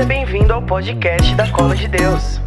Seja 0.00 0.08
bem-vindo 0.08 0.50
ao 0.50 0.62
podcast 0.62 1.34
da 1.34 1.52
Cola 1.52 1.76
de 1.76 1.86
Deus. 1.86 2.40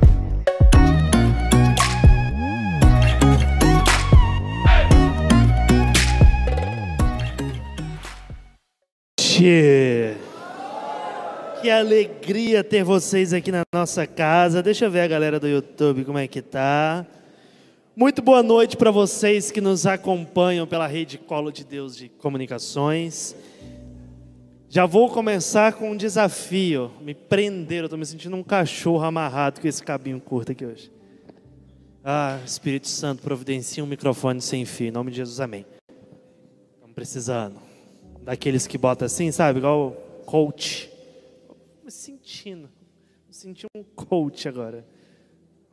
Que 11.62 11.70
alegria 11.70 12.64
ter 12.64 12.84
vocês 12.84 13.34
aqui 13.34 13.52
na 13.52 13.62
nossa 13.72 14.08
casa. 14.08 14.64
Deixa 14.64 14.86
eu 14.86 14.90
ver 14.90 15.02
a 15.02 15.08
galera 15.08 15.40
do 15.40 15.48
YouTube 15.48 16.06
como 16.06 16.18
é 16.18 16.28
que 16.28 16.42
tá. 16.42 17.06
Muito 17.96 18.24
boa 18.24 18.42
noite 18.42 18.76
para 18.76 18.90
vocês 18.90 19.52
que 19.52 19.62
nos 19.62 19.86
acompanham 19.86 20.66
pela 20.66 20.88
rede 20.88 21.20
Colo 21.20 21.52
de 21.52 21.64
Deus 21.64 21.96
de 21.96 22.10
Comunicações. 22.10 23.36
Já 24.74 24.88
vou 24.88 25.08
começar 25.08 25.74
com 25.74 25.92
um 25.92 25.96
desafio. 25.96 26.92
Me 27.00 27.14
prenderam, 27.14 27.86
estou 27.86 28.00
me 28.00 28.08
sentindo 28.08 28.36
um 28.36 28.42
cachorro 28.42 29.04
amarrado 29.04 29.62
com 29.62 29.68
esse 29.68 29.84
cabinho 29.84 30.20
curto 30.20 30.52
aqui 30.52 30.66
hoje. 30.66 30.92
Ah, 32.04 32.40
Espírito 32.44 32.88
Santo, 32.88 33.22
providencia 33.22 33.84
um 33.84 33.86
microfone 33.86 34.42
sem 34.42 34.66
fio. 34.66 34.88
Em 34.88 34.92
nome 34.92 35.12
de 35.12 35.18
Jesus, 35.18 35.40
amém. 35.40 35.64
Estamos 36.74 36.96
precisando. 36.96 37.60
Daqueles 38.24 38.66
que 38.66 38.76
botam 38.76 39.06
assim, 39.06 39.32
sabe? 39.32 39.60
Igual 39.60 39.92
coach. 40.26 40.90
Me 41.86 41.92
sentindo. 41.92 42.68
Me 43.28 43.34
senti 43.36 43.68
um 43.76 43.84
coach 43.84 44.48
agora. 44.48 44.84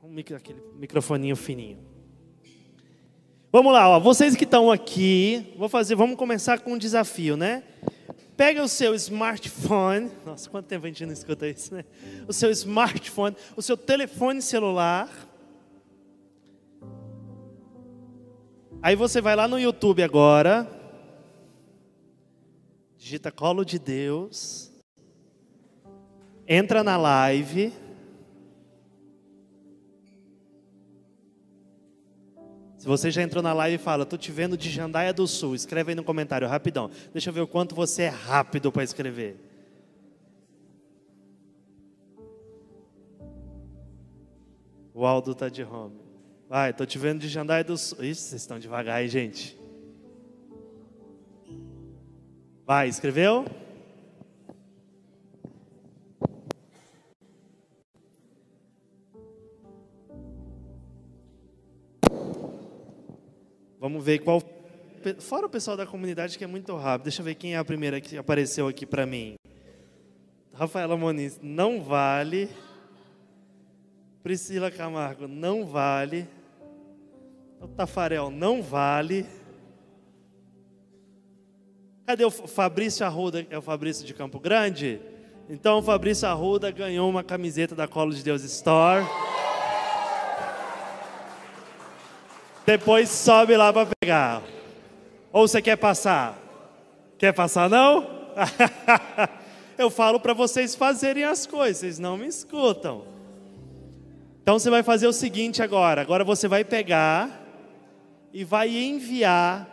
Um 0.05 0.10
micro, 0.10 0.36
aquele 0.36 0.60
microfoninho 0.78 1.36
fininho. 1.36 1.78
Vamos 3.50 3.72
lá, 3.72 3.88
ó. 3.88 3.98
vocês 3.98 4.36
que 4.36 4.44
estão 4.44 4.70
aqui, 4.70 5.55
vou 5.56 5.70
fazer, 5.70 5.94
vamos 5.94 6.19
começar 6.19 6.60
com 6.60 6.74
um 6.74 6.78
desafio, 6.78 7.34
né? 7.34 7.62
Pega 8.40 8.62
o 8.62 8.68
seu 8.68 8.94
smartphone, 8.94 10.10
nossa, 10.24 10.48
quanto 10.48 10.64
tempo 10.64 10.86
a 10.86 10.88
gente 10.88 11.05
não 11.05 11.12
escuta 11.12 11.46
isso, 11.46 11.74
né? 11.74 11.84
O 12.27 12.33
seu 12.33 12.50
smartphone, 12.50 13.36
o 13.55 13.60
seu 13.60 13.77
telefone 13.77 14.41
celular. 14.41 15.10
Aí 18.80 18.97
você 18.97 19.20
vai 19.20 19.36
lá 19.36 19.47
no 19.47 19.60
YouTube 19.60 20.02
agora, 20.02 20.66
digita 22.97 23.30
Colo 23.30 23.62
de 23.62 23.78
Deus, 23.78 24.72
entra 26.48 26.82
na 26.82 26.97
live. 26.97 27.75
Se 32.81 32.86
você 32.86 33.11
já 33.11 33.23
entrou 33.23 33.42
na 33.42 33.53
live 33.53 33.75
e 33.75 33.78
fala, 33.78 34.05
estou 34.05 34.19
te 34.19 34.33
vendo 34.33 34.56
de 34.56 34.70
Jandaia 34.70 35.12
do 35.12 35.27
Sul, 35.27 35.55
escreve 35.55 35.91
aí 35.91 35.95
no 35.95 36.03
comentário, 36.03 36.48
rapidão. 36.48 36.91
Deixa 37.12 37.28
eu 37.28 37.34
ver 37.34 37.42
o 37.42 37.47
quanto 37.47 37.75
você 37.75 38.05
é 38.05 38.09
rápido 38.09 38.72
para 38.72 38.83
escrever. 38.83 39.37
O 44.95 45.05
Aldo 45.05 45.33
está 45.33 45.50
de 45.50 45.62
home. 45.62 46.00
Vai, 46.48 46.70
estou 46.70 46.87
te 46.87 46.97
vendo 46.97 47.20
de 47.20 47.28
Jandaia 47.28 47.62
do 47.62 47.77
Sul. 47.77 48.03
Ixi, 48.03 48.22
vocês 48.22 48.41
estão 48.41 48.59
devagar 48.59 48.97
aí, 48.97 49.09
gente. 49.09 49.61
Vai, 52.65 52.89
escreveu? 52.89 53.44
Vamos 63.81 64.05
ver 64.05 64.19
qual. 64.19 64.42
Fora 65.20 65.47
o 65.47 65.48
pessoal 65.48 65.75
da 65.75 65.86
comunidade 65.86 66.36
que 66.36 66.45
é 66.45 66.47
muito 66.47 66.77
rápido. 66.77 67.05
Deixa 67.05 67.23
eu 67.23 67.25
ver 67.25 67.34
quem 67.34 67.55
é 67.55 67.56
a 67.56 67.64
primeira 67.64 67.98
que 67.98 68.19
apareceu 68.19 68.69
aqui 68.69 68.84
para 68.84 69.06
mim. 69.06 69.37
Rafaela 70.53 70.98
Moniz, 70.98 71.41
não 71.42 71.81
vale. 71.81 72.50
Priscila 74.22 74.71
Camargo, 74.71 75.27
não 75.27 75.65
vale. 75.65 76.28
O 77.59 77.66
Tafarel, 77.69 78.31
não 78.31 78.62
vale. 78.62 79.25
Cadê 82.04 82.27
o 82.27 82.31
Fabrício 82.31 83.06
Arruda? 83.06 83.47
É 83.49 83.56
o 83.56 83.62
Fabrício 83.62 84.04
de 84.04 84.12
Campo 84.12 84.38
Grande? 84.38 85.00
Então 85.49 85.78
o 85.78 85.83
Fabrício 85.83 86.28
Arruda 86.28 86.71
ganhou 86.71 87.09
uma 87.09 87.25
camiseta 87.25 87.75
da 87.75 87.88
Colo 87.88 88.12
de 88.12 88.22
Deus 88.22 88.44
Store. 88.44 89.06
Depois 92.70 93.08
sobe 93.08 93.56
lá 93.56 93.72
para 93.72 93.91
pegar. 94.00 94.44
Ou 95.32 95.48
você 95.48 95.60
quer 95.60 95.75
passar? 95.75 96.38
Quer 97.19 97.32
passar 97.32 97.69
não? 97.69 98.08
Eu 99.76 99.91
falo 99.91 100.20
para 100.20 100.32
vocês 100.32 100.76
fazerem 100.76 101.25
as 101.25 101.47
coisas, 101.47 101.78
vocês 101.78 101.98
não 101.98 102.16
me 102.16 102.28
escutam. 102.28 103.03
Então 104.41 104.56
você 104.56 104.70
vai 104.70 104.84
fazer 104.84 105.09
o 105.09 105.12
seguinte 105.12 105.60
agora. 105.60 106.00
Agora 106.00 106.22
você 106.22 106.47
vai 106.47 106.62
pegar 106.62 107.44
e 108.32 108.44
vai 108.44 108.69
enviar 108.69 109.69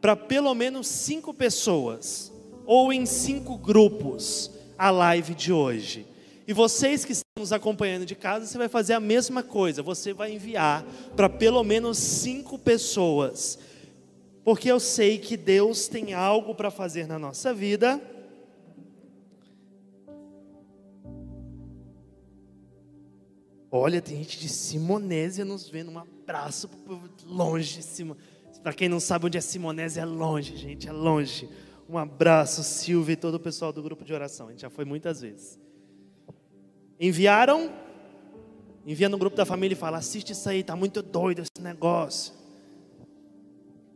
para 0.00 0.16
pelo 0.16 0.52
menos 0.52 0.88
cinco 0.88 1.32
pessoas 1.32 2.32
ou 2.64 2.92
em 2.92 3.06
cinco 3.06 3.56
grupos 3.56 4.50
a 4.76 4.90
live 4.90 5.32
de 5.32 5.52
hoje. 5.52 6.04
E 6.46 6.52
vocês 6.52 7.04
que 7.04 7.12
estão 7.12 7.40
nos 7.40 7.52
acompanhando 7.52 8.06
de 8.06 8.14
casa, 8.14 8.46
você 8.46 8.56
vai 8.56 8.68
fazer 8.68 8.92
a 8.92 9.00
mesma 9.00 9.42
coisa. 9.42 9.82
Você 9.82 10.12
vai 10.12 10.32
enviar 10.32 10.84
para 11.16 11.28
pelo 11.28 11.64
menos 11.64 11.98
cinco 11.98 12.56
pessoas. 12.56 13.58
Porque 14.44 14.70
eu 14.70 14.78
sei 14.78 15.18
que 15.18 15.36
Deus 15.36 15.88
tem 15.88 16.14
algo 16.14 16.54
para 16.54 16.70
fazer 16.70 17.08
na 17.08 17.18
nossa 17.18 17.52
vida. 17.52 18.00
Olha, 23.68 24.00
tem 24.00 24.18
gente 24.18 24.38
de 24.38 24.48
Simonésia 24.48 25.44
nos 25.44 25.68
vendo. 25.68 25.90
Um 25.90 25.98
abraço 25.98 26.70
longe. 27.26 27.80
Para 28.62 28.72
quem 28.72 28.88
não 28.88 29.00
sabe 29.00 29.26
onde 29.26 29.36
é 29.36 29.40
Simonésia, 29.40 30.02
é 30.02 30.04
longe, 30.04 30.56
gente, 30.56 30.88
é 30.88 30.92
longe. 30.92 31.48
Um 31.88 31.98
abraço, 31.98 32.62
Silvia 32.62 33.14
e 33.14 33.16
todo 33.16 33.34
o 33.34 33.40
pessoal 33.40 33.72
do 33.72 33.82
grupo 33.82 34.04
de 34.04 34.14
oração. 34.14 34.46
A 34.46 34.50
gente 34.52 34.62
já 34.62 34.70
foi 34.70 34.84
muitas 34.84 35.20
vezes. 35.20 35.65
Enviaram, 36.98 37.72
envia 38.86 39.08
no 39.08 39.18
grupo 39.18 39.36
da 39.36 39.44
família 39.44 39.74
e 39.74 39.78
fala: 39.78 39.98
assiste 39.98 40.32
isso 40.32 40.48
aí, 40.48 40.62
tá 40.62 40.74
muito 40.74 41.02
doido 41.02 41.42
esse 41.42 41.62
negócio. 41.62 42.34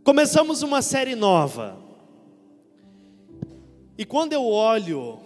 Começamos 0.05 0.63
uma 0.63 0.83
série 0.83 1.15
nova. 1.15 1.79
E 3.97 4.05
quando 4.05 4.33
eu 4.33 4.45
olho 4.45 5.21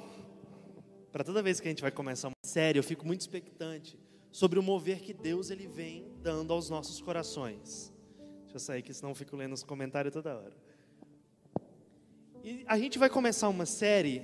para 1.13 1.23
toda 1.23 1.41
vez 1.41 1.61
que 1.61 1.69
a 1.69 1.71
gente 1.71 1.81
vai 1.81 1.93
começar 1.93 2.27
uma 2.27 2.35
série, 2.45 2.77
eu 2.79 2.83
fico 2.83 3.07
muito 3.07 3.21
expectante 3.21 3.97
sobre 4.33 4.59
o 4.59 4.63
mover 4.63 5.01
que 5.01 5.15
Deus 5.15 5.49
ele 5.49 5.69
vem 5.69 6.09
dando 6.21 6.53
aos 6.53 6.69
nossos 6.69 7.01
corações. 7.01 7.93
Deixa 8.43 8.57
eu 8.57 8.59
sair 8.59 8.81
aqui, 8.81 8.93
senão 8.93 9.11
eu 9.11 9.15
fico 9.15 9.37
lendo 9.37 9.53
os 9.53 9.63
comentários 9.63 10.13
toda 10.13 10.37
hora. 10.37 10.53
E 12.43 12.65
a 12.67 12.77
gente 12.77 12.99
vai 12.99 13.09
começar 13.09 13.49
uma 13.49 13.65
série 13.65 14.23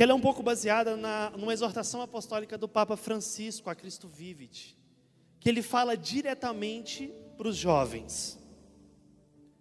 que 0.00 0.04
ela 0.04 0.12
é 0.12 0.14
um 0.14 0.20
pouco 0.20 0.42
baseada 0.42 0.96
na, 0.96 1.28
numa 1.36 1.52
exortação 1.52 2.00
apostólica 2.00 2.56
do 2.56 2.66
Papa 2.66 2.96
Francisco 2.96 3.68
a 3.68 3.74
Cristo 3.74 4.08
Vivit, 4.08 4.74
que 5.38 5.46
ele 5.46 5.60
fala 5.60 5.94
diretamente 5.94 7.12
para 7.36 7.46
os 7.46 7.54
jovens. 7.54 8.38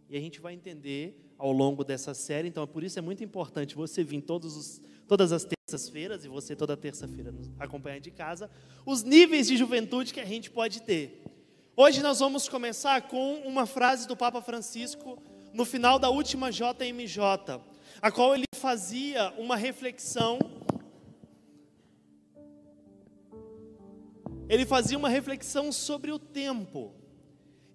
E 0.09 0.15
a 0.15 0.19
gente 0.21 0.39
vai 0.39 0.53
entender 0.53 1.29
ao 1.37 1.51
longo 1.51 1.83
dessa 1.83 2.13
série, 2.13 2.47
então 2.47 2.63
é 2.63 2.65
por 2.65 2.85
isso 2.85 2.97
é 2.97 3.01
muito 3.01 3.21
importante 3.21 3.75
você 3.75 4.01
vir 4.01 4.21
todos 4.21 4.55
os, 4.55 4.81
todas 5.09 5.33
as 5.33 5.43
terças-feiras 5.43 6.23
e 6.23 6.29
você 6.29 6.55
toda 6.55 6.77
terça-feira 6.77 7.33
nos 7.33 7.51
acompanhar 7.59 7.99
de 7.99 8.09
casa, 8.09 8.49
os 8.85 9.03
níveis 9.03 9.45
de 9.45 9.57
juventude 9.57 10.13
que 10.13 10.21
a 10.21 10.25
gente 10.25 10.49
pode 10.49 10.83
ter. 10.83 11.21
Hoje 11.75 12.01
nós 12.01 12.19
vamos 12.19 12.47
começar 12.47 13.09
com 13.09 13.39
uma 13.39 13.65
frase 13.65 14.07
do 14.07 14.15
Papa 14.15 14.41
Francisco 14.41 15.21
no 15.53 15.65
final 15.65 15.99
da 15.99 16.09
última 16.09 16.49
JMJ, 16.49 17.59
a 18.01 18.11
qual 18.11 18.33
ele 18.33 18.45
fazia 18.55 19.33
uma 19.37 19.55
reflexão. 19.55 20.39
Ele 24.47 24.65
fazia 24.65 24.97
uma 24.97 25.09
reflexão 25.09 25.71
sobre 25.71 26.11
o 26.11 26.19
tempo. 26.19 26.93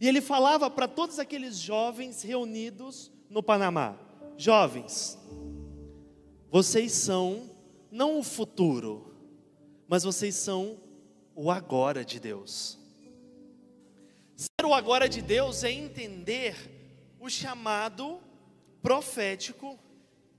E 0.01 0.09
ele 0.09 0.21
falava 0.21 0.69
para 0.71 0.89
todos 0.89 1.19
aqueles 1.19 1.59
jovens 1.59 2.23
reunidos 2.23 3.13
no 3.29 3.43
Panamá: 3.43 3.99
Jovens, 4.37 5.19
vocês 6.51 6.93
são 6.93 7.51
não 7.91 8.19
o 8.19 8.23
futuro, 8.23 9.15
mas 9.87 10.03
vocês 10.03 10.35
são 10.35 10.81
o 11.35 11.51
agora 11.51 12.05
de 12.05 12.19
Deus. 12.19 12.79
Ser 14.37 14.67
o 14.67 14.75
agora 14.75 15.09
de 15.09 15.23
Deus 15.23 15.63
é 15.63 15.71
entender 15.71 16.57
o 17.21 17.31
chamado 17.31 18.19
profético 18.83 19.79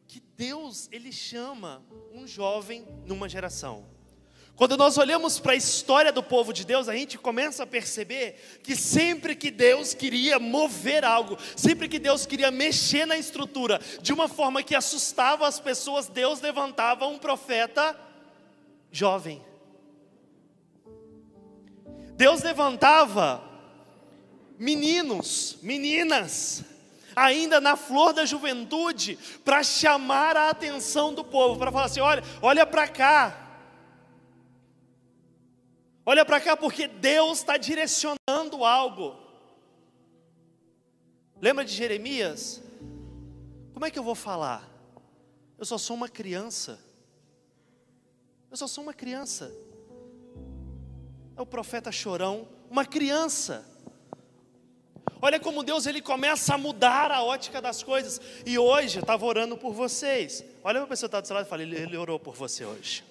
que 0.07 0.21
Deus 0.37 0.87
ele 0.91 1.11
chama 1.11 1.83
um 2.13 2.27
jovem 2.27 2.87
numa 3.05 3.27
geração. 3.27 3.85
Quando 4.55 4.77
nós 4.77 4.97
olhamos 4.97 5.37
para 5.37 5.51
a 5.51 5.57
história 5.57 6.13
do 6.13 6.23
povo 6.23 6.53
de 6.53 6.65
Deus, 6.65 6.87
a 6.87 6.95
gente 6.95 7.17
começa 7.17 7.63
a 7.63 7.67
perceber 7.67 8.59
que 8.63 8.73
sempre 8.73 9.35
que 9.35 9.51
Deus 9.51 9.93
queria 9.93 10.39
mover 10.39 11.03
algo, 11.03 11.37
sempre 11.57 11.89
que 11.89 11.99
Deus 11.99 12.25
queria 12.25 12.49
mexer 12.49 13.05
na 13.05 13.17
estrutura 13.17 13.81
de 14.01 14.13
uma 14.13 14.29
forma 14.29 14.63
que 14.63 14.73
assustava 14.73 15.45
as 15.45 15.59
pessoas, 15.59 16.07
Deus 16.07 16.39
levantava 16.39 17.05
um 17.05 17.17
profeta 17.17 17.99
jovem. 18.89 19.43
Deus 22.15 22.41
levantava 22.41 23.43
meninos, 24.57 25.57
meninas, 25.61 26.63
ainda 27.15 27.61
na 27.61 27.75
flor 27.75 28.13
da 28.13 28.25
juventude, 28.25 29.17
para 29.43 29.63
chamar 29.63 30.35
a 30.35 30.49
atenção 30.49 31.13
do 31.13 31.23
povo, 31.23 31.57
para 31.57 31.71
falar 31.71 31.85
assim: 31.85 32.01
olha, 32.01 32.23
olha 32.41 32.65
para 32.65 32.87
cá. 32.87 33.41
Olha 36.05 36.23
para 36.23 36.39
cá, 36.39 36.55
porque 36.55 36.87
Deus 36.87 37.39
está 37.39 37.57
direcionando 37.57 38.63
algo. 38.63 39.15
Lembra 41.41 41.65
de 41.65 41.73
Jeremias? 41.73 42.61
Como 43.73 43.85
é 43.85 43.91
que 43.91 43.97
eu 43.97 44.03
vou 44.03 44.15
falar? 44.15 44.69
Eu 45.57 45.65
só 45.65 45.77
sou 45.77 45.95
uma 45.95 46.07
criança. 46.07 46.79
Eu 48.51 48.57
só 48.57 48.67
sou 48.67 48.83
uma 48.83 48.93
criança. 48.93 49.51
É 51.35 51.41
o 51.41 51.45
profeta 51.45 51.91
chorão, 51.91 52.47
uma 52.69 52.85
criança. 52.85 53.65
Olha 55.21 55.39
como 55.39 55.63
Deus 55.63 55.85
ele 55.85 56.01
começa 56.01 56.55
a 56.55 56.57
mudar 56.57 57.11
a 57.11 57.23
ótica 57.23 57.61
das 57.61 57.81
coisas. 57.81 58.19
E 58.45 58.57
hoje 58.57 58.97
eu 58.97 59.01
estava 59.01 59.25
orando 59.25 59.57
por 59.57 59.73
vocês. 59.73 60.43
Olha 60.63 60.81
a 60.81 60.87
pessoa 60.87 61.07
que 61.07 61.15
está 61.15 61.21
do 61.21 61.27
seu 61.27 61.35
lado 61.35 61.45
e 61.45 61.49
fala, 61.49 61.61
ele, 61.61 61.75
ele 61.75 61.97
orou 61.97 62.19
por 62.19 62.35
você 62.35 62.65
hoje. 62.65 63.03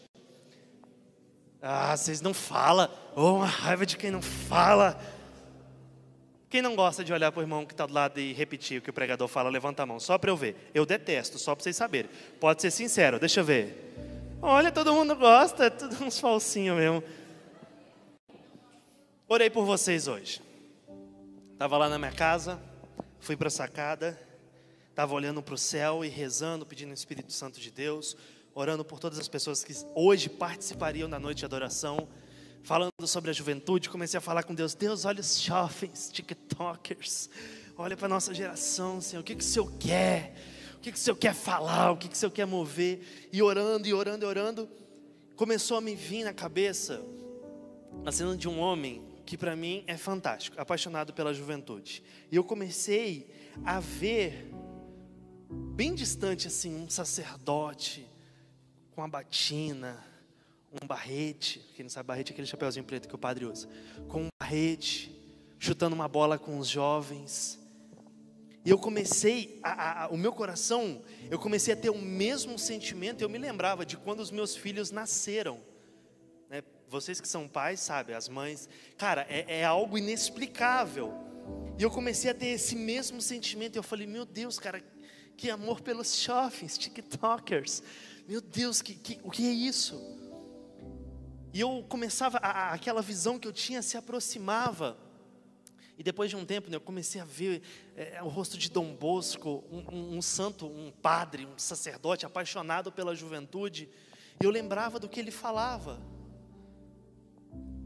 Ah, 1.60 1.96
vocês 1.96 2.20
não 2.20 2.34
falam. 2.34 2.90
Oh, 3.16 3.36
uma 3.36 3.46
raiva 3.46 3.86
de 3.86 3.96
quem 3.96 4.10
não 4.10 4.20
fala. 4.20 5.00
Quem 6.50 6.62
não 6.62 6.76
gosta 6.76 7.02
de 7.02 7.12
olhar 7.12 7.32
para 7.32 7.40
o 7.40 7.42
irmão 7.42 7.66
que 7.66 7.72
está 7.72 7.84
do 7.84 7.92
lado 7.92 8.20
e 8.20 8.32
repetir 8.32 8.78
o 8.78 8.82
que 8.82 8.90
o 8.90 8.92
pregador 8.92 9.26
fala, 9.26 9.50
levanta 9.50 9.82
a 9.82 9.86
mão, 9.86 9.98
só 9.98 10.16
para 10.18 10.30
eu 10.30 10.36
ver. 10.36 10.70
Eu 10.72 10.86
detesto, 10.86 11.36
só 11.36 11.52
para 11.52 11.64
vocês 11.64 11.74
saberem. 11.74 12.10
Pode 12.38 12.62
ser 12.62 12.70
sincero, 12.70 13.18
deixa 13.18 13.40
eu 13.40 13.44
ver. 13.44 13.92
Olha, 14.40 14.70
todo 14.70 14.92
mundo 14.92 15.16
gosta, 15.16 15.64
é 15.64 15.70
tudo 15.70 16.04
uns 16.04 16.20
falsinhos 16.20 16.76
mesmo. 16.76 17.02
Orei 19.26 19.48
por 19.48 19.64
vocês 19.64 20.06
hoje. 20.06 20.43
Estava 21.64 21.78
lá 21.78 21.88
na 21.88 21.98
minha 21.98 22.12
casa, 22.12 22.60
fui 23.20 23.38
para 23.38 23.48
a 23.48 23.50
sacada, 23.50 24.20
estava 24.90 25.14
olhando 25.14 25.42
para 25.42 25.54
o 25.54 25.56
céu 25.56 26.04
e 26.04 26.08
rezando, 26.08 26.66
pedindo 26.66 26.90
o 26.90 26.92
Espírito 26.92 27.32
Santo 27.32 27.58
de 27.58 27.70
Deus, 27.70 28.14
orando 28.54 28.84
por 28.84 28.98
todas 28.98 29.18
as 29.18 29.28
pessoas 29.28 29.64
que 29.64 29.72
hoje 29.94 30.28
participariam 30.28 31.08
da 31.08 31.18
noite 31.18 31.38
de 31.38 31.46
adoração 31.46 32.06
falando 32.62 32.92
sobre 33.06 33.30
a 33.30 33.32
juventude, 33.32 33.88
comecei 33.88 34.18
a 34.18 34.20
falar 34.20 34.42
com 34.42 34.54
Deus: 34.54 34.74
Deus, 34.74 35.06
olha 35.06 35.22
os 35.22 35.40
jovens, 35.40 36.10
TikTokers, 36.12 37.30
olha 37.78 37.96
para 37.96 38.08
a 38.08 38.10
nossa 38.10 38.34
geração, 38.34 39.00
Senhor, 39.00 39.22
o 39.22 39.24
que, 39.24 39.34
que 39.34 39.42
o 39.42 39.46
Senhor 39.46 39.72
quer? 39.78 40.36
O 40.74 40.80
que, 40.80 40.92
que 40.92 40.98
o 40.98 41.00
Senhor 41.00 41.16
quer 41.16 41.34
falar? 41.34 41.92
O 41.92 41.96
que, 41.96 42.10
que 42.10 42.14
o 42.14 42.18
Senhor 42.18 42.30
quer 42.30 42.46
mover? 42.46 43.30
E 43.32 43.42
orando, 43.42 43.88
e 43.88 43.94
orando, 43.94 44.26
e 44.26 44.28
orando, 44.28 44.68
começou 45.34 45.78
a 45.78 45.80
me 45.80 45.94
vir 45.94 46.24
na 46.24 46.34
cabeça 46.34 47.02
a 48.04 48.12
cena 48.12 48.36
de 48.36 48.50
um 48.50 48.58
homem 48.58 49.13
que 49.24 49.36
para 49.36 49.56
mim 49.56 49.84
é 49.86 49.96
fantástico, 49.96 50.60
apaixonado 50.60 51.12
pela 51.12 51.32
juventude. 51.32 52.02
E 52.30 52.36
eu 52.36 52.44
comecei 52.44 53.30
a 53.64 53.80
ver, 53.80 54.50
bem 55.74 55.94
distante 55.94 56.46
assim, 56.46 56.74
um 56.74 56.90
sacerdote 56.90 58.06
com 58.94 59.02
a 59.02 59.08
batina, 59.08 60.04
um 60.82 60.86
barrete, 60.86 61.60
quem 61.74 61.84
não 61.84 61.90
sabe 61.90 62.08
barrete 62.08 62.30
é 62.30 62.32
aquele 62.32 62.46
chapéuzinho 62.46 62.84
preto 62.84 63.08
que 63.08 63.14
o 63.14 63.18
padre 63.18 63.44
usa, 63.44 63.68
com 64.08 64.24
um 64.24 64.28
barrete, 64.40 65.14
chutando 65.58 65.94
uma 65.94 66.08
bola 66.08 66.38
com 66.38 66.58
os 66.58 66.68
jovens. 66.68 67.58
E 68.64 68.70
eu 68.70 68.78
comecei, 68.78 69.58
a, 69.62 70.04
a, 70.04 70.08
o 70.08 70.16
meu 70.16 70.32
coração, 70.32 71.02
eu 71.30 71.38
comecei 71.38 71.74
a 71.74 71.76
ter 71.76 71.90
o 71.90 71.98
mesmo 71.98 72.58
sentimento, 72.58 73.22
eu 73.22 73.28
me 73.28 73.38
lembrava 73.38 73.84
de 73.84 73.96
quando 73.96 74.20
os 74.20 74.30
meus 74.30 74.56
filhos 74.56 74.90
nasceram. 74.90 75.60
Vocês 76.88 77.20
que 77.20 77.28
são 77.28 77.48
pais, 77.48 77.80
sabem, 77.80 78.14
as 78.14 78.28
mães, 78.28 78.68
cara, 78.96 79.26
é, 79.28 79.60
é 79.60 79.64
algo 79.64 79.98
inexplicável. 79.98 81.12
E 81.78 81.82
eu 81.82 81.90
comecei 81.90 82.30
a 82.30 82.34
ter 82.34 82.46
esse 82.46 82.76
mesmo 82.76 83.20
sentimento, 83.20 83.76
eu 83.76 83.82
falei, 83.82 84.06
meu 84.06 84.24
Deus, 84.24 84.58
cara, 84.58 84.82
que 85.36 85.50
amor 85.50 85.80
pelos 85.80 86.20
jovens, 86.20 86.78
TikTokers. 86.78 87.82
Meu 88.28 88.40
Deus, 88.40 88.80
que, 88.80 88.94
que, 88.94 89.20
o 89.22 89.30
que 89.30 89.46
é 89.46 89.52
isso? 89.52 90.00
E 91.52 91.60
eu 91.60 91.84
começava, 91.88 92.38
a, 92.38 92.72
aquela 92.72 93.02
visão 93.02 93.38
que 93.38 93.46
eu 93.46 93.52
tinha 93.52 93.82
se 93.82 93.96
aproximava. 93.96 94.96
E 95.96 96.02
depois 96.02 96.30
de 96.30 96.36
um 96.36 96.44
tempo, 96.44 96.68
né, 96.68 96.76
eu 96.76 96.80
comecei 96.80 97.20
a 97.20 97.24
ver 97.24 97.62
é, 97.96 98.20
o 98.22 98.28
rosto 98.28 98.58
de 98.58 98.68
Dom 98.68 98.94
Bosco, 98.94 99.62
um, 99.70 99.94
um, 99.94 100.16
um, 100.16 100.22
santo, 100.22 100.66
um 100.66 100.90
padre, 100.90 101.46
um 101.46 101.58
sacerdote 101.58 102.26
apaixonado 102.26 102.90
pela 102.90 103.14
juventude. 103.14 103.88
E 104.40 104.44
eu 104.44 104.50
lembrava 104.50 104.98
do 104.98 105.08
que 105.08 105.20
ele 105.20 105.30
falava. 105.30 106.00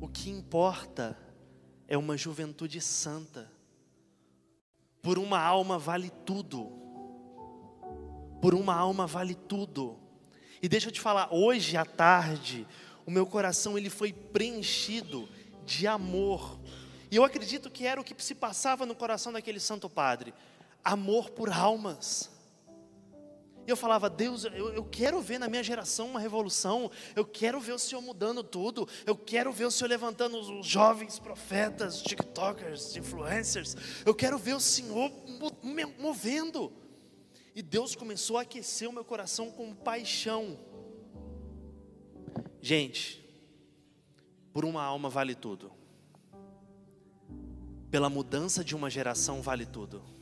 O 0.01 0.07
que 0.07 0.31
importa 0.31 1.19
é 1.89 1.99
uma 1.99 2.17
juventude 2.17 2.81
santa. 2.81 3.51
Por 5.03 5.19
uma 5.19 5.41
alma 5.41 5.79
vale 5.79 6.11
tudo. 6.25 6.71
Por 8.41 8.55
uma 8.55 8.75
alma 8.75 9.07
vale 9.07 9.35
tudo. 9.35 9.99
E 10.63 10.69
deixa 10.69 10.89
eu 10.89 10.93
te 10.93 11.01
falar, 11.01 11.33
hoje 11.33 11.77
à 11.77 11.85
tarde, 11.85 12.67
o 13.05 13.11
meu 13.11 13.27
coração 13.27 13.77
ele 13.77 13.91
foi 13.91 14.13
preenchido 14.13 15.29
de 15.65 15.87
amor. 15.87 16.59
E 17.11 17.17
eu 17.17 17.25
acredito 17.25 17.71
que 17.71 17.87
era 17.87 18.01
o 18.01 18.05
que 18.05 18.15
se 18.23 18.35
passava 18.35 18.87
no 18.87 18.95
coração 18.95 19.33
daquele 19.33 19.59
santo 19.59 19.89
padre, 19.89 20.33
amor 20.85 21.31
por 21.31 21.51
almas. 21.51 22.31
E 23.69 23.71
eu 23.71 23.77
falava, 23.77 24.09
Deus, 24.09 24.45
eu, 24.45 24.71
eu, 24.71 24.83
quero 24.83 25.21
ver 25.21 25.39
na 25.39 25.47
minha 25.47 25.63
geração 25.63 26.07
uma 26.07 26.19
revolução, 26.19 26.91
eu 27.15 27.23
quero 27.23 27.61
ver 27.61 27.73
o 27.73 27.79
Senhor 27.79 28.01
mudando 28.01 28.43
tudo, 28.43 28.89
eu 29.05 29.15
quero 29.15 29.53
ver 29.53 29.67
o 29.67 29.71
Senhor 29.71 29.91
levantando 29.91 30.39
os 30.39 30.67
jovens 30.67 31.19
profetas, 31.19 32.01
TikTokers, 32.01 32.97
influencers, 32.97 33.77
eu 34.07 34.15
quero 34.15 34.39
ver 34.39 34.55
o 34.55 34.61
Senhor 34.61 35.13
movendo. 35.99 36.73
E 37.55 37.61
Deus 37.61 37.95
começou 37.95 38.39
a 38.39 38.41
aquecer 38.41 38.89
o 38.89 38.93
meu 38.93 39.05
coração 39.05 39.51
com 39.51 39.75
paixão. 39.75 40.59
Gente, 42.63 43.23
por 44.51 44.65
uma 44.65 44.83
alma 44.83 45.11
vale 45.11 45.35
tudo. 45.35 45.71
Pela 47.91 48.09
mudança 48.09 48.65
de 48.65 48.75
uma 48.75 48.89
geração 48.89 49.43
vale 49.43 49.67
tudo. 49.67 50.18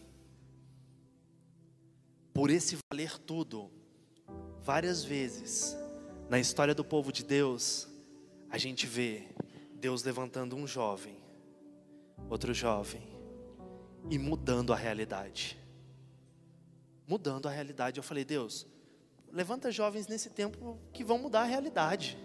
Por 2.37 2.51
esse 2.51 2.77
valer 2.93 3.17
tudo, 3.17 3.71
várias 4.63 5.03
vezes 5.03 5.75
na 6.29 6.39
história 6.39 6.75
do 6.75 6.85
povo 6.85 7.11
de 7.11 7.25
Deus, 7.25 7.89
a 8.51 8.59
gente 8.59 8.87
vê 8.87 9.23
Deus 9.77 10.05
levantando 10.05 10.55
um 10.55 10.67
jovem, 10.67 11.17
outro 12.29 12.53
jovem, 12.53 13.01
e 14.11 14.19
mudando 14.19 14.75
a 14.75 14.77
realidade. 14.77 15.59
Mudando 17.09 17.49
a 17.49 17.51
realidade. 17.51 17.99
Eu 17.99 18.05
falei, 18.05 18.23
Deus, 18.23 18.67
levanta 19.33 19.73
jovens 19.73 20.07
nesse 20.07 20.29
tempo 20.29 20.79
que 20.93 21.03
vão 21.03 21.17
mudar 21.17 21.41
a 21.41 21.47
realidade. 21.47 22.19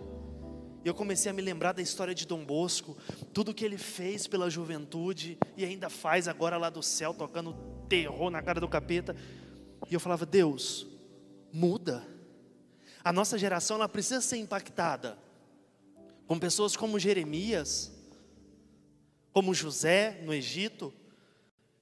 E 0.84 0.90
eu 0.90 0.94
comecei 0.94 1.32
a 1.32 1.34
me 1.34 1.42
lembrar 1.42 1.72
da 1.72 1.82
história 1.82 2.14
de 2.14 2.28
Dom 2.28 2.44
Bosco, 2.44 2.98
tudo 3.34 3.54
que 3.54 3.64
ele 3.64 3.78
fez 3.78 4.28
pela 4.28 4.50
juventude 4.50 5.38
e 5.56 5.64
ainda 5.64 5.90
faz 5.90 6.28
agora 6.28 6.58
lá 6.58 6.70
do 6.70 6.84
céu, 6.84 7.14
tocando 7.14 7.56
terror 7.88 8.30
na 8.30 8.42
cara 8.42 8.60
do 8.60 8.68
capeta. 8.68 9.16
E 9.90 9.94
eu 9.94 10.00
falava: 10.00 10.26
Deus, 10.26 10.88
muda. 11.52 12.06
A 13.04 13.12
nossa 13.12 13.38
geração 13.38 13.78
ela 13.78 13.90
precisa 13.90 14.22
ser 14.22 14.38
impactada 14.38 15.18
com 16.28 16.38
pessoas 16.40 16.78
como 16.78 17.00
Jeremias, 17.00 17.92
como 19.34 19.54
José 19.54 20.22
no 20.24 20.34
Egito, 20.34 20.94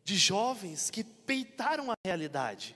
de 0.04 0.16
jovens 0.16 0.90
que 0.90 1.04
peitaram 1.04 1.92
a 1.92 1.96
realidade, 2.06 2.76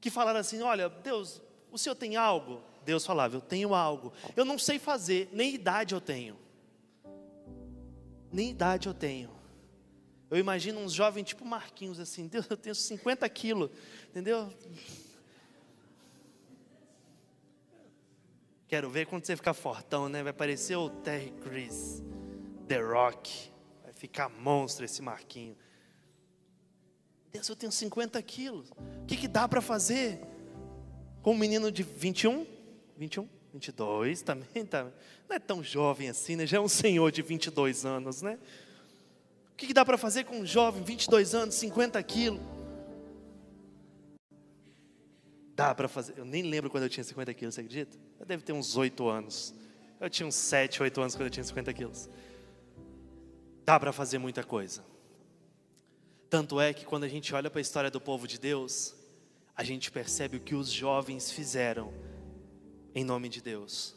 que 0.00 0.10
falaram 0.10 0.40
assim: 0.40 0.62
Olha, 0.62 0.88
Deus, 0.88 1.42
o 1.70 1.78
senhor 1.78 1.94
tem 1.94 2.16
algo? 2.16 2.62
Deus 2.84 3.04
falava: 3.04 3.36
Eu 3.36 3.40
tenho 3.40 3.74
algo. 3.74 4.12
Eu 4.34 4.44
não 4.44 4.58
sei 4.58 4.78
fazer, 4.78 5.28
nem 5.32 5.54
idade 5.54 5.94
eu 5.94 6.00
tenho. 6.00 6.38
Nem 8.32 8.50
idade 8.50 8.86
eu 8.86 8.94
tenho. 8.94 9.36
Eu 10.30 10.38
imagino 10.38 10.80
uns 10.80 10.92
jovens 10.92 11.24
tipo 11.24 11.44
Marquinhos 11.44 12.00
assim: 12.00 12.26
Deus, 12.26 12.46
eu 12.48 12.56
tenho 12.56 12.74
50 12.74 13.28
quilos, 13.28 13.70
entendeu? 14.16 14.50
Quero 18.66 18.88
ver 18.88 19.06
quando 19.06 19.26
você 19.26 19.36
ficar 19.36 19.52
fortão, 19.52 20.08
né? 20.08 20.22
Vai 20.22 20.32
parecer 20.32 20.74
o 20.74 20.88
Terry 20.88 21.32
Crews, 21.42 22.02
The 22.66 22.80
Rock. 22.80 23.50
Vai 23.84 23.92
ficar 23.92 24.30
monstro 24.30 24.86
esse 24.86 25.02
Marquinho. 25.02 25.54
Deus, 27.30 27.46
eu 27.46 27.54
tenho 27.54 27.70
50 27.70 28.20
quilos. 28.22 28.70
O 29.02 29.06
que, 29.06 29.18
que 29.18 29.28
dá 29.28 29.46
para 29.46 29.60
fazer? 29.60 30.18
Com 31.20 31.32
um 31.32 31.38
menino 31.38 31.70
de 31.70 31.82
21? 31.82 32.46
21? 32.96 33.28
22 33.52 34.22
também, 34.22 34.64
tá, 34.64 34.84
não 35.28 35.36
é 35.36 35.38
tão 35.38 35.62
jovem 35.62 36.08
assim, 36.08 36.36
né? 36.36 36.46
Já 36.46 36.56
é 36.56 36.60
um 36.60 36.68
senhor 36.68 37.12
de 37.12 37.20
22 37.20 37.84
anos, 37.84 38.22
né? 38.22 38.38
O 39.52 39.56
que, 39.56 39.66
que 39.66 39.74
dá 39.74 39.84
para 39.84 39.98
fazer 39.98 40.24
com 40.24 40.40
um 40.40 40.46
jovem, 40.46 40.82
22 40.82 41.34
anos, 41.34 41.54
50 41.54 42.02
quilos? 42.02 42.55
Dá 45.56 45.74
para 45.74 45.88
fazer, 45.88 46.18
eu 46.18 46.24
nem 46.26 46.42
lembro 46.42 46.68
quando 46.68 46.82
eu 46.82 46.90
tinha 46.90 47.02
50 47.02 47.32
quilos, 47.32 47.54
você 47.54 47.62
acredita? 47.62 47.96
Eu 48.20 48.26
deve 48.26 48.42
ter 48.42 48.52
uns 48.52 48.76
8 48.76 49.08
anos. 49.08 49.54
Eu 49.98 50.10
tinha 50.10 50.26
uns 50.26 50.34
7, 50.34 50.82
8 50.82 51.00
anos 51.00 51.14
quando 51.14 51.28
eu 51.28 51.30
tinha 51.30 51.42
50 51.42 51.72
quilos. 51.72 52.10
Dá 53.64 53.80
para 53.80 53.90
fazer 53.90 54.18
muita 54.18 54.44
coisa. 54.44 54.84
Tanto 56.28 56.60
é 56.60 56.74
que 56.74 56.84
quando 56.84 57.04
a 57.04 57.08
gente 57.08 57.34
olha 57.34 57.48
para 57.48 57.58
a 57.58 57.62
história 57.62 57.90
do 57.90 57.98
povo 57.98 58.28
de 58.28 58.38
Deus, 58.38 58.94
a 59.56 59.64
gente 59.64 59.90
percebe 59.90 60.36
o 60.36 60.40
que 60.40 60.54
os 60.54 60.70
jovens 60.70 61.32
fizeram 61.32 61.90
em 62.94 63.02
nome 63.02 63.30
de 63.30 63.40
Deus. 63.40 63.96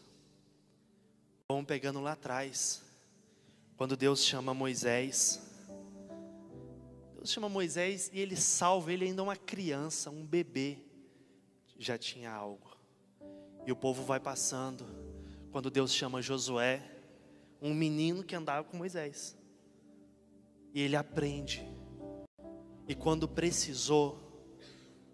Vamos 1.50 1.66
pegando 1.66 2.00
lá 2.00 2.14
atrás, 2.14 2.82
quando 3.76 3.98
Deus 3.98 4.24
chama 4.24 4.54
Moisés. 4.54 5.42
Deus 7.18 7.30
chama 7.30 7.50
Moisés 7.50 8.10
e 8.14 8.20
ele 8.22 8.38
salva 8.38 8.94
ele 8.94 9.04
ainda 9.04 9.22
uma 9.22 9.36
criança, 9.36 10.10
um 10.10 10.26
bebê. 10.26 10.88
Já 11.80 11.98
tinha 11.98 12.30
algo. 12.30 12.78
E 13.66 13.72
o 13.72 13.76
povo 13.76 14.04
vai 14.04 14.20
passando. 14.20 14.86
Quando 15.52 15.72
Deus 15.72 15.94
chama 15.94 16.22
Josué, 16.22 16.84
um 17.62 17.74
menino 17.74 18.24
que 18.24 18.36
andava 18.36 18.64
com 18.66 18.78
Moisés. 18.78 19.36
E 20.74 20.82
ele 20.82 20.96
aprende. 20.96 21.66
E 22.88 22.94
quando 22.94 23.28
precisou, 23.28 24.20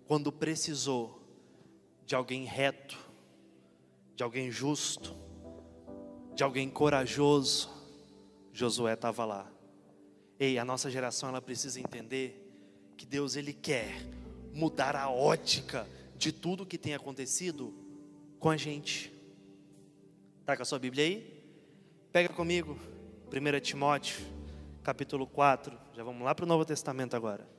quando 0.07 0.31
precisou 0.31 1.21
de 2.03 2.15
alguém 2.15 2.45
reto, 2.45 2.97
de 4.15 4.23
alguém 4.23 4.49
justo, 4.49 5.15
de 6.33 6.43
alguém 6.43 6.69
corajoso, 6.69 7.69
Josué 8.51 8.93
estava 8.93 9.23
lá. 9.23 9.51
Ei, 10.39 10.57
a 10.57 10.65
nossa 10.65 10.89
geração 10.89 11.29
ela 11.29 11.41
precisa 11.41 11.79
entender 11.79 12.41
que 12.97 13.05
Deus 13.05 13.35
ele 13.35 13.53
quer 13.53 13.93
mudar 14.53 14.95
a 14.95 15.09
ótica 15.09 15.87
de 16.17 16.31
tudo 16.31 16.65
que 16.65 16.77
tem 16.77 16.93
acontecido 16.93 17.73
com 18.39 18.49
a 18.49 18.57
gente. 18.57 19.11
Tá 20.45 20.55
com 20.55 20.61
a 20.61 20.65
sua 20.65 20.79
Bíblia 20.79 21.03
aí? 21.05 21.43
Pega 22.11 22.29
comigo, 22.29 22.77
1 23.27 23.59
Timóteo, 23.59 24.25
capítulo 24.83 25.27
4. 25.27 25.77
Já 25.93 26.03
vamos 26.03 26.23
lá 26.23 26.33
para 26.33 26.45
o 26.45 26.47
Novo 26.47 26.63
Testamento 26.63 27.15
agora. 27.15 27.54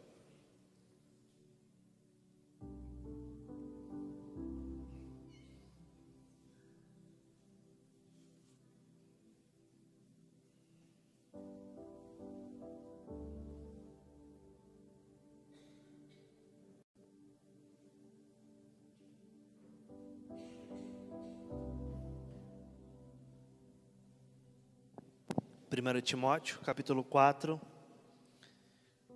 1 25.87 26.01
Timóteo, 26.01 26.59
capítulo 26.65 27.05
4, 27.05 27.61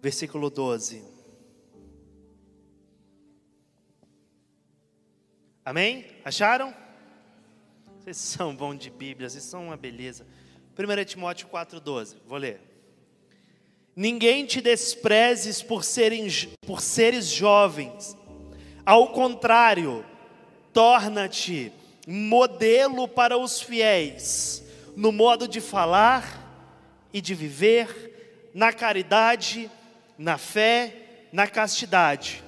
versículo 0.00 0.48
12. 0.48 1.02
Amém? 5.64 6.06
Acharam? 6.24 6.72
Vocês 7.98 8.16
são 8.18 8.54
bons 8.54 8.78
de 8.78 8.88
Bíblia, 8.88 9.28
vocês 9.28 9.42
são 9.42 9.66
uma 9.66 9.76
beleza. 9.76 10.24
1 10.78 11.04
Timóteo 11.06 11.48
4,12, 11.48 12.18
vou 12.24 12.38
ler. 12.38 12.60
Ninguém 13.96 14.46
te 14.46 14.60
desprezes 14.60 15.60
por, 15.64 15.82
serem, 15.82 16.28
por 16.64 16.80
seres 16.80 17.26
jovens, 17.26 18.16
ao 18.86 19.08
contrário, 19.08 20.04
torna-te 20.72 21.72
modelo 22.06 23.08
para 23.08 23.36
os 23.36 23.60
fiéis, 23.60 24.64
no 24.94 25.10
modo 25.10 25.48
de 25.48 25.60
falar, 25.60 26.39
e 27.12 27.20
de 27.20 27.34
viver 27.34 28.50
na 28.54 28.72
caridade, 28.72 29.70
na 30.18 30.38
fé, 30.38 31.28
na 31.32 31.46
castidade. 31.46 32.42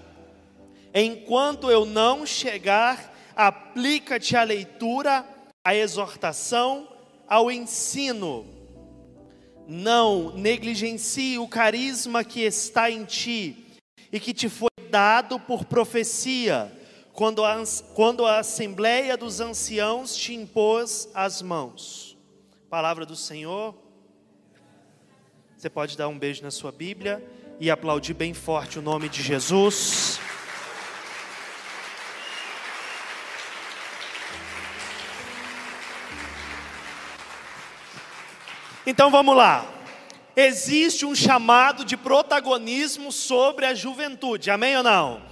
Enquanto 0.95 1.71
eu 1.71 1.87
não 1.87 2.27
chegar, 2.27 3.13
aplica-te 3.35 4.37
à 4.37 4.43
leitura, 4.43 5.27
à 5.65 5.75
exortação, 5.75 6.89
ao 7.29 7.51
ensino. 7.51 8.47
Não 9.67 10.37
negligencie 10.37 11.39
o 11.39 11.49
carisma 11.49 12.25
que 12.25 12.41
está 12.41 12.91
em 12.91 13.05
ti 13.05 13.79
e 14.13 14.21
que 14.21 14.35
te 14.35 14.49
foi 14.49 14.69
dado 14.91 15.41
por 15.41 15.65
profecia, 15.65 16.71
quando 17.15 17.43
a, 17.45 17.63
quando 17.95 18.27
a 18.27 18.41
Assembleia 18.41 19.17
dos 19.17 19.41
Anciãos 19.41 20.15
te 20.15 20.35
impôs 20.35 21.09
as 21.15 21.41
mãos. 21.41 22.19
Palavra 22.69 23.07
do 23.07 23.17
Senhor. 23.17 23.82
Você 25.63 25.71
pode 25.71 25.97
dar 25.97 26.09
um 26.09 26.19
beijo 26.19 26.43
na 26.43 26.51
sua 26.51 26.73
Bíblia 26.73 27.25
e 27.61 27.71
aplaudir 27.71 28.15
bem 28.15 28.35
forte 28.35 28.81
o 28.81 28.83
nome 28.83 29.09
de 29.09 29.23
Jesus. 29.23 30.19
Então 38.85 39.09
vamos 39.09 39.37
lá. 39.37 39.65
Existe 40.35 41.07
um 41.07 41.15
chamado 41.15 41.85
de 41.85 41.97
protagonismo 41.97 43.13
sobre 43.13 43.65
a 43.65 43.73
juventude, 43.73 44.51
amém 44.51 44.77
ou 44.77 44.83
não? 44.83 45.23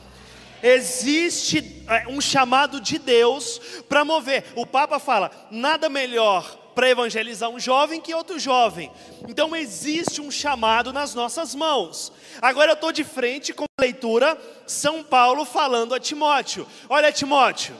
Existe 0.63 1.85
é, 1.89 2.07
um 2.07 2.21
chamado 2.21 2.81
de 2.81 3.01
Deus 3.01 3.83
para 3.89 4.05
mover. 4.05 4.45
O 4.55 4.65
Papa 4.65 5.01
fala: 5.01 5.49
nada 5.51 5.89
melhor 5.89 6.60
para 6.75 6.89
evangelizar 6.89 7.51
um 7.51 7.59
jovem 7.59 8.01
que 8.01 8.15
outro 8.15 8.39
jovem. 8.39 8.91
Então 9.29 9.55
existe 9.55 10.21
um 10.21 10.31
chamado 10.31 10.93
nas 10.93 11.15
nossas 11.15 11.55
mãos. 11.55 12.13
Agora 12.41 12.73
eu 12.73 12.75
estou 12.75 12.93
de 12.93 13.05
frente 13.05 13.53
com 13.53 13.65
a 13.65 13.83
leitura 13.83 14.41
São 14.67 15.03
Paulo 15.03 15.45
falando 15.45 15.95
a 15.95 16.01
Timóteo. 16.01 16.67
Olha, 16.89 17.13
Timóteo, 17.13 17.77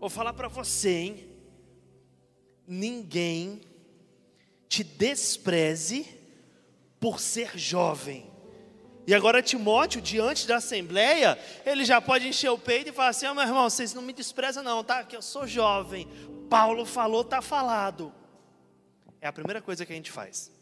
vou 0.00 0.10
falar 0.10 0.32
para 0.32 0.48
você, 0.48 0.90
hein? 0.90 1.28
Ninguém 2.66 3.60
te 4.68 4.82
despreze 4.82 6.06
por 6.98 7.20
ser 7.20 7.58
jovem. 7.58 8.32
E 9.06 9.14
agora 9.14 9.42
Timóteo, 9.42 10.00
diante 10.00 10.46
da 10.46 10.56
assembleia, 10.56 11.36
ele 11.66 11.84
já 11.84 12.00
pode 12.00 12.28
encher 12.28 12.50
o 12.50 12.58
peito 12.58 12.90
e 12.90 12.92
falar 12.92 13.08
assim: 13.08 13.26
oh, 13.26 13.34
meu 13.34 13.42
irmão, 13.42 13.68
vocês 13.68 13.92
não 13.92 14.02
me 14.02 14.12
desprezam, 14.12 14.62
não, 14.62 14.84
tá? 14.84 15.02
Que 15.02 15.16
eu 15.16 15.22
sou 15.22 15.46
jovem. 15.46 16.08
Paulo 16.52 16.84
falou, 16.84 17.22
está 17.22 17.40
falado. 17.40 18.12
É 19.22 19.26
a 19.26 19.32
primeira 19.32 19.62
coisa 19.62 19.86
que 19.86 19.92
a 19.94 19.96
gente 19.96 20.12
faz. 20.12 20.52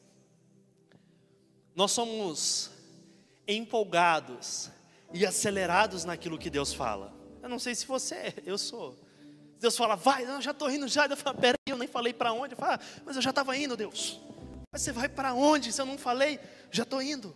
Nós 1.75 1.91
somos 1.91 2.71
empolgados 3.49 4.71
e 5.13 5.27
acelerados 5.27 6.05
naquilo 6.05 6.39
que 6.39 6.49
Deus 6.49 6.73
fala. 6.73 7.13
Eu 7.43 7.49
não 7.49 7.59
sei 7.59 7.75
se 7.75 7.87
você 7.87 8.15
é, 8.15 8.35
eu 8.47 8.57
sou. 8.57 8.97
Deus 9.59 9.77
fala, 9.77 9.97
vai, 9.97 10.25
eu 10.25 10.41
já 10.41 10.53
estou 10.53 10.71
indo 10.71 10.87
já. 10.87 11.07
Eu 11.07 11.17
falo, 11.17 11.37
peraí, 11.39 11.59
eu 11.67 11.77
nem 11.77 11.89
falei 11.89 12.13
para 12.13 12.33
onde. 12.33 12.55
Eu 12.55 12.59
falo, 12.59 12.75
ah, 12.75 12.81
mas 13.05 13.17
eu 13.17 13.23
já 13.23 13.31
estava 13.31 13.57
indo, 13.57 13.77
Deus. 13.77 14.21
Mas 14.71 14.83
você 14.83 14.93
vai 14.93 15.09
para 15.09 15.35
onde? 15.35 15.73
Se 15.73 15.83
eu 15.83 15.87
não 15.87 15.99
falei, 15.99 16.39
já 16.71 16.85
estou 16.85 17.03
indo. 17.03 17.35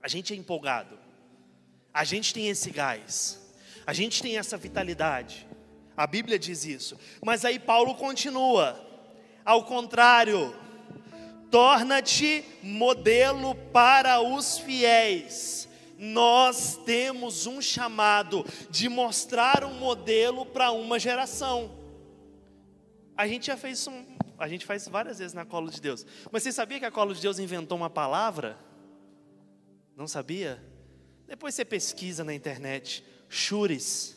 A 0.00 0.06
gente 0.06 0.32
é 0.32 0.36
empolgado. 0.36 0.96
A 1.92 2.04
gente 2.04 2.32
tem 2.32 2.48
esse 2.48 2.70
gás. 2.70 3.52
A 3.84 3.92
gente 3.92 4.22
tem 4.22 4.38
essa 4.38 4.56
vitalidade. 4.56 5.44
A 5.96 6.06
Bíblia 6.06 6.38
diz 6.38 6.64
isso. 6.64 6.98
Mas 7.24 7.44
aí 7.44 7.58
Paulo 7.58 7.94
continua. 7.94 8.80
Ao 9.44 9.64
contrário, 9.64 10.54
torna-te 11.50 12.44
modelo 12.62 13.54
para 13.72 14.20
os 14.20 14.58
fiéis. 14.58 15.68
Nós 15.96 16.76
temos 16.84 17.46
um 17.46 17.62
chamado 17.62 18.44
de 18.68 18.88
mostrar 18.88 19.64
um 19.64 19.74
modelo 19.74 20.44
para 20.44 20.72
uma 20.72 20.98
geração. 20.98 21.70
A 23.16 23.28
gente 23.28 23.46
já 23.46 23.56
fez 23.56 23.78
isso, 23.78 23.92
a 24.36 24.48
gente 24.48 24.66
faz 24.66 24.88
várias 24.88 25.18
vezes 25.18 25.32
na 25.32 25.44
Colo 25.44 25.70
de 25.70 25.80
Deus. 25.80 26.04
Mas 26.32 26.42
você 26.42 26.50
sabia 26.50 26.80
que 26.80 26.84
a 26.84 26.90
Colo 26.90 27.14
de 27.14 27.20
Deus 27.20 27.38
inventou 27.38 27.78
uma 27.78 27.88
palavra? 27.88 28.58
Não 29.96 30.08
sabia? 30.08 30.60
Depois 31.26 31.54
você 31.54 31.64
pesquisa 31.64 32.24
na 32.24 32.34
internet, 32.34 33.04
chures. 33.28 34.16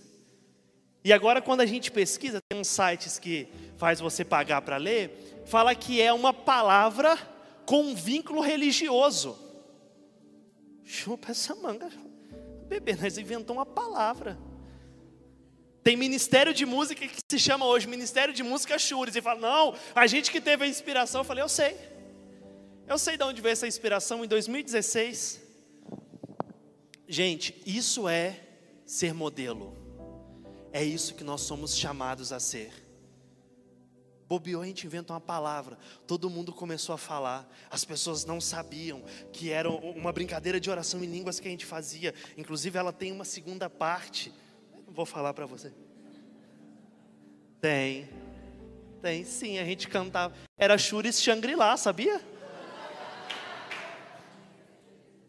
E 1.07 1.13
agora, 1.13 1.41
quando 1.41 1.61
a 1.61 1.65
gente 1.65 1.89
pesquisa, 1.89 2.41
tem 2.49 2.59
uns 2.59 2.67
sites 2.67 3.17
que 3.17 3.47
faz 3.77 4.01
você 4.01 4.25
pagar 4.25 4.61
para 4.61 4.75
ler, 4.75 5.41
fala 5.45 5.73
que 5.73 6.01
é 6.01 6.11
uma 6.11 6.33
palavra 6.33 7.17
com 7.65 7.81
um 7.81 7.95
vínculo 7.95 8.41
religioso. 8.41 9.39
Chupa 10.83 11.31
essa 11.31 11.55
manga, 11.55 11.89
bebê, 12.67 12.93
nós 12.97 13.17
inventamos 13.17 13.57
uma 13.57 13.65
palavra. 13.65 14.37
Tem 15.81 15.95
ministério 15.95 16.53
de 16.53 16.65
música 16.65 17.07
que 17.07 17.19
se 17.31 17.39
chama 17.39 17.65
hoje 17.65 17.87
Ministério 17.87 18.33
de 18.33 18.43
Música 18.43 18.77
Chures. 18.77 19.15
E 19.15 19.21
fala, 19.21 19.39
não, 19.39 19.75
a 19.95 20.05
gente 20.07 20.29
que 20.29 20.41
teve 20.41 20.65
a 20.65 20.67
inspiração. 20.67 21.21
Eu 21.21 21.25
falei, 21.25 21.41
eu 21.41 21.47
sei. 21.47 21.77
Eu 22.85 22.97
sei 22.97 23.15
de 23.15 23.23
onde 23.23 23.41
veio 23.41 23.53
essa 23.53 23.65
inspiração 23.65 24.25
em 24.25 24.27
2016. 24.27 25.41
Gente, 27.07 27.55
isso 27.65 28.09
é 28.09 28.41
ser 28.85 29.13
modelo. 29.13 29.86
É 30.77 30.83
isso 30.83 31.15
que 31.15 31.23
nós 31.23 31.41
somos 31.41 31.75
chamados 31.75 32.31
a 32.31 32.39
ser. 32.39 32.71
Bobeou, 34.27 34.61
a 34.61 34.65
gente 34.67 34.85
inventa 34.85 35.11
uma 35.11 35.19
palavra. 35.19 35.75
Todo 36.05 36.29
mundo 36.29 36.53
começou 36.53 36.93
a 36.93 36.99
falar. 36.99 37.51
As 37.67 37.83
pessoas 37.83 38.25
não 38.25 38.39
sabiam 38.39 39.03
que 39.33 39.49
era 39.49 39.67
uma 39.71 40.13
brincadeira 40.13 40.59
de 40.59 40.69
oração 40.69 41.03
em 41.03 41.07
línguas 41.07 41.39
que 41.39 41.47
a 41.47 41.49
gente 41.49 41.65
fazia. 41.65 42.13
Inclusive, 42.37 42.77
ela 42.77 42.93
tem 42.93 43.11
uma 43.11 43.25
segunda 43.25 43.67
parte. 43.67 44.31
Não 44.85 44.93
vou 44.93 45.03
falar 45.03 45.33
para 45.33 45.47
você. 45.47 45.73
Tem. 47.59 48.07
Tem, 49.01 49.25
sim. 49.25 49.57
A 49.57 49.65
gente 49.65 49.87
cantava. 49.87 50.35
Era 50.59 50.77
Churis 50.77 51.19
Shangri-La, 51.19 51.75
sabia? 51.75 52.21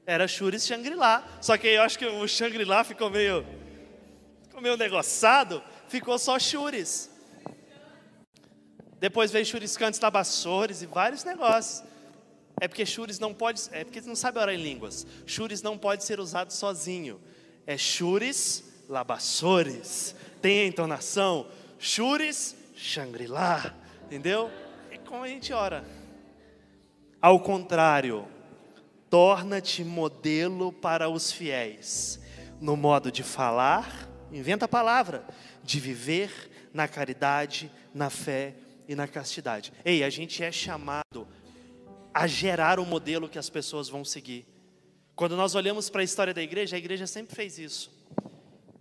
Era 0.04 0.28
Churis 0.28 0.66
Shangri-La. 0.66 1.26
Só 1.40 1.56
que 1.56 1.68
eu 1.68 1.80
acho 1.80 1.98
que 1.98 2.04
o 2.04 2.28
Shangri-La 2.28 2.84
ficou 2.84 3.08
meio. 3.08 3.46
Ficou 4.58 4.62
meio 4.62 4.76
negociado. 4.76 5.62
Ficou 5.86 6.18
só 6.18 6.36
Churis. 6.36 7.08
Depois 8.98 9.30
veio 9.30 9.46
churiscantes 9.46 10.00
labassores 10.00 10.82
e 10.82 10.86
vários 10.86 11.22
negócios. 11.22 11.84
É 12.60 12.66
porque 12.66 12.84
churis 12.84 13.20
não 13.20 13.32
pode, 13.32 13.62
é 13.70 13.84
porque 13.84 14.00
não 14.00 14.16
sabe 14.16 14.40
orar 14.40 14.52
em 14.52 14.60
línguas. 14.60 15.06
Churis 15.24 15.62
não 15.62 15.78
pode 15.78 16.02
ser 16.02 16.18
usado 16.18 16.52
sozinho. 16.52 17.20
É 17.64 17.78
churis 17.78 18.64
labassores. 18.88 20.16
Tem 20.42 20.62
a 20.62 20.66
entonação. 20.66 21.46
Churis 21.78 22.56
Shangri-La, 22.74 23.72
entendeu? 24.06 24.50
É 24.90 24.98
como 24.98 25.22
a 25.22 25.28
gente 25.28 25.52
ora. 25.52 25.84
Ao 27.22 27.38
contrário, 27.38 28.26
torna-te 29.08 29.84
modelo 29.84 30.72
para 30.72 31.08
os 31.08 31.30
fiéis, 31.30 32.18
no 32.60 32.76
modo 32.76 33.12
de 33.12 33.22
falar, 33.22 34.07
inventa 34.32 34.64
a 34.64 34.68
palavra, 34.68 35.26
de 35.62 35.80
viver 35.80 36.68
na 36.72 36.86
caridade, 36.86 37.70
na 37.94 38.10
fé 38.10 38.54
e 38.86 38.94
na 38.94 39.06
castidade. 39.06 39.72
Ei, 39.84 40.02
a 40.02 40.10
gente 40.10 40.42
é 40.42 40.52
chamado 40.52 41.26
a 42.12 42.26
gerar 42.26 42.78
o 42.80 42.86
modelo 42.86 43.28
que 43.28 43.38
as 43.38 43.50
pessoas 43.50 43.88
vão 43.88 44.04
seguir. 44.04 44.46
Quando 45.14 45.36
nós 45.36 45.54
olhamos 45.54 45.90
para 45.90 46.00
a 46.00 46.04
história 46.04 46.32
da 46.32 46.42
igreja, 46.42 46.76
a 46.76 46.78
igreja 46.78 47.06
sempre 47.06 47.34
fez 47.34 47.58
isso. 47.58 47.90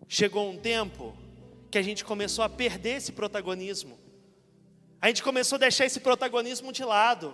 Chegou 0.07 0.49
um 0.49 0.57
tempo 0.57 1.17
que 1.69 1.77
a 1.77 1.81
gente 1.81 2.05
começou 2.05 2.43
a 2.43 2.49
perder 2.49 2.97
esse 2.97 3.11
protagonismo. 3.11 3.97
A 5.01 5.07
gente 5.07 5.21
começou 5.21 5.57
a 5.57 5.59
deixar 5.59 5.85
esse 5.85 5.99
protagonismo 5.99 6.71
de 6.71 6.83
lado. 6.83 7.33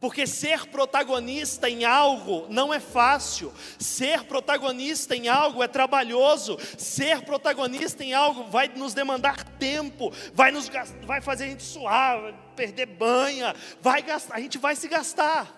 Porque 0.00 0.26
ser 0.26 0.66
protagonista 0.68 1.68
em 1.68 1.84
algo 1.84 2.46
não 2.48 2.72
é 2.72 2.80
fácil, 2.80 3.52
ser 3.78 4.24
protagonista 4.24 5.14
em 5.14 5.28
algo 5.28 5.62
é 5.62 5.68
trabalhoso, 5.68 6.56
ser 6.78 7.20
protagonista 7.22 8.02
em 8.02 8.14
algo 8.14 8.44
vai 8.44 8.68
nos 8.68 8.94
demandar 8.94 9.44
tempo, 9.58 10.10
vai, 10.32 10.50
nos, 10.50 10.70
vai 11.04 11.20
fazer 11.20 11.44
a 11.44 11.48
gente 11.48 11.62
suar, 11.62 12.32
perder 12.56 12.86
banha, 12.86 13.54
vai 13.82 14.00
gastar, 14.00 14.36
a 14.36 14.40
gente 14.40 14.56
vai 14.56 14.74
se 14.74 14.88
gastar. 14.88 15.54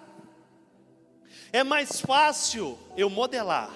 É 1.53 1.63
mais 1.63 2.01
fácil 2.01 2.77
eu 2.97 3.09
modelar. 3.09 3.71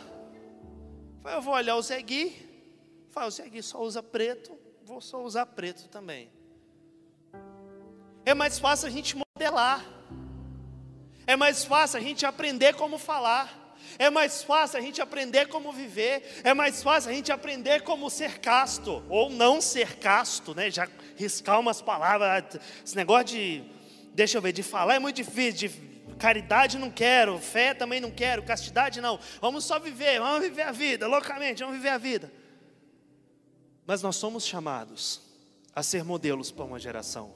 Eu 1.26 1.40
vou 1.42 1.54
olhar 1.54 1.76
o 1.76 1.82
Zé 1.82 2.02
Gui, 2.02 2.34
o 3.14 3.30
Zé 3.30 3.48
Gui 3.48 3.62
só 3.62 3.80
usa 3.80 4.02
preto, 4.02 4.58
vou 4.84 5.00
só 5.00 5.22
usar 5.22 5.46
preto 5.46 5.88
também. 5.88 6.28
É 8.24 8.34
mais 8.34 8.58
fácil 8.58 8.88
a 8.88 8.90
gente 8.90 9.16
modelar. 9.16 9.95
É 11.26 11.34
mais 11.34 11.64
fácil 11.64 11.98
a 11.98 12.02
gente 12.02 12.24
aprender 12.24 12.74
como 12.74 12.98
falar. 12.98 13.64
É 13.98 14.10
mais 14.10 14.42
fácil 14.42 14.78
a 14.78 14.82
gente 14.82 15.00
aprender 15.00 15.48
como 15.48 15.72
viver. 15.72 16.40
É 16.44 16.54
mais 16.54 16.82
fácil 16.82 17.10
a 17.10 17.14
gente 17.14 17.32
aprender 17.32 17.82
como 17.82 18.08
ser 18.08 18.38
casto 18.38 19.02
ou 19.08 19.28
não 19.30 19.60
ser 19.60 19.96
casto, 19.96 20.54
né? 20.54 20.70
Já 20.70 20.88
riscar 21.16 21.58
umas 21.58 21.82
palavras. 21.82 22.60
Esse 22.84 22.94
negócio 22.94 23.26
de, 23.26 23.64
deixa 24.14 24.38
eu 24.38 24.42
ver, 24.42 24.52
de 24.52 24.62
falar 24.62 24.94
é 24.94 24.98
muito 24.98 25.16
difícil. 25.16 25.68
De 25.68 25.96
caridade 26.18 26.78
não 26.78 26.90
quero, 26.90 27.38
fé 27.38 27.74
também 27.74 28.00
não 28.00 28.10
quero, 28.10 28.42
castidade 28.42 29.00
não. 29.00 29.18
Vamos 29.40 29.64
só 29.64 29.78
viver, 29.78 30.18
vamos 30.20 30.40
viver 30.40 30.62
a 30.62 30.72
vida, 30.72 31.06
loucamente, 31.06 31.62
vamos 31.62 31.76
viver 31.76 31.90
a 31.90 31.98
vida. 31.98 32.32
Mas 33.86 34.02
nós 34.02 34.16
somos 34.16 34.44
chamados 34.44 35.20
a 35.74 35.82
ser 35.82 36.04
modelos 36.04 36.50
para 36.50 36.64
uma 36.64 36.78
geração 36.78 37.34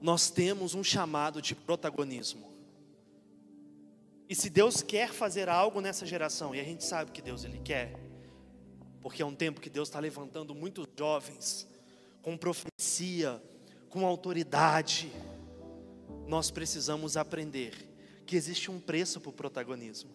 nós 0.00 0.30
temos 0.30 0.74
um 0.74 0.82
chamado 0.82 1.42
de 1.42 1.54
protagonismo. 1.54 2.50
E 4.28 4.34
se 4.34 4.48
Deus 4.48 4.80
quer 4.80 5.12
fazer 5.12 5.48
algo 5.48 5.80
nessa 5.80 6.06
geração, 6.06 6.54
e 6.54 6.60
a 6.60 6.64
gente 6.64 6.84
sabe 6.84 7.10
que 7.10 7.20
Deus 7.20 7.44
ele 7.44 7.58
quer, 7.58 7.92
porque 9.00 9.22
é 9.22 9.26
um 9.26 9.34
tempo 9.34 9.60
que 9.60 9.68
Deus 9.68 9.88
está 9.88 9.98
levantando 9.98 10.54
muitos 10.54 10.86
jovens 10.96 11.66
com 12.22 12.36
profecia, 12.36 13.42
com 13.88 14.06
autoridade, 14.06 15.10
nós 16.26 16.50
precisamos 16.50 17.16
aprender 17.16 17.74
que 18.24 18.36
existe 18.36 18.70
um 18.70 18.78
preço 18.78 19.20
para 19.20 19.30
o 19.30 19.32
protagonismo, 19.32 20.10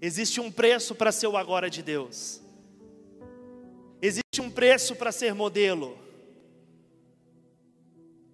existe 0.00 0.38
um 0.40 0.52
preço 0.52 0.94
para 0.94 1.10
ser 1.10 1.26
o 1.26 1.36
agora 1.36 1.70
de 1.70 1.82
Deus, 1.82 2.42
existe 4.02 4.42
um 4.42 4.50
preço 4.50 4.94
para 4.94 5.10
ser 5.10 5.34
modelo. 5.34 6.03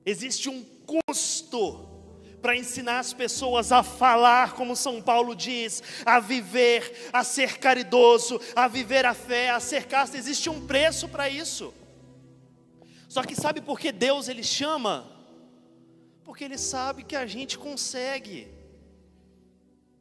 Existe 0.05 0.49
um 0.49 0.65
custo 0.87 1.89
para 2.41 2.57
ensinar 2.57 3.01
as 3.01 3.13
pessoas 3.13 3.71
a 3.71 3.83
falar, 3.83 4.55
como 4.55 4.75
São 4.75 5.01
Paulo 5.01 5.35
diz, 5.37 5.83
a 6.07 6.19
viver, 6.19 7.11
a 7.13 7.23
ser 7.23 7.59
caridoso, 7.59 8.41
a 8.57 8.67
viver 8.67 9.05
a 9.05 9.15
fé, 9.15 9.51
a 9.51 9.61
ser 9.61 9.87
casto. 9.87 10.17
Existe 10.17 10.49
um 10.49 10.67
preço 10.67 11.09
para 11.09 11.29
isso. 11.29 11.73
Só 13.09 13.23
que 13.23 13.35
sabe 13.35 13.61
por 13.61 13.79
que 13.79 13.93
Deus 13.93 14.29
ele 14.29 14.43
chama? 14.43 15.11
Porque 16.25 16.45
ele 16.45 16.57
sabe 16.57 17.03
que 17.05 17.17
a 17.17 17.27
gente 17.27 17.59
consegue. 17.59 18.49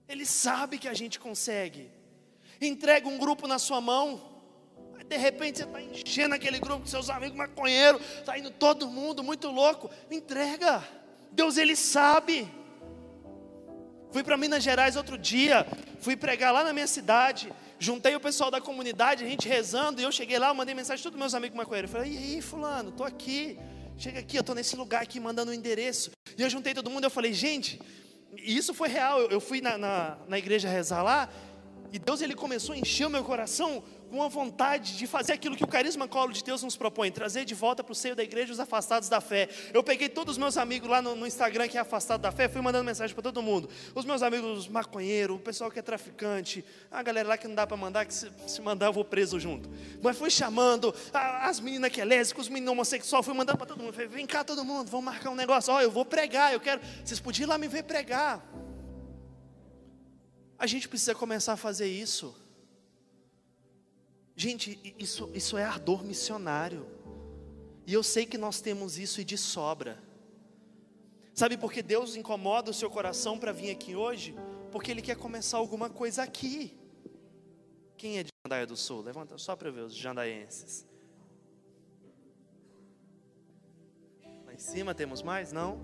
Ele 0.08 0.26
sabe 0.26 0.78
que 0.78 0.88
a 0.88 0.94
gente 0.94 1.20
consegue. 1.20 1.92
Entrega 2.62 3.08
um 3.08 3.18
grupo 3.18 3.48
na 3.48 3.60
sua 3.60 3.82
mão 3.82 4.29
de 5.10 5.18
repente 5.18 5.58
você 5.58 5.64
está 5.64 5.82
enchendo 5.82 6.36
aquele 6.36 6.60
grupo 6.60 6.82
com 6.82 6.86
seus 6.86 7.10
amigos 7.10 7.36
maconheiros, 7.36 8.00
está 8.20 8.38
indo 8.38 8.52
todo 8.52 8.88
mundo 8.88 9.24
muito 9.24 9.50
louco. 9.50 9.90
Entrega. 10.12 10.88
Deus 11.32 11.58
ele 11.58 11.76
sabe. 11.76 12.48
Fui 14.12 14.24
para 14.24 14.38
Minas 14.38 14.64
Gerais 14.64 14.96
outro 14.96 15.18
dia, 15.18 15.68
fui 16.00 16.16
pregar 16.16 16.54
lá 16.54 16.64
na 16.64 16.74
minha 16.74 16.88
cidade, 16.88 17.54
juntei 17.78 18.16
o 18.16 18.20
pessoal 18.20 18.50
da 18.50 18.60
comunidade, 18.60 19.24
a 19.24 19.28
gente 19.28 19.48
rezando, 19.48 20.02
e 20.02 20.04
eu 20.04 20.12
cheguei 20.12 20.40
lá, 20.40 20.52
mandei 20.52 20.74
mensagem 20.74 21.02
para 21.02 21.12
todos 21.12 21.20
meus 21.20 21.34
amigos 21.34 21.58
maconheiros. 21.58 21.92
Falei, 21.92 22.14
e 22.14 22.18
aí, 22.18 22.42
fulano, 22.42 22.90
estou 22.90 23.06
aqui. 23.06 23.60
Chega 23.98 24.20
aqui, 24.20 24.38
eu 24.38 24.42
estou 24.42 24.56
nesse 24.56 24.76
lugar 24.76 25.02
aqui 25.02 25.20
mandando 25.20 25.52
o 25.52 25.54
um 25.54 25.58
endereço. 25.58 26.12
E 26.38 26.42
eu 26.42 26.50
juntei 26.50 26.74
todo 26.74 26.90
mundo, 26.90 27.04
eu 27.04 27.10
falei, 27.10 27.34
gente, 27.34 27.80
isso 28.38 28.74
foi 28.74 28.90
real. 28.90 29.20
Eu, 29.22 29.30
eu 29.30 29.42
fui 29.42 29.60
na, 29.60 29.78
na, 29.78 30.18
na 30.28 30.38
igreja 30.38 30.70
rezar 30.70 31.04
lá, 31.04 31.30
e 31.92 31.98
Deus 31.98 32.22
ele 32.22 32.36
começou 32.36 32.74
a 32.74 32.78
encher 32.78 33.08
o 33.08 33.10
meu 33.10 33.24
coração 33.24 33.84
com 34.10 34.24
a 34.24 34.28
vontade 34.28 34.98
de 34.98 35.06
fazer 35.06 35.34
aquilo 35.34 35.56
que 35.56 35.64
o 35.64 35.68
carisma 35.68 36.08
colo 36.08 36.34
de 36.34 36.44
Deus 36.44 36.64
nos 36.64 36.76
propõe, 36.76 37.12
trazer 37.12 37.46
de 37.46 37.54
volta 37.54 37.84
para 37.84 37.92
o 37.92 37.96
seio 37.96 38.16
da 38.16 38.24
igreja 38.24 38.52
os 38.52 38.60
afastados 38.60 39.08
da 39.08 39.22
fé. 39.22 39.48
Eu 39.74 39.84
peguei 39.84 40.10
todos 40.10 40.34
os 40.34 40.38
meus 40.38 40.58
amigos 40.58 40.90
lá 40.90 41.02
no, 41.02 41.16
no 41.16 41.28
Instagram 41.28 41.68
que 41.68 41.78
é 41.78 41.82
afastado 41.82 42.22
da 42.22 42.32
fé, 42.32 42.50
fui 42.50 42.62
mandando 42.62 42.84
mensagem 42.84 43.14
para 43.14 43.24
todo 43.24 43.42
mundo. 43.42 43.70
Os 43.94 44.06
meus 44.06 44.24
amigos 44.24 44.68
maconheiros, 44.68 45.36
o 45.38 45.40
pessoal 45.40 45.70
que 45.70 45.80
é 45.80 45.82
traficante, 45.82 46.66
a 46.92 47.04
galera 47.04 47.30
lá 47.30 47.38
que 47.38 47.48
não 47.48 47.56
dá 47.56 47.68
para 47.68 47.78
mandar, 47.78 48.06
que 48.06 48.14
se, 48.14 48.32
se, 48.48 48.62
mandar 48.62 48.88
eu 48.88 48.94
vou 48.94 49.06
preso 49.06 49.40
junto. 49.40 49.70
Mas 50.02 50.18
fui 50.18 50.30
chamando 50.30 50.94
a, 51.14 51.48
as 51.48 51.60
meninas 51.60 51.92
que 51.92 52.02
é 52.02 52.06
lésbica, 52.06 52.42
os 52.42 52.50
meninos 52.50 52.72
homossexuais, 52.72 53.26
fui 53.26 53.34
mandando 53.34 53.58
para 53.58 53.68
todo 53.68 53.82
mundo. 53.82 53.94
Falei, 53.94 54.08
vem 54.08 54.26
cá 54.26 54.44
todo 54.44 54.66
mundo, 54.66 54.90
vamos 54.90 55.06
marcar 55.06 55.30
um 55.30 55.36
negócio. 55.36 55.72
Ó, 55.72 55.78
oh, 55.78 55.82
eu 55.82 55.92
vou 55.92 56.04
pregar, 56.04 56.52
eu 56.52 56.60
quero. 56.60 56.82
Vocês 57.04 57.20
podiam 57.20 57.46
ir 57.46 57.50
lá 57.50 57.58
me 57.58 57.68
ver 57.68 57.84
pregar. 57.84 58.44
A 60.58 60.68
gente 60.68 60.90
precisa 60.90 61.16
começar 61.16 61.54
a 61.54 61.58
fazer 61.58 61.88
isso. 61.88 62.36
Gente, 64.40 64.96
isso, 64.98 65.30
isso 65.34 65.58
é 65.58 65.66
ardor 65.66 66.02
missionário. 66.02 66.88
E 67.86 67.94
eu 67.94 68.02
sei 68.02 68.26
que 68.26 68.38
nós 68.38 68.62
temos 68.62 68.98
isso 68.98 69.20
e 69.20 69.26
de 69.26 69.38
sobra. 69.38 70.02
Sabe 71.36 71.58
por 71.58 71.74
que 71.74 71.82
Deus 71.82 72.16
incomoda 72.16 72.72
o 72.72 72.74
seu 72.74 72.90
coração 72.90 73.38
para 73.38 73.52
vir 73.52 73.70
aqui 73.70 73.98
hoje? 73.98 74.34
Porque 74.72 74.92
Ele 74.92 75.02
quer 75.02 75.18
começar 75.18 75.58
alguma 75.58 75.90
coisa 75.90 76.24
aqui. 76.24 76.74
Quem 77.98 78.18
é 78.18 78.24
de 78.24 78.30
Jandaia 78.46 78.66
do 78.66 78.78
Sul? 78.78 79.02
Levanta 79.02 79.38
só 79.38 79.58
para 79.58 79.70
ver 79.72 79.82
os 79.82 79.94
jandaienses. 79.94 80.88
Lá 84.46 84.54
em 84.54 84.58
cima 84.58 84.96
temos 84.96 85.22
mais? 85.22 85.52
Não? 85.52 85.82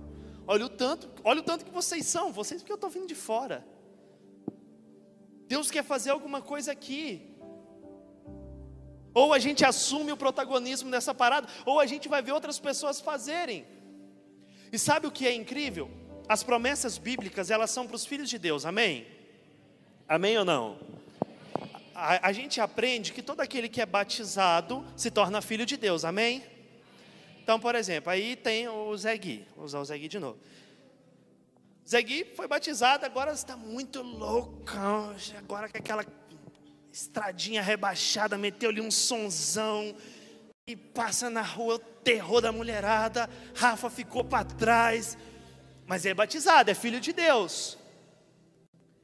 Olha 0.48 0.66
o 0.68 0.70
tanto, 0.70 1.12
olha 1.26 1.42
o 1.42 1.44
tanto 1.44 1.66
que 1.66 1.72
vocês 1.72 2.06
são, 2.06 2.32
vocês 2.32 2.62
porque 2.62 2.72
eu 2.72 2.76
estou 2.76 2.90
vindo 2.90 3.08
de 3.08 3.16
fora. 3.16 3.68
Deus 5.46 5.70
quer 5.70 5.84
fazer 5.84 6.12
alguma 6.12 6.42
coisa 6.42 6.72
aqui. 6.72 7.35
Ou 9.16 9.34
a 9.34 9.40
gente 9.40 9.64
assume 9.64 10.12
o 10.12 10.18
protagonismo 10.18 10.92
dessa 10.92 11.14
parada, 11.14 11.48
ou 11.66 11.80
a 11.80 11.86
gente 11.86 12.10
vai 12.10 12.22
ver 12.22 12.34
outras 12.34 12.60
pessoas 12.60 13.00
fazerem. 13.00 13.66
E 14.74 14.78
sabe 14.78 15.08
o 15.08 15.12
que 15.12 15.26
é 15.26 15.34
incrível? 15.34 15.90
As 16.28 16.44
promessas 16.44 16.98
bíblicas, 16.98 17.50
elas 17.50 17.72
são 17.72 17.88
para 17.88 17.96
os 17.96 18.06
filhos 18.06 18.30
de 18.30 18.38
Deus, 18.38 18.66
amém? 18.66 19.08
Amém 20.06 20.38
ou 20.38 20.44
não? 20.44 20.78
A, 21.96 22.28
a, 22.28 22.34
gente 22.34 22.60
aprende 22.60 23.14
que 23.14 23.22
todo 23.22 23.40
aquele 23.40 23.70
que 23.70 23.80
é 23.80 23.86
batizado 23.86 24.86
se 24.98 25.10
torna 25.10 25.42
filho 25.42 25.66
de 25.66 25.78
Deus, 25.78 26.04
amém? 26.04 26.44
Então, 27.42 27.58
por 27.58 27.74
exemplo, 27.74 28.12
aí 28.12 28.36
tem 28.36 28.68
o 28.68 28.98
Zé 28.98 29.18
Gui, 29.18 29.48
vou 29.56 29.64
usar 29.64 29.80
o 29.80 29.86
Zé 29.86 29.98
Gui 29.98 30.10
de 30.10 30.20
novo. 30.20 30.38
Zé 31.88 32.02
Gui 32.02 32.26
foi 32.36 32.50
batizado, 32.50 33.06
agora 33.06 33.32
está 33.32 33.56
muito 33.56 34.02
loucão, 34.02 35.16
agora 35.38 35.70
com 35.70 35.78
aquela 35.78 36.04
estradinha 36.96 37.62
rebaixada, 37.62 38.38
meteu-lhe 38.38 38.80
um 38.80 38.90
sonzão, 38.90 39.94
e 40.66 40.78
passa 40.78 41.30
na 41.30 41.42
rua 41.42 41.76
o 41.76 41.80
terror 41.80 42.40
da 42.40 42.54
mulherada, 42.54 43.30
Rafa 43.54 43.90
ficou 43.90 44.24
para 44.24 44.46
trás, 44.46 45.18
mas 45.86 46.06
é 46.06 46.14
batizado, 46.14 46.72
é 46.72 46.74
filho 46.74 47.02
de 47.02 47.12
Deus. 47.12 47.78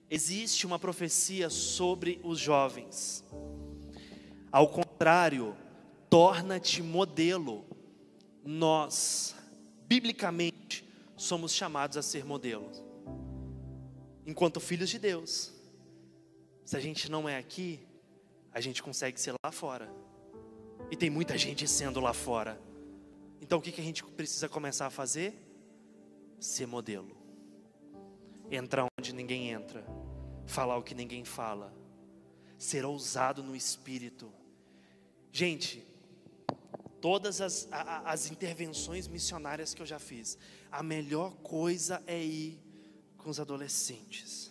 Existe 0.10 0.66
uma 0.66 0.80
profecia 0.80 1.50
sobre 1.50 2.22
os 2.24 2.40
jovens. 2.40 3.26
Ao 4.50 4.70
contrário, 4.70 5.56
torna-te 6.10 6.82
modelo. 6.82 7.66
Nós, 8.44 9.36
biblicamente, 9.86 10.88
somos 11.18 11.54
chamados 11.54 11.98
a 11.98 12.02
ser 12.02 12.24
modelos. 12.24 12.82
Enquanto 14.26 14.62
filhos 14.62 14.90
de 14.90 14.98
Deus. 14.98 15.61
Se 16.72 16.78
a 16.78 16.80
gente 16.80 17.12
não 17.12 17.28
é 17.28 17.38
aqui, 17.38 17.86
a 18.50 18.62
gente 18.62 18.82
consegue 18.82 19.20
ser 19.20 19.36
lá 19.44 19.52
fora. 19.52 19.94
E 20.90 20.96
tem 20.96 21.10
muita 21.10 21.38
gente 21.38 21.68
sendo 21.68 22.00
lá 22.00 22.14
fora. 22.14 22.58
Então 23.42 23.60
o 23.60 23.62
que, 23.62 23.74
que 23.74 23.82
a 23.82 23.84
gente 23.84 24.02
precisa 24.06 24.48
começar 24.48 24.88
a 24.88 24.90
fazer? 24.90 25.34
Ser 26.40 26.68
modelo. 26.68 27.14
Entrar 28.50 28.88
onde 28.98 29.12
ninguém 29.12 29.50
entra. 29.50 29.84
Falar 30.46 30.78
o 30.78 30.82
que 30.82 30.96
ninguém 30.96 31.26
fala. 31.26 31.74
Ser 32.58 32.86
ousado 32.86 33.44
no 33.44 33.54
espírito. 33.54 34.32
Gente, 35.30 35.86
todas 37.02 37.42
as, 37.42 37.68
as 37.70 38.32
intervenções 38.32 39.10
missionárias 39.10 39.74
que 39.74 39.82
eu 39.82 39.86
já 39.86 40.00
fiz, 40.00 40.38
a 40.72 40.82
melhor 40.82 41.36
coisa 41.44 42.02
é 42.08 42.24
ir 42.24 42.58
com 43.18 43.30
os 43.30 43.42
adolescentes. 43.42 44.50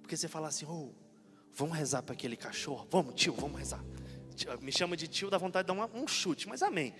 Porque 0.00 0.16
você 0.16 0.26
fala 0.26 0.48
assim, 0.48 0.66
oh, 0.66 0.90
vamos 1.58 1.76
rezar 1.76 2.02
para 2.02 2.14
aquele 2.14 2.36
cachorro? 2.36 2.86
Vamos, 2.90 3.14
tio, 3.14 3.34
vamos 3.34 3.58
rezar 3.58 3.84
me 4.60 4.70
chama 4.70 4.96
de 4.96 5.08
tio, 5.08 5.30
dá 5.30 5.38
vontade 5.38 5.66
de 5.66 5.74
dar 5.74 5.88
um, 5.94 6.02
um 6.02 6.06
chute, 6.06 6.48
mas 6.48 6.62
amém. 6.62 6.94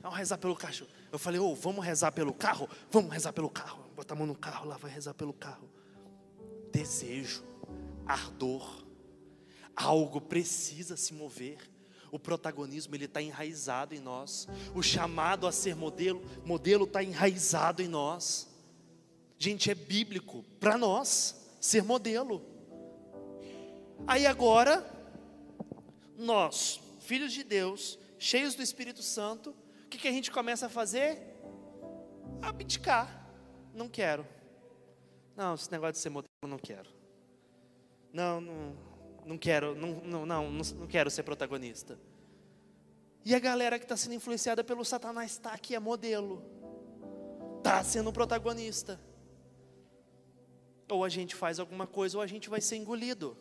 Vamos 0.00 0.18
rezar 0.18 0.38
pelo 0.38 0.56
cachorro. 0.56 0.90
Eu 1.12 1.18
falei, 1.18 1.40
ô, 1.40 1.50
oh, 1.50 1.54
vamos 1.54 1.84
rezar 1.84 2.12
pelo 2.12 2.32
carro? 2.32 2.68
Vamos 2.90 3.12
rezar 3.12 3.32
pelo 3.32 3.48
carro. 3.48 3.84
Bota 3.94 4.14
a 4.14 4.16
mão 4.16 4.26
no 4.26 4.34
carro 4.34 4.68
lá, 4.68 4.76
vai 4.76 4.90
rezar 4.90 5.14
pelo 5.14 5.32
carro. 5.32 5.68
Desejo, 6.72 7.44
ardor, 8.06 8.84
algo 9.74 10.20
precisa 10.20 10.96
se 10.96 11.12
mover. 11.14 11.58
O 12.10 12.18
protagonismo 12.18 12.94
ele 12.94 13.04
está 13.04 13.22
enraizado 13.22 13.94
em 13.94 14.00
nós. 14.00 14.48
O 14.74 14.82
chamado 14.82 15.46
a 15.46 15.52
ser 15.52 15.76
modelo, 15.76 16.22
modelo 16.44 16.84
está 16.84 17.02
enraizado 17.02 17.82
em 17.82 17.88
nós. 17.88 18.48
Gente, 19.38 19.70
é 19.70 19.74
bíblico 19.74 20.44
para 20.58 20.76
nós 20.76 21.36
ser 21.60 21.82
modelo. 21.82 22.42
Aí 24.06 24.26
agora 24.26 24.84
nós, 26.16 26.80
filhos 27.00 27.32
de 27.32 27.42
Deus, 27.42 27.98
cheios 28.18 28.54
do 28.54 28.62
Espírito 28.62 29.02
Santo, 29.02 29.54
o 29.84 29.88
que, 29.88 29.98
que 29.98 30.08
a 30.08 30.12
gente 30.12 30.30
começa 30.30 30.66
a 30.66 30.68
fazer? 30.68 31.18
Abdicar. 32.42 33.28
Não 33.74 33.88
quero. 33.88 34.26
Não, 35.36 35.54
esse 35.54 35.70
negócio 35.70 35.94
de 35.94 35.98
ser 35.98 36.10
modelo, 36.10 36.28
não 36.46 36.58
quero. 36.58 36.90
Não, 38.12 38.40
não, 38.40 38.76
não 39.24 39.38
quero, 39.38 39.74
não, 39.74 40.00
não, 40.00 40.26
não, 40.26 40.50
não 40.50 40.86
quero 40.86 41.10
ser 41.10 41.22
protagonista. 41.22 41.98
E 43.24 43.34
a 43.34 43.38
galera 43.38 43.78
que 43.78 43.84
está 43.84 43.96
sendo 43.96 44.14
influenciada 44.14 44.64
pelo 44.64 44.84
Satanás 44.84 45.32
está 45.32 45.52
aqui, 45.52 45.74
é 45.74 45.78
modelo. 45.78 46.42
Está 47.58 47.82
sendo 47.84 48.12
protagonista. 48.12 49.00
Ou 50.90 51.04
a 51.04 51.08
gente 51.08 51.34
faz 51.34 51.60
alguma 51.60 51.86
coisa, 51.86 52.16
ou 52.16 52.22
a 52.22 52.26
gente 52.26 52.48
vai 52.48 52.60
ser 52.60 52.76
engolido. 52.76 53.36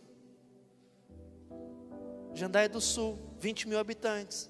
Jandaia 2.34 2.70
do 2.70 2.80
Sul, 2.80 3.18
20 3.40 3.68
mil 3.68 3.80
habitantes. 3.80 4.50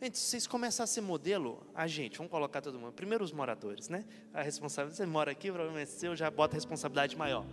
Gente, 0.00 0.16
se 0.16 0.26
vocês 0.26 0.46
ser 0.86 1.00
modelo, 1.00 1.66
a 1.74 1.86
gente, 1.88 2.18
vamos 2.18 2.30
colocar 2.30 2.60
todo 2.60 2.78
mundo. 2.78 2.92
Primeiro 2.92 3.24
os 3.24 3.32
moradores, 3.32 3.88
né? 3.88 4.04
A 4.32 4.42
responsabilidade, 4.42 4.96
você 4.96 5.06
mora 5.06 5.32
aqui, 5.32 5.50
provavelmente 5.50 5.90
seu, 5.90 6.14
já 6.14 6.30
bota 6.30 6.54
a 6.54 6.56
responsabilidade 6.56 7.16
maior. 7.16 7.44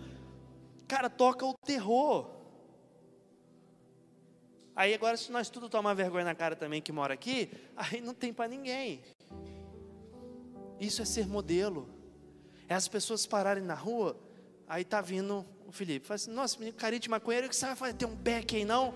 Cara, 0.87 1.09
toca 1.09 1.43
o 1.43 1.55
terror. 1.55 2.29
Aí 4.75 4.93
agora, 4.93 5.17
se 5.17 5.31
nós 5.31 5.49
tudo 5.49 5.67
tomar 5.67 5.95
vergonha 5.95 6.25
na 6.25 6.35
cara 6.35 6.55
também 6.55 6.81
que 6.81 6.91
mora 6.91 7.15
aqui, 7.15 7.49
aí 7.75 7.99
não 7.99 8.13
tem 8.13 8.31
para 8.31 8.47
ninguém. 8.47 9.01
Isso 10.79 11.01
é 11.01 11.05
ser 11.05 11.27
modelo. 11.27 11.89
É 12.67 12.75
as 12.75 12.87
pessoas 12.87 13.25
pararem 13.25 13.63
na 13.63 13.75
rua, 13.75 14.19
aí 14.67 14.83
tá 14.83 15.01
vindo 15.01 15.43
o 15.65 15.71
Felipe. 15.71 16.05
Fala 16.05 16.15
assim, 16.15 16.31
nossa, 16.31 16.59
menino 16.59 16.77
carinha 16.77 16.99
de 16.99 17.09
maconheiro, 17.09 17.47
o 17.47 17.49
que 17.49 17.55
você 17.55 17.65
vai 17.65 17.75
fazer? 17.75 17.93
Tem 17.93 18.07
um 18.07 18.15
beck 18.15 18.55
aí 18.55 18.65
não? 18.65 18.93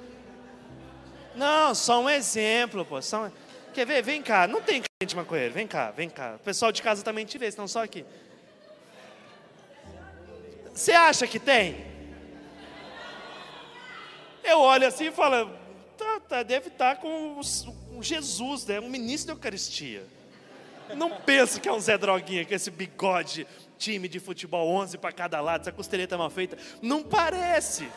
Não, 1.39 1.73
só 1.73 2.01
um 2.01 2.09
exemplo, 2.09 2.83
pô. 2.83 3.01
Só 3.01 3.27
um... 3.27 3.31
Quer 3.73 3.85
ver? 3.85 4.03
Vem 4.03 4.21
cá. 4.21 4.45
Não 4.45 4.61
tem 4.61 4.83
crente 4.99 5.15
maconheiro. 5.15 5.53
Vem 5.53 5.65
cá, 5.65 5.89
vem 5.89 6.09
cá. 6.09 6.35
O 6.35 6.39
pessoal 6.39 6.69
de 6.69 6.81
casa 6.81 7.01
também 7.01 7.25
te 7.25 7.37
vê, 7.37 7.49
senão 7.49 7.65
só 7.65 7.81
aqui. 7.81 8.05
Você 10.73 10.91
acha 10.91 11.25
que 11.25 11.39
tem? 11.39 11.77
Eu 14.43 14.59
olho 14.59 14.85
assim 14.85 15.05
e 15.05 15.11
falo, 15.11 15.49
tá, 15.97 16.19
tá, 16.19 16.43
deve 16.43 16.67
estar 16.67 16.95
tá 16.95 17.01
com, 17.01 17.39
com 17.89 18.03
Jesus, 18.03 18.65
né? 18.65 18.81
um 18.81 18.89
ministro 18.89 19.27
da 19.27 19.39
Eucaristia. 19.39 20.05
Não 20.93 21.21
penso 21.21 21.61
que 21.61 21.69
é 21.69 21.71
um 21.71 21.79
Zé 21.79 21.97
Droguinha 21.97 22.43
com 22.43 22.53
esse 22.53 22.69
bigode, 22.69 23.47
time 23.77 24.09
de 24.09 24.19
futebol 24.19 24.67
11 24.67 24.97
para 24.97 25.13
cada 25.13 25.39
lado, 25.39 25.61
essa 25.61 25.71
costeleta 25.71 26.17
mal 26.17 26.29
feita. 26.29 26.57
Não 26.81 27.01
parece. 27.01 27.87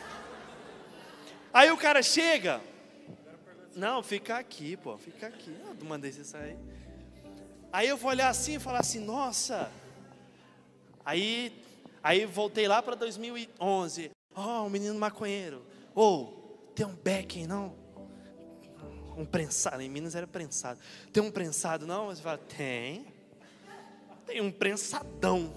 Aí 1.53 1.71
o 1.71 1.77
cara 1.77 2.01
chega, 2.01 2.61
não, 3.75 4.03
fica 4.03 4.37
aqui, 4.37 4.77
pô, 4.77 4.97
fica 4.97 5.27
aqui. 5.27 5.55
Eu 5.67 5.73
não 5.75 5.87
mandei 5.87 6.11
você 6.11 6.23
sair. 6.23 6.57
Aí 7.71 7.87
eu 7.87 7.97
vou 7.97 8.11
olhar 8.11 8.29
assim 8.29 8.55
e 8.55 8.59
falar 8.59 8.79
assim, 8.79 8.99
nossa. 8.99 9.71
Aí, 11.03 11.51
aí 12.03 12.25
voltei 12.25 12.67
lá 12.67 12.83
para 12.83 12.95
2011. 12.95 14.11
Oh, 14.35 14.63
um 14.63 14.69
menino 14.69 14.97
maconheiro. 14.99 15.65
Ou, 15.95 16.59
oh, 16.69 16.71
tem 16.73 16.85
um 16.85 16.95
backing, 16.95 17.47
não? 17.47 17.75
Um 19.17 19.25
prensado, 19.25 19.81
em 19.81 19.89
Minas 19.89 20.15
era 20.15 20.27
prensado. 20.27 20.79
Tem 21.11 21.21
um 21.21 21.31
prensado, 21.31 21.87
não? 21.87 22.07
Você 22.07 22.21
fala, 22.21 22.37
tem. 22.37 23.07
Tem 24.25 24.39
um 24.39 24.51
prensadão. 24.51 25.51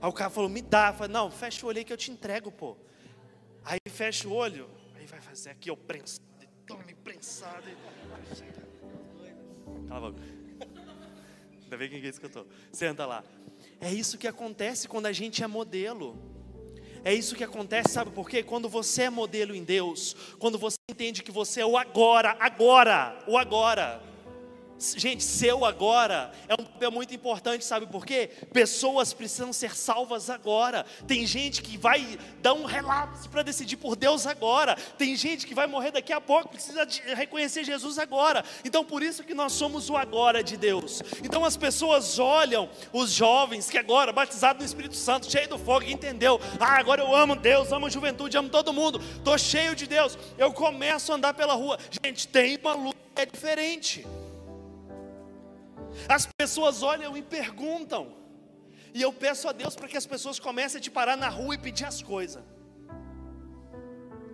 Aí 0.00 0.08
o 0.08 0.12
cara 0.12 0.30
falou, 0.30 0.48
me 0.48 0.62
dá. 0.62 0.88
Eu 0.88 0.94
falei, 0.94 1.12
não, 1.12 1.30
fecha 1.30 1.64
o 1.66 1.68
olho 1.68 1.78
aí 1.78 1.84
que 1.84 1.92
eu 1.92 1.96
te 1.98 2.10
entrego, 2.10 2.50
pô. 2.50 2.76
Aí 3.64 3.78
fecha 3.86 4.26
o 4.26 4.32
olho, 4.32 4.68
aí 4.94 5.06
vai 5.06 5.20
fazer 5.20 5.50
aqui 5.50 5.70
o 5.70 5.76
prensado 5.76 6.31
tome 6.66 6.94
prensado. 6.94 7.64
Cala 9.88 10.08
a 10.08 10.10
boca. 10.10 10.22
Ainda 11.64 11.76
bem 11.76 11.88
quem 11.88 12.04
escutou. 12.04 12.46
Senta 12.72 13.06
lá. 13.06 13.24
É 13.80 13.92
isso 13.92 14.18
que 14.18 14.28
acontece 14.28 14.88
quando 14.88 15.06
a 15.06 15.12
gente 15.12 15.42
é 15.42 15.46
modelo. 15.46 16.16
É 17.04 17.12
isso 17.12 17.34
que 17.34 17.42
acontece, 17.42 17.90
sabe 17.90 18.10
por 18.12 18.28
quê? 18.28 18.42
Quando 18.42 18.68
você 18.68 19.02
é 19.02 19.10
modelo 19.10 19.54
em 19.54 19.64
Deus, 19.64 20.14
quando 20.38 20.56
você 20.56 20.76
entende 20.88 21.22
que 21.22 21.32
você 21.32 21.60
é 21.60 21.66
o 21.66 21.76
agora, 21.76 22.36
agora, 22.38 23.24
o 23.26 23.36
agora. 23.36 24.11
Gente, 24.96 25.22
seu 25.22 25.64
agora 25.64 26.32
é 26.48 26.54
um 26.54 26.64
papel 26.64 26.90
muito 26.90 27.14
importante, 27.14 27.64
sabe 27.64 27.86
por 27.86 28.04
quê? 28.04 28.30
Pessoas 28.52 29.12
precisam 29.12 29.52
ser 29.52 29.76
salvas 29.76 30.28
agora. 30.28 30.84
Tem 31.06 31.24
gente 31.24 31.62
que 31.62 31.78
vai 31.78 32.18
dar 32.40 32.54
um 32.54 32.64
relapso 32.64 33.28
para 33.30 33.42
decidir 33.42 33.76
por 33.76 33.94
Deus 33.94 34.26
agora. 34.26 34.76
Tem 34.98 35.14
gente 35.14 35.46
que 35.46 35.54
vai 35.54 35.66
morrer 35.66 35.92
daqui 35.92 36.12
a 36.12 36.20
pouco, 36.20 36.48
precisa 36.48 36.86
reconhecer 37.14 37.62
Jesus 37.64 37.98
agora. 37.98 38.44
Então, 38.64 38.84
por 38.84 39.02
isso 39.02 39.22
que 39.22 39.34
nós 39.34 39.52
somos 39.52 39.88
o 39.88 39.96
agora 39.96 40.42
de 40.42 40.56
Deus. 40.56 41.00
Então, 41.22 41.44
as 41.44 41.56
pessoas 41.56 42.18
olham 42.18 42.68
os 42.92 43.12
jovens 43.12 43.70
que 43.70 43.78
agora, 43.78 44.12
batizados 44.12 44.60
no 44.60 44.66
Espírito 44.66 44.96
Santo, 44.96 45.30
cheio 45.30 45.48
do 45.48 45.58
fogo, 45.58 45.86
entendeu? 45.86 46.40
Ah, 46.58 46.78
agora 46.78 47.02
eu 47.02 47.14
amo 47.14 47.36
Deus, 47.36 47.70
amo 47.70 47.86
a 47.86 47.90
juventude, 47.90 48.36
amo 48.36 48.48
todo 48.48 48.72
mundo. 48.72 49.00
Estou 49.16 49.38
cheio 49.38 49.76
de 49.76 49.86
Deus. 49.86 50.18
Eu 50.36 50.52
começo 50.52 51.12
a 51.12 51.14
andar 51.14 51.34
pela 51.34 51.54
rua. 51.54 51.78
Gente, 52.04 52.26
tem 52.26 52.56
uma 52.56 52.74
luta 52.74 53.02
é 53.14 53.26
diferente. 53.26 54.06
As 56.08 56.26
pessoas 56.26 56.82
olham 56.82 57.16
e 57.16 57.22
perguntam. 57.22 58.14
E 58.94 59.00
eu 59.00 59.12
peço 59.12 59.48
a 59.48 59.52
Deus 59.52 59.74
para 59.74 59.88
que 59.88 59.96
as 59.96 60.06
pessoas 60.06 60.38
comecem 60.38 60.78
a 60.78 60.82
te 60.82 60.90
parar 60.90 61.16
na 61.16 61.28
rua 61.28 61.54
e 61.54 61.58
pedir 61.58 61.84
as 61.84 62.02
coisas. 62.02 62.42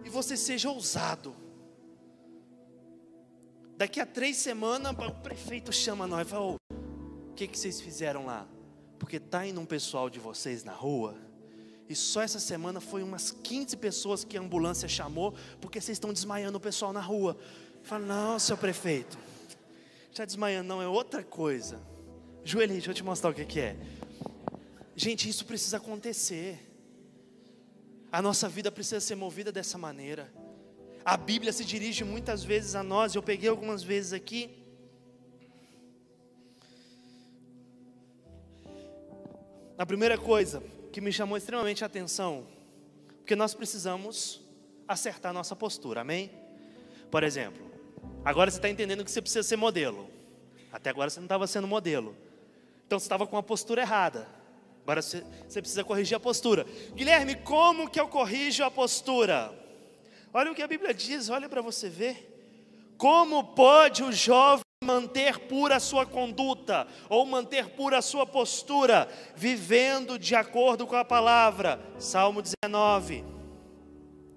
E 0.04 0.10
você 0.10 0.36
seja 0.36 0.70
ousado. 0.70 1.36
Daqui 3.76 4.00
a 4.00 4.06
três 4.06 4.36
semanas, 4.38 4.92
o 4.92 5.12
prefeito 5.22 5.72
chama 5.72 6.06
nós 6.06 6.26
e 6.26 6.30
fala: 6.30 6.44
oh, 6.44 6.56
O 7.30 7.34
que, 7.34 7.46
que 7.46 7.56
vocês 7.58 7.80
fizeram 7.80 8.26
lá? 8.26 8.46
Porque 8.98 9.18
está 9.18 9.46
indo 9.46 9.60
um 9.60 9.66
pessoal 9.66 10.10
de 10.10 10.18
vocês 10.18 10.64
na 10.64 10.72
rua. 10.72 11.16
E 11.88 11.94
só 11.94 12.20
essa 12.20 12.40
semana 12.40 12.80
foi 12.80 13.02
umas 13.02 13.30
15 13.30 13.76
pessoas 13.76 14.24
que 14.24 14.36
a 14.36 14.40
ambulância 14.40 14.88
chamou, 14.88 15.34
porque 15.60 15.80
vocês 15.80 15.96
estão 15.96 16.12
desmaiando 16.12 16.58
o 16.58 16.60
pessoal 16.60 16.92
na 16.92 17.00
rua. 17.00 17.38
Fala, 17.82 18.04
não, 18.04 18.38
seu 18.38 18.58
prefeito, 18.58 19.16
está 20.10 20.24
desmaiando, 20.24 20.68
não, 20.68 20.82
é 20.82 20.88
outra 20.88 21.22
coisa. 21.22 21.80
Joelhinho, 22.44 22.78
deixa 22.78 22.90
eu 22.90 22.94
te 22.94 23.04
mostrar 23.04 23.30
o 23.30 23.34
que, 23.34 23.44
que 23.44 23.60
é. 23.60 23.76
Gente, 24.96 25.28
isso 25.28 25.44
precisa 25.44 25.76
acontecer. 25.76 26.58
A 28.10 28.20
nossa 28.20 28.48
vida 28.48 28.70
precisa 28.72 29.00
ser 29.00 29.14
movida 29.14 29.52
dessa 29.52 29.76
maneira. 29.78 30.32
A 31.04 31.16
Bíblia 31.16 31.52
se 31.52 31.64
dirige 31.64 32.04
muitas 32.04 32.42
vezes 32.42 32.74
a 32.74 32.82
nós, 32.82 33.14
eu 33.14 33.22
peguei 33.22 33.48
algumas 33.48 33.82
vezes 33.82 34.12
aqui. 34.12 34.50
A 39.76 39.86
primeira 39.86 40.18
coisa 40.18 40.62
que 40.92 41.00
me 41.00 41.12
chamou 41.12 41.36
extremamente 41.36 41.84
a 41.84 41.86
atenção, 41.86 42.46
porque 43.18 43.36
nós 43.36 43.54
precisamos 43.54 44.40
acertar 44.88 45.32
nossa 45.32 45.54
postura, 45.54 46.00
amém? 46.00 46.30
Por 47.10 47.22
exemplo, 47.22 47.67
agora 48.28 48.50
você 48.50 48.58
está 48.58 48.68
entendendo 48.68 49.02
que 49.02 49.10
você 49.10 49.22
precisa 49.22 49.42
ser 49.42 49.56
modelo. 49.56 50.10
Até 50.70 50.90
agora 50.90 51.08
você 51.08 51.18
não 51.18 51.24
estava 51.24 51.46
sendo 51.46 51.66
modelo. 51.66 52.14
Então 52.86 52.98
você 52.98 53.06
estava 53.06 53.26
com 53.26 53.38
a 53.38 53.42
postura 53.42 53.80
errada. 53.80 54.28
Agora 54.82 55.00
você, 55.00 55.24
você 55.48 55.62
precisa 55.62 55.82
corrigir 55.82 56.14
a 56.14 56.20
postura. 56.20 56.66
Guilherme, 56.94 57.36
como 57.36 57.88
que 57.88 57.98
eu 57.98 58.06
corrijo 58.06 58.62
a 58.62 58.70
postura? 58.70 59.50
Olha 60.32 60.52
o 60.52 60.54
que 60.54 60.62
a 60.62 60.68
Bíblia 60.68 60.92
diz, 60.92 61.30
olha 61.30 61.48
para 61.48 61.62
você 61.62 61.88
ver. 61.88 62.26
Como 62.98 63.42
pode 63.54 64.02
o 64.02 64.12
jovem 64.12 64.62
manter 64.84 65.38
pura 65.38 65.76
a 65.76 65.80
sua 65.80 66.04
conduta, 66.04 66.86
ou 67.08 67.24
manter 67.24 67.70
pura 67.70 67.98
a 67.98 68.02
sua 68.02 68.26
postura, 68.26 69.08
vivendo 69.34 70.18
de 70.18 70.34
acordo 70.34 70.86
com 70.86 70.96
a 70.96 71.04
palavra? 71.04 71.80
Salmo 71.98 72.42
19. 72.42 73.24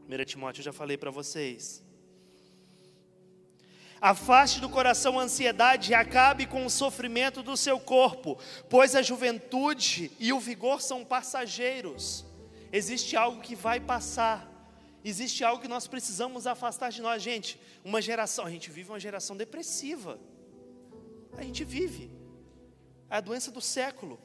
1 0.10 0.26
Timóteo, 0.26 0.62
eu 0.62 0.66
já 0.66 0.74
falei 0.74 0.98
para 0.98 1.12
vocês. 1.12 1.84
Afaste 4.02 4.60
do 4.60 4.68
coração 4.68 5.20
a 5.20 5.24
ansiedade 5.24 5.92
e 5.92 5.94
acabe 5.94 6.48
com 6.48 6.66
o 6.66 6.72
sofrimento 6.72 7.44
do 7.44 7.56
seu 7.56 7.80
corpo, 7.80 8.36
pois 8.68 8.96
a 8.96 9.04
juventude 9.04 10.12
e 10.20 10.34
o 10.34 10.40
vigor 10.40 10.82
são 10.82 11.06
passageiros. 11.06 12.26
Existe 12.74 13.16
algo 13.16 13.42
que 13.42 13.54
vai 13.54 13.80
passar. 13.80 14.50
Existe 15.06 15.44
algo 15.44 15.62
que 15.62 15.68
nós 15.68 15.86
precisamos 15.88 16.48
afastar 16.48 16.90
de 16.90 17.00
nós, 17.00 17.22
gente. 17.22 17.62
Uma 17.86 18.02
geração, 18.02 18.44
a 18.44 18.50
gente 18.50 18.72
vive 18.72 18.90
uma 18.90 19.00
geração 19.00 19.38
depressiva. 19.38 20.20
A 21.38 21.44
gente 21.44 21.64
vive. 21.64 22.12
É 23.08 23.18
a 23.18 23.22
doença 23.22 23.52
do 23.52 23.62
século. 23.62 24.20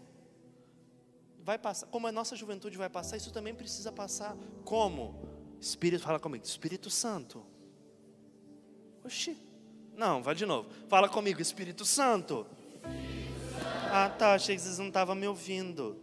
Vai 1.42 1.58
passar, 1.58 1.86
como 1.88 2.06
a 2.06 2.12
nossa 2.12 2.34
juventude 2.34 2.78
vai 2.78 2.88
passar, 2.88 3.18
isso 3.18 3.30
também 3.30 3.54
precisa 3.54 3.92
passar. 3.92 4.34
Como? 4.64 5.28
Espírito, 5.60 6.02
fala 6.02 6.18
comigo, 6.18 6.44
Espírito 6.44 6.88
Santo. 6.88 7.44
Oxi. 9.04 9.45
Não, 9.96 10.22
vai 10.22 10.34
de 10.34 10.44
novo. 10.44 10.68
Fala 10.88 11.08
comigo, 11.08 11.40
Espírito 11.40 11.84
Santo. 11.86 12.46
Ah, 13.90 14.10
tá, 14.10 14.34
achei 14.34 14.54
que 14.54 14.60
vocês 14.60 14.78
não 14.78 14.88
estavam 14.88 15.14
me 15.14 15.26
ouvindo. 15.26 15.96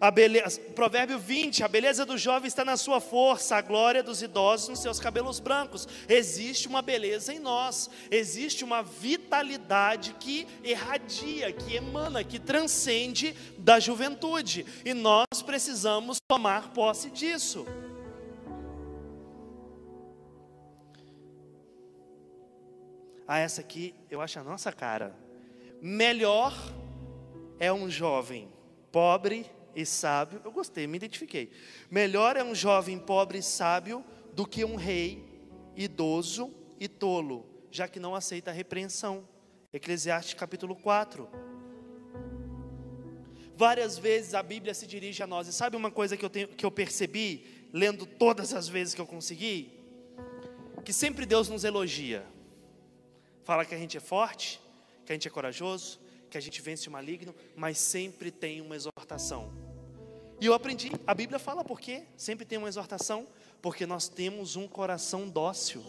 A 0.00 0.10
beleza, 0.10 0.60
provérbio 0.74 1.16
20: 1.16 1.62
a 1.62 1.68
beleza 1.68 2.04
do 2.04 2.18
jovem 2.18 2.48
está 2.48 2.64
na 2.64 2.76
sua 2.76 3.00
força, 3.00 3.54
a 3.54 3.60
glória 3.60 4.02
dos 4.02 4.20
idosos 4.20 4.68
nos 4.68 4.80
seus 4.80 4.98
cabelos 4.98 5.38
brancos. 5.38 5.86
Existe 6.08 6.66
uma 6.66 6.82
beleza 6.82 7.32
em 7.32 7.38
nós, 7.38 7.88
existe 8.10 8.64
uma 8.64 8.82
vitalidade 8.82 10.16
que 10.18 10.48
irradia, 10.64 11.52
que 11.52 11.76
emana, 11.76 12.24
que 12.24 12.38
transcende 12.38 13.36
da 13.58 13.78
juventude, 13.78 14.66
e 14.84 14.92
nós 14.92 15.42
precisamos 15.44 16.18
tomar 16.26 16.72
posse 16.72 17.10
disso. 17.10 17.64
Ah, 23.32 23.38
essa 23.38 23.60
aqui 23.60 23.94
eu 24.10 24.20
acho 24.20 24.40
a 24.40 24.42
nossa 24.42 24.72
cara. 24.72 25.14
Melhor 25.80 26.52
é 27.60 27.72
um 27.72 27.88
jovem 27.88 28.48
pobre 28.90 29.46
e 29.72 29.86
sábio, 29.86 30.42
eu 30.44 30.50
gostei, 30.50 30.84
me 30.88 30.96
identifiquei. 30.96 31.52
Melhor 31.88 32.36
é 32.36 32.42
um 32.42 32.56
jovem 32.56 32.98
pobre 32.98 33.38
e 33.38 33.42
sábio 33.42 34.04
do 34.34 34.44
que 34.44 34.64
um 34.64 34.74
rei 34.74 35.24
idoso 35.76 36.52
e 36.80 36.88
tolo, 36.88 37.46
já 37.70 37.86
que 37.86 38.00
não 38.00 38.16
aceita 38.16 38.50
a 38.50 38.52
repreensão. 38.52 39.28
Eclesiastes 39.72 40.34
capítulo 40.34 40.74
4. 40.74 41.28
Várias 43.54 43.96
vezes 43.96 44.34
a 44.34 44.42
Bíblia 44.42 44.74
se 44.74 44.88
dirige 44.88 45.22
a 45.22 45.26
nós, 45.28 45.46
e 45.46 45.52
sabe 45.52 45.76
uma 45.76 45.92
coisa 45.92 46.16
que 46.16 46.24
eu, 46.24 46.30
tenho, 46.30 46.48
que 46.48 46.66
eu 46.66 46.70
percebi, 46.72 47.68
lendo 47.72 48.06
todas 48.06 48.52
as 48.52 48.66
vezes 48.66 48.92
que 48.92 49.00
eu 49.00 49.06
consegui? 49.06 49.80
Que 50.84 50.92
sempre 50.92 51.24
Deus 51.24 51.48
nos 51.48 51.62
elogia, 51.62 52.26
fala 53.44 53.64
que 53.64 53.74
a 53.74 53.78
gente 53.78 53.96
é 53.96 54.00
forte, 54.00 54.60
que 55.04 55.12
a 55.12 55.14
gente 55.14 55.28
é 55.28 55.30
corajoso, 55.30 56.00
que 56.30 56.38
a 56.38 56.40
gente 56.40 56.62
vence 56.62 56.88
o 56.88 56.92
maligno, 56.92 57.34
mas 57.56 57.78
sempre 57.78 58.30
tem 58.30 58.60
uma 58.60 58.76
exortação. 58.76 59.52
E 60.40 60.46
eu 60.46 60.54
aprendi, 60.54 60.90
a 61.06 61.12
Bíblia 61.12 61.38
fala 61.38 61.64
por 61.64 61.80
quê? 61.80 62.04
Sempre 62.16 62.46
tem 62.46 62.56
uma 62.56 62.68
exortação, 62.68 63.26
porque 63.60 63.84
nós 63.84 64.08
temos 64.08 64.56
um 64.56 64.66
coração 64.66 65.28
dócil. 65.28 65.84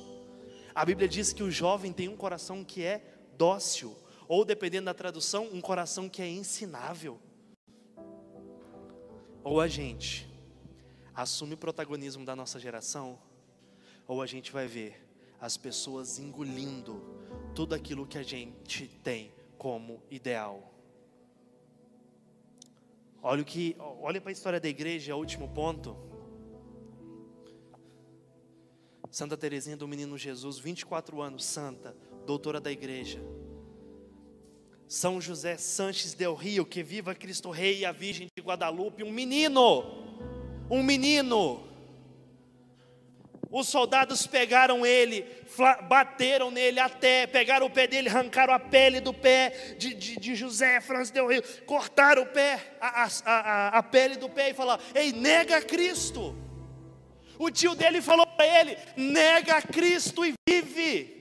A 0.75 0.83
Bíblia 0.83 1.07
diz 1.07 1.31
que 1.31 1.43
o 1.43 1.51
jovem 1.51 1.93
tem 1.93 2.09
um 2.09 2.17
coração 2.17 2.63
que 2.63 2.83
é 2.83 3.01
dócil, 3.37 3.95
ou 4.27 4.43
dependendo 4.43 4.85
da 4.85 4.93
tradução, 4.93 5.47
um 5.53 5.61
coração 5.61 6.09
que 6.09 6.21
é 6.21 6.27
ensinável. 6.27 7.19
Ou 9.43 9.61
a 9.61 9.67
gente 9.67 10.29
assume 11.13 11.53
o 11.53 11.57
protagonismo 11.57 12.25
da 12.25 12.35
nossa 12.35 12.59
geração, 12.59 13.19
ou 14.07 14.21
a 14.21 14.25
gente 14.25 14.51
vai 14.51 14.67
ver 14.67 15.07
as 15.39 15.57
pessoas 15.57 16.19
engolindo 16.19 17.01
tudo 17.53 17.75
aquilo 17.75 18.05
que 18.05 18.17
a 18.17 18.23
gente 18.23 18.87
tem 19.03 19.31
como 19.57 20.01
ideal. 20.09 20.71
Olha 23.21 23.41
o 23.41 23.45
que, 23.45 23.75
olha 24.01 24.19
para 24.19 24.31
a 24.31 24.33
história 24.33 24.59
da 24.59 24.67
igreja, 24.67 25.15
último 25.15 25.47
ponto. 25.49 25.95
Santa 29.11 29.35
Teresinha 29.35 29.75
do 29.75 29.87
Menino 29.87 30.17
Jesus, 30.17 30.57
24 30.57 31.21
anos, 31.21 31.43
santa, 31.43 31.95
doutora 32.25 32.59
da 32.59 32.71
igreja. 32.71 33.21
São 34.87 35.21
José 35.21 35.57
Sanches 35.57 36.13
del 36.13 36.33
Rio, 36.33 36.65
que 36.65 36.81
viva 36.81 37.13
Cristo 37.13 37.49
Rei 37.49 37.79
e 37.79 37.85
a 37.85 37.91
Virgem 37.91 38.27
de 38.35 38.41
Guadalupe, 38.41 39.03
um 39.03 39.11
menino, 39.11 39.83
um 40.69 40.81
menino 40.81 41.70
os 43.51 43.67
soldados 43.67 44.25
pegaram 44.25 44.85
ele, 44.85 45.25
bateram 45.89 46.49
nele 46.49 46.79
até, 46.79 47.27
pegaram 47.27 47.65
o 47.65 47.69
pé 47.69 47.85
dele, 47.85 48.07
arrancaram 48.07 48.53
a 48.53 48.59
pele 48.59 49.01
do 49.01 49.13
pé 49.13 49.75
de, 49.77 49.93
de, 49.93 50.15
de 50.15 50.35
José 50.35 50.79
Francisco 50.79 51.15
del 51.15 51.27
Rio, 51.27 51.43
cortaram 51.65 52.23
o 52.23 52.27
pé, 52.27 52.77
a, 52.79 53.03
a, 53.03 53.09
a, 53.25 53.67
a 53.79 53.83
pele 53.83 54.15
do 54.15 54.29
pé 54.29 54.51
e 54.51 54.53
falaram: 54.53 54.81
Ei, 54.95 55.11
nega 55.11 55.61
Cristo. 55.61 56.33
O 57.37 57.51
tio 57.51 57.75
dele 57.75 58.01
falou 58.01 58.25
para 58.25 58.47
ele: 58.47 58.77
nega 58.95 59.61
Cristo 59.61 60.23
e 60.25 60.33
vive. 60.47 61.19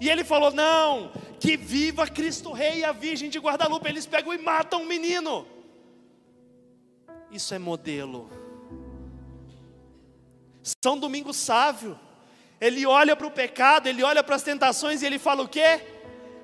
E 0.00 0.08
ele 0.08 0.24
falou: 0.24 0.52
Não, 0.52 1.12
que 1.38 1.54
viva 1.54 2.06
Cristo 2.06 2.50
Rei 2.52 2.78
e 2.78 2.84
a 2.84 2.92
Virgem 2.92 3.28
de 3.28 3.38
Guadalupe. 3.38 3.86
Eles 3.90 4.06
pegam 4.06 4.32
e 4.32 4.38
matam 4.38 4.82
o 4.82 4.86
menino. 4.86 5.46
Isso 7.30 7.54
é 7.54 7.58
modelo 7.58 8.41
são 10.62 10.98
Domingo 10.98 11.32
sábio. 11.32 11.98
Ele 12.60 12.86
olha 12.86 13.16
para 13.16 13.26
o 13.26 13.30
pecado, 13.30 13.88
ele 13.88 14.02
olha 14.02 14.22
para 14.22 14.36
as 14.36 14.42
tentações 14.42 15.02
e 15.02 15.06
ele 15.06 15.18
fala 15.18 15.42
o 15.42 15.48
quê? 15.48 15.80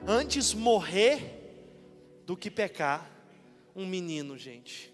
Antes 0.07 0.52
morrer 0.52 1.38
do 2.26 2.37
que 2.37 2.50
pecar. 2.50 3.09
Um 3.74 3.87
menino, 3.87 4.37
gente. 4.37 4.92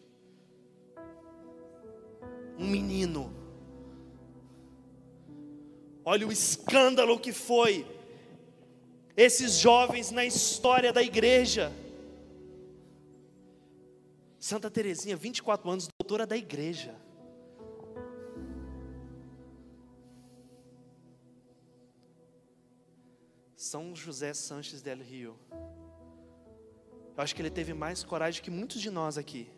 Um 2.59 2.67
menino. 2.67 3.35
Olha 6.05 6.27
o 6.27 6.33
escândalo 6.33 7.19
que 7.19 7.33
foi 7.33 7.87
esses 9.17 9.59
jovens 9.59 10.11
na 10.11 10.25
história 10.25 10.93
da 10.93 11.03
igreja. 11.03 11.73
Santa 14.39 14.71
Teresinha, 14.71 15.17
24 15.17 15.71
anos, 15.71 15.89
doutora 15.99 16.27
da 16.27 16.37
igreja. 16.37 16.95
São 23.65 23.97
José 23.97 24.35
Sanches 24.35 24.83
del 24.83 25.01
Rio. 25.01 25.39
Eu 27.17 27.23
acho 27.23 27.35
que 27.35 27.41
ele 27.41 27.49
teve 27.49 27.73
mais 27.73 28.05
coragem 28.05 28.43
que 28.43 28.51
muitos 28.51 28.79
de 28.79 28.91
nós 28.91 29.17
aqui. 29.17 29.51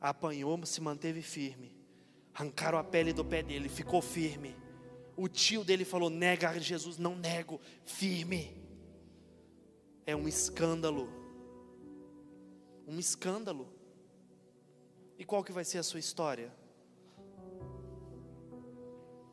Apanhou, 0.00 0.66
se 0.66 0.80
manteve 0.80 1.22
firme. 1.22 1.72
Arrancaram 2.34 2.78
a 2.78 2.82
pele 2.82 3.12
do 3.12 3.24
pé 3.24 3.44
dele, 3.44 3.68
ficou 3.68 4.02
firme. 4.02 4.56
O 5.16 5.28
tio 5.28 5.62
dele 5.62 5.84
falou: 5.84 6.10
nega 6.10 6.58
Jesus, 6.58 6.98
não 6.98 7.14
nego, 7.14 7.60
firme. 7.84 8.60
É 10.04 10.16
um 10.16 10.26
escândalo. 10.26 11.08
Um 12.88 12.98
escândalo. 12.98 13.72
E 15.16 15.24
qual 15.24 15.44
que 15.44 15.52
vai 15.52 15.64
ser 15.64 15.78
a 15.78 15.84
sua 15.84 16.00
história? 16.00 16.52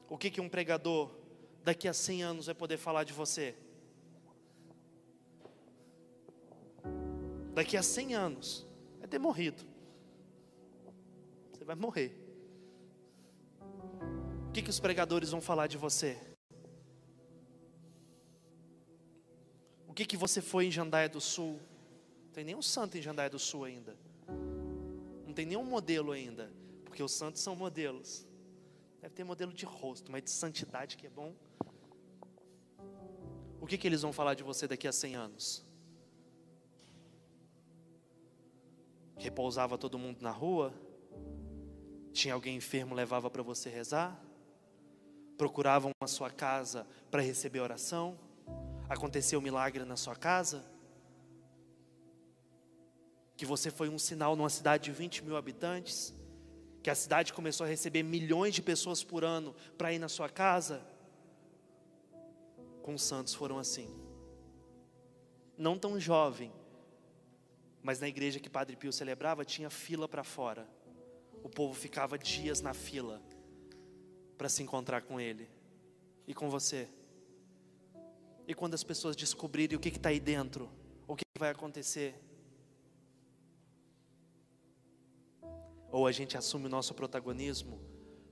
O 0.08 0.16
que 0.16 0.30
que 0.30 0.40
um 0.40 0.48
pregador 0.48 1.23
daqui 1.64 1.88
a 1.88 1.94
100 1.94 2.24
anos 2.24 2.46
vai 2.48 2.56
poder 2.56 2.78
falar 2.78 3.04
de 3.04 3.14
você? 3.14 3.56
Daqui 7.54 7.78
a 7.78 7.84
100 7.84 8.16
anos 8.16 8.68
vai 9.00 9.08
ter 9.08 9.20
morrido. 9.20 9.64
Você 11.52 11.64
vai 11.64 11.76
morrer. 11.76 12.20
O 14.50 14.52
que, 14.52 14.62
que 14.62 14.70
os 14.70 14.80
pregadores 14.80 15.30
vão 15.30 15.42
falar 15.42 15.68
de 15.68 15.78
você? 15.78 16.20
O 19.88 19.94
que, 19.94 20.06
que 20.06 20.18
você 20.18 20.42
foi 20.42 20.66
em 20.66 20.72
Jandaia 20.72 21.08
do 21.08 21.22
Sul? 21.22 21.60
Não 22.26 22.32
tem 22.34 22.44
nenhum 22.44 22.62
santo 22.62 22.98
em 22.98 23.02
Jandaia 23.02 23.30
do 23.30 23.40
Sul 23.40 23.64
ainda. 23.64 23.96
Não 25.26 25.34
tem 25.34 25.46
nenhum 25.46 25.64
modelo 25.64 26.12
ainda. 26.12 26.52
Porque 26.84 27.02
os 27.02 27.12
santos 27.12 27.42
são 27.42 27.56
modelos. 27.56 28.28
Deve 29.04 29.16
ter 29.16 29.26
modelo 29.26 29.52
de 29.52 29.66
rosto, 29.66 30.10
mas 30.10 30.24
de 30.24 30.30
santidade 30.30 30.96
que 30.96 31.06
é 31.06 31.10
bom. 31.10 31.36
O 33.60 33.68
que, 33.68 33.78
que 33.78 33.86
eles 33.86 34.02
vão 34.02 34.14
falar 34.14 34.34
de 34.34 34.44
você 34.44 34.66
daqui 34.66 34.88
a 34.88 34.94
100 34.94 35.16
anos? 35.16 35.66
Repousava 39.18 39.78
todo 39.78 40.00
mundo 40.00 40.22
na 40.22 40.32
rua? 40.32 40.74
Tinha 42.14 42.34
alguém 42.34 42.56
enfermo, 42.56 42.96
levava 42.96 43.30
para 43.30 43.44
você 43.44 43.70
rezar? 43.70 44.18
Procuravam 45.38 45.92
a 46.02 46.08
sua 46.08 46.30
casa 46.30 46.88
para 47.12 47.22
receber 47.22 47.60
oração? 47.60 48.18
Aconteceu 48.88 49.40
um 49.40 49.44
milagre 49.44 49.84
na 49.84 49.98
sua 49.98 50.16
casa? 50.16 50.64
Que 53.36 53.46
você 53.46 53.70
foi 53.70 53.90
um 53.90 54.00
sinal 54.00 54.34
numa 54.38 54.50
cidade 54.50 54.86
de 54.86 54.92
20 54.94 55.26
mil 55.26 55.36
habitantes? 55.36 56.16
Que 56.84 56.90
a 56.90 56.96
cidade 56.96 57.32
começou 57.32 57.66
a 57.66 57.70
receber 57.70 58.04
milhões 58.04 58.54
de 58.54 58.62
pessoas 58.62 59.02
por 59.02 59.24
ano 59.24 59.56
para 59.78 59.94
ir 59.94 60.00
na 60.00 60.10
sua 60.10 60.28
casa? 60.28 60.86
Com 62.82 62.94
os 62.94 63.02
santos 63.02 63.34
foram 63.34 63.58
assim. 63.58 63.90
Não 65.58 65.80
tão 65.80 65.98
jovem, 65.98 66.52
mas 67.82 68.02
na 68.02 68.08
igreja 68.10 68.38
que 68.38 68.50
Padre 68.50 68.76
Pio 68.76 68.92
celebrava 68.92 69.46
tinha 69.46 69.70
fila 69.70 70.10
para 70.10 70.26
fora. 70.26 70.68
O 71.42 71.48
povo 71.48 71.74
ficava 71.74 72.18
dias 72.18 72.60
na 72.60 72.74
fila 72.74 73.22
para 74.38 74.50
se 74.50 74.62
encontrar 74.62 75.04
com 75.04 75.22
ele 75.22 75.50
e 76.28 76.34
com 76.34 76.50
você. 76.50 76.90
E 78.46 78.54
quando 78.54 78.74
as 78.74 78.84
pessoas 78.84 79.16
descobrirem 79.16 79.78
o 79.78 79.80
que 79.80 79.88
está 79.88 80.10
aí 80.10 80.20
dentro, 80.20 80.70
o 81.08 81.16
que 81.16 81.24
vai 81.40 81.52
acontecer? 81.52 82.14
Ou 85.94 86.08
a 86.08 86.12
gente 86.12 86.36
assume 86.36 86.66
o 86.66 86.70
nosso 86.70 86.96
protagonismo, 86.96 87.80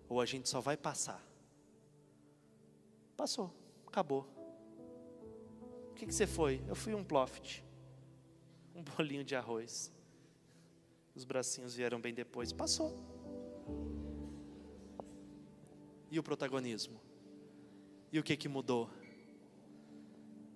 ou 0.10 0.20
a 0.20 0.26
gente 0.26 0.50
só 0.50 0.60
vai 0.60 0.76
passar. 0.76 1.24
Passou, 3.16 3.54
acabou. 3.86 4.28
O 5.92 5.94
que, 5.94 6.08
que 6.08 6.12
você 6.12 6.26
foi? 6.26 6.60
Eu 6.68 6.74
fui 6.74 6.96
um 6.96 7.04
ploft, 7.04 7.64
um 8.74 8.82
bolinho 8.82 9.24
de 9.24 9.36
arroz. 9.36 9.94
Os 11.14 11.24
bracinhos 11.24 11.76
vieram 11.76 12.02
bem 12.02 12.16
depois, 12.16 12.52
passou. 12.52 12.96
E 16.10 16.18
o 16.18 16.24
protagonismo? 16.24 17.00
E 18.12 18.18
o 18.18 18.24
que 18.24 18.36
que 18.36 18.50
mudou? 18.50 18.90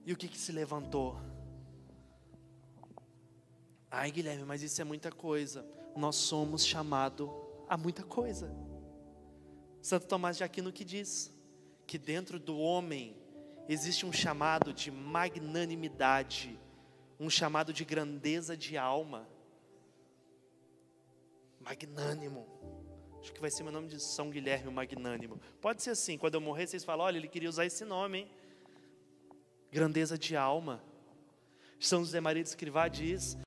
E 0.07 0.11
o 0.11 0.17
que, 0.17 0.27
que 0.27 0.39
se 0.39 0.51
levantou? 0.51 1.17
Ai, 3.91 4.11
Guilherme, 4.11 4.43
mas 4.43 4.63
isso 4.63 4.81
é 4.81 4.83
muita 4.83 5.11
coisa. 5.11 5.63
Nós 5.95 6.15
somos 6.15 6.65
chamados 6.65 7.29
a 7.67 7.77
muita 7.77 8.03
coisa. 8.03 8.53
Santo 9.81 10.07
Tomás 10.07 10.37
de 10.37 10.43
Aquino 10.43 10.71
que 10.71 10.83
diz 10.83 11.31
que 11.87 11.97
dentro 11.97 12.39
do 12.39 12.57
homem 12.57 13.15
existe 13.67 14.05
um 14.05 14.11
chamado 14.11 14.73
de 14.73 14.91
magnanimidade, 14.91 16.59
um 17.19 17.29
chamado 17.29 17.71
de 17.71 17.85
grandeza 17.85 18.57
de 18.57 18.77
alma. 18.77 19.27
Magnânimo. 21.59 22.45
Acho 23.21 23.33
que 23.33 23.41
vai 23.41 23.49
ser 23.49 23.63
meu 23.63 23.71
nome 23.71 23.87
de 23.87 23.99
São 23.99 24.29
Guilherme, 24.29 24.67
o 24.67 24.71
Magnânimo. 24.71 25.39
Pode 25.59 25.81
ser 25.81 25.91
assim, 25.91 26.17
quando 26.17 26.35
eu 26.35 26.41
morrer, 26.41 26.67
vocês 26.67 26.83
falam: 26.83 27.05
olha, 27.05 27.17
ele 27.17 27.27
queria 27.27 27.49
usar 27.49 27.65
esse 27.65 27.83
nome, 27.83 28.19
hein? 28.19 28.31
grandeza 29.75 30.17
de 30.17 30.37
alma. 30.37 30.81
São 31.77 31.99
José 31.99 32.21
Maria 32.21 32.41
de 32.41 32.47
Escrivá 32.47 32.87
diz: 32.87 33.37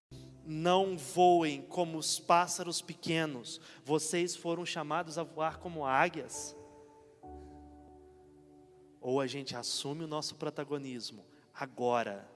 Não 0.51 0.97
voem 0.97 1.61
como 1.61 1.99
os 1.99 2.19
pássaros 2.19 2.81
pequenos, 2.81 3.61
vocês 3.85 4.35
foram 4.35 4.65
chamados 4.65 5.19
a 5.19 5.23
voar 5.23 5.59
como 5.59 5.85
águias. 5.85 6.57
Ou 9.01 9.21
a 9.21 9.27
gente 9.27 9.55
assume 9.55 10.05
o 10.05 10.09
nosso 10.09 10.37
protagonismo 10.37 11.25
agora, 11.53 12.27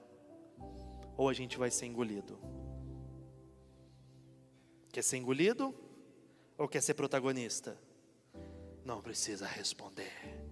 ou 1.17 1.27
a 1.27 1.33
gente 1.33 1.57
vai 1.57 1.71
ser 1.71 1.87
engolido. 1.87 2.39
Quer 4.91 5.01
ser 5.01 5.17
engolido 5.17 5.73
ou 6.55 6.67
quer 6.67 6.81
ser 6.81 6.93
protagonista? 6.93 7.75
Não 8.85 9.01
precisa 9.01 9.47
responder 9.47 10.43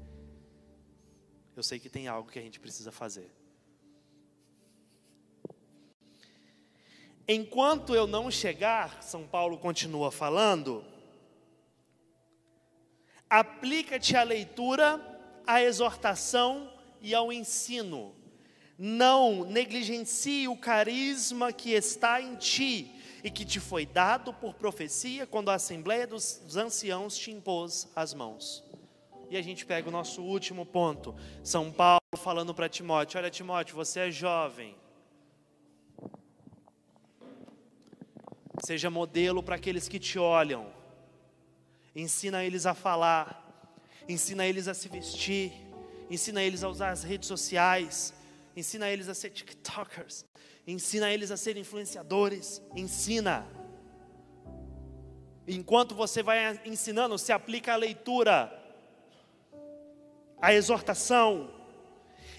eu 1.56 1.64
sei 1.64 1.80
que 1.80 1.90
tem 1.90 2.08
algo 2.08 2.32
que 2.32 2.40
a 2.40 2.42
gente 2.42 2.60
precisa 2.60 2.92
fazer. 2.92 3.32
Enquanto 7.34 7.96
eu 7.96 8.06
não 8.06 8.30
chegar, 8.30 9.02
São 9.02 9.26
Paulo 9.26 9.58
continua 9.58 10.12
falando, 10.12 10.84
aplica-te 13.30 14.18
à 14.18 14.24
leitura, 14.24 15.00
à 15.48 15.62
exortação 15.62 16.70
e 17.02 17.16
ao 17.16 17.32
ensino. 17.32 18.14
Não 18.78 19.46
negligencie 19.46 20.50
o 20.50 20.58
carisma 20.58 21.54
que 21.54 21.72
está 21.72 22.22
em 22.22 22.36
ti 22.36 23.00
e 23.24 23.32
que 23.32 23.46
te 23.46 23.62
foi 23.62 23.86
dado 23.86 24.34
por 24.34 24.54
profecia 24.56 25.26
quando 25.26 25.52
a 25.52 25.56
Assembleia 25.56 26.06
dos 26.06 26.58
Anciãos 26.58 27.18
te 27.18 27.32
impôs 27.32 27.88
as 27.96 28.14
mãos. 28.14 28.62
E 29.30 29.38
a 29.38 29.42
gente 29.42 29.66
pega 29.66 29.88
o 29.88 29.92
nosso 29.92 30.22
último 30.22 30.66
ponto. 30.66 31.16
São 31.42 31.72
Paulo 31.72 32.02
falando 32.18 32.54
para 32.54 32.68
Timóteo: 32.68 33.18
Olha, 33.18 33.32
Timóteo, 33.32 33.74
você 33.74 34.02
é 34.02 34.12
jovem. 34.12 34.81
Seja 38.60 38.90
modelo 38.90 39.42
para 39.42 39.56
aqueles 39.56 39.88
que 39.88 40.00
te 40.00 40.20
olham. 40.20 40.68
Ensina 41.96 42.44
eles 42.44 42.66
a 42.66 42.74
falar. 42.74 43.40
Ensina 44.08 44.46
eles 44.46 44.68
a 44.68 44.74
se 44.74 44.90
vestir. 44.90 45.54
Ensina 46.10 46.44
eles 46.44 46.64
a 46.64 46.70
usar 46.70 46.90
as 46.90 47.04
redes 47.04 47.28
sociais. 47.28 48.14
Ensina 48.56 48.90
eles 48.90 49.08
a 49.08 49.14
ser 49.14 49.30
TikTokers. 49.30 50.26
Ensina 50.68 51.12
eles 51.12 51.32
a 51.32 51.38
ser 51.38 51.58
influenciadores. 51.58 52.62
Ensina. 52.76 53.48
Enquanto 55.48 55.96
você 55.96 56.22
vai 56.22 56.60
ensinando, 56.66 57.18
se 57.18 57.32
aplica 57.32 57.74
a 57.74 57.78
leitura 57.78 58.58
a 60.42 60.54
exortação, 60.54 61.52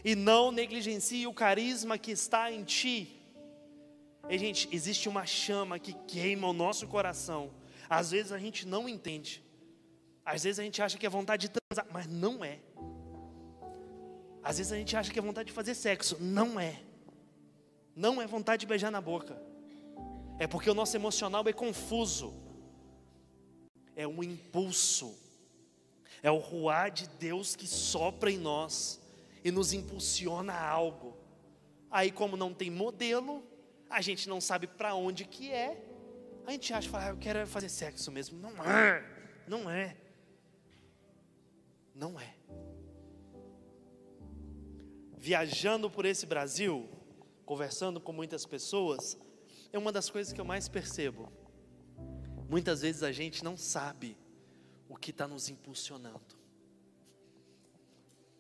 e 0.05 0.17
não 0.17 0.51
negligencie 0.51 1.27
o 1.27 1.33
carisma 1.33 1.97
que 1.97 2.11
está 2.11 2.51
em 2.51 2.65
ti. 2.65 3.22
E, 4.29 4.39
gente, 4.39 4.69
existe 4.73 5.09
uma 5.09 5.27
chama 5.27 5.79
que 5.79 5.93
queima 5.93 6.49
o 6.49 6.53
nosso 6.53 6.87
coração. 6.87 7.51
Às 7.89 8.11
vezes 8.11 8.33
a 8.33 8.39
gente 8.39 8.67
não 8.67 8.89
entende. 8.89 9.45
Às 10.25 10.45
vezes 10.45 10.59
a 10.59 10.63
gente 10.63 10.81
acha 10.81 10.97
que 10.97 11.05
é 11.05 11.09
vontade 11.09 11.49
de 11.49 11.53
transar, 11.53 11.87
mas 11.93 12.07
não 12.07 12.45
é. 12.45 12.61
Às 14.43 14.59
vezes 14.59 14.73
a 14.73 14.77
gente 14.77 14.97
acha 14.97 15.13
que 15.13 15.19
é 15.19 15.23
vontade 15.23 15.49
de 15.49 15.53
fazer 15.53 15.75
sexo, 15.75 16.17
não 16.21 16.59
é. 16.59 16.81
Não 17.95 18.23
é 18.23 18.27
vontade 18.27 18.61
de 18.61 18.67
beijar 18.67 18.91
na 18.91 19.01
boca. 19.01 19.41
É 20.39 20.47
porque 20.47 20.71
o 20.71 20.75
nosso 20.75 20.97
emocional 20.97 21.45
é 21.47 21.53
confuso. 21.53 22.35
É 23.95 24.07
um 24.07 24.23
impulso 24.23 25.15
é 26.23 26.31
o 26.31 26.39
ruar 26.39 26.91
de 26.91 27.09
Deus 27.09 27.57
que 27.57 27.67
sopra 27.67 28.31
em 28.31 28.39
nós 28.39 29.01
e 29.45 29.51
nos 29.51 29.73
impulsiona 29.73 30.53
a 30.53 30.69
algo. 30.69 31.17
Aí, 31.91 32.13
como 32.13 32.37
não 32.37 32.55
tem 32.55 32.71
modelo, 32.71 33.43
a 33.93 34.01
gente 34.01 34.29
não 34.29 34.41
sabe 34.41 34.67
para 34.67 34.95
onde 34.95 35.25
que 35.25 35.51
é. 35.51 35.81
A 36.47 36.51
gente 36.51 36.73
acha, 36.73 36.89
fala, 36.89 37.05
ah, 37.05 37.09
eu 37.11 37.19
quero 37.19 37.47
fazer 37.47 37.69
sexo 37.69 38.11
mesmo. 38.11 38.39
Não 38.39 38.51
é, 38.65 39.05
não 39.47 39.71
é. 39.71 39.97
Não 41.95 42.19
é. 42.19 42.35
Viajando 45.17 45.91
por 45.91 46.05
esse 46.05 46.27
Brasil, 46.27 46.89
conversando 47.45 48.01
com 48.01 48.13
muitas 48.13 48.47
pessoas, 48.47 49.17
é 49.73 49.79
uma 49.79 49.93
das 49.93 50.09
coisas 50.09 50.33
que 50.33 50.41
eu 50.41 50.45
mais 50.45 50.69
percebo. 50.69 51.31
Muitas 52.49 52.81
vezes 52.81 53.03
a 53.03 53.13
gente 53.13 53.45
não 53.45 53.57
sabe 53.57 54.17
o 54.89 54.97
que 54.97 55.11
está 55.11 55.29
nos 55.29 55.49
impulsionando. 55.49 56.43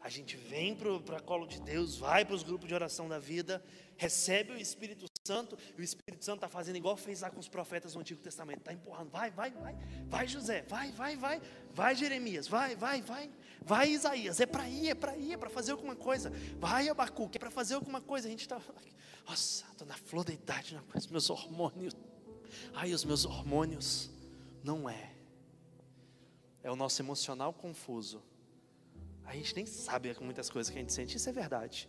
A 0.01 0.09
gente 0.09 0.37
vem 0.37 0.75
para 0.75 0.91
o 0.93 1.23
colo 1.23 1.47
de 1.47 1.61
Deus, 1.61 1.97
vai 1.97 2.25
para 2.25 2.35
os 2.35 2.43
grupos 2.43 2.67
de 2.67 2.75
oração 2.75 3.09
da 3.09 3.21
vida, 3.21 3.65
recebe 3.97 4.53
o 4.53 4.59
Espírito 4.59 5.07
Santo, 5.25 5.57
e 5.79 5.81
o 5.81 5.85
Espírito 5.85 6.25
Santo 6.25 6.39
está 6.39 6.49
fazendo 6.49 6.77
igual 6.77 6.97
fez 6.97 7.21
lá 7.21 7.31
com 7.31 7.39
os 7.39 7.49
profetas 7.49 7.93
do 7.93 8.01
Antigo 8.01 8.21
Testamento, 8.21 8.59
está 8.59 8.73
empurrando, 8.73 9.09
vai, 9.09 9.31
vai, 9.31 9.53
vai, 9.53 9.77
vai 10.09 10.27
José, 10.27 10.63
vai, 10.63 10.91
vai, 10.91 11.17
vai, 11.17 11.41
vai 11.73 11.95
Jeremias, 11.95 12.49
vai, 12.49 12.75
vai, 12.75 13.01
vai, 13.03 13.31
vai 13.61 13.91
Isaías, 13.91 14.41
é 14.41 14.47
para 14.47 14.69
ir, 14.69 14.89
é 14.89 14.95
para 14.97 15.17
ir, 15.17 15.35
é 15.35 15.37
para 15.37 15.49
fazer 15.49 15.71
alguma 15.71 15.95
coisa, 15.95 16.33
vai 16.59 16.89
Abacuque, 16.89 17.37
é 17.37 17.39
para 17.39 17.53
fazer 17.53 17.75
alguma 17.75 18.01
coisa, 18.01 18.27
a 18.27 18.31
gente 18.33 18.41
está, 18.41 18.61
nossa, 19.25 19.65
estou 19.71 19.87
na 19.87 19.97
flor 19.97 20.25
da 20.25 20.33
idade, 20.33 20.77
os 20.93 21.07
meus 21.07 21.31
hormônios, 21.31 21.95
ai, 22.75 22.93
os 22.93 23.05
meus 23.05 23.25
hormônios, 23.25 24.11
não 24.65 24.91
é, 24.91 25.15
é 26.65 26.71
o 26.71 26.75
nosso 26.75 27.01
emocional 27.01 27.53
confuso, 27.53 28.21
a 29.25 29.37
gente 29.37 29.55
nem 29.55 29.67
sabe 29.67 30.13
muitas 30.21 30.51
coisas 30.51 30.69
que 30.69 30.77
a 30.77 30.81
gente 30.81 30.93
sente, 30.93 31.17
isso 31.17 31.29
é 31.29 31.33
verdade. 31.33 31.89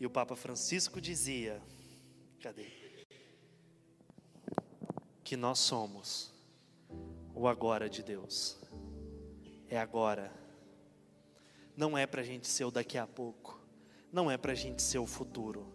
E 0.00 0.06
o 0.06 0.10
Papa 0.10 0.36
Francisco 0.36 1.00
dizia: 1.00 1.60
cadê? 2.40 2.66
Que 5.24 5.36
nós 5.36 5.58
somos 5.58 6.32
o 7.34 7.48
agora 7.48 7.88
de 7.88 8.02
Deus. 8.02 8.56
É 9.68 9.78
agora. 9.78 10.32
Não 11.76 11.96
é 11.96 12.06
para 12.06 12.22
a 12.22 12.24
gente 12.24 12.48
ser 12.48 12.64
o 12.64 12.70
daqui 12.70 12.98
a 12.98 13.06
pouco. 13.06 13.60
Não 14.10 14.30
é 14.30 14.36
para 14.36 14.52
a 14.52 14.54
gente 14.54 14.82
ser 14.82 14.98
o 14.98 15.06
futuro. 15.06 15.72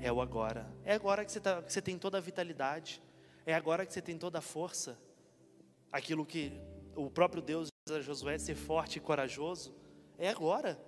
É 0.00 0.12
o 0.12 0.20
agora. 0.20 0.70
É 0.84 0.94
agora 0.94 1.24
que 1.24 1.32
você, 1.32 1.40
tá, 1.40 1.62
que 1.62 1.72
você 1.72 1.80
tem 1.80 1.98
toda 1.98 2.18
a 2.18 2.20
vitalidade. 2.20 3.02
É 3.46 3.54
agora 3.54 3.86
que 3.86 3.92
você 3.92 4.02
tem 4.02 4.18
toda 4.18 4.38
a 4.38 4.42
força. 4.42 4.98
Aquilo 5.90 6.26
que 6.26 6.60
o 6.94 7.10
próprio 7.10 7.40
Deus 7.40 7.68
diz 7.86 7.96
a 7.96 8.00
Josué, 8.00 8.36
ser 8.38 8.54
forte 8.54 8.98
e 8.98 9.00
corajoso. 9.00 9.74
É 10.18 10.28
agora. 10.28 10.78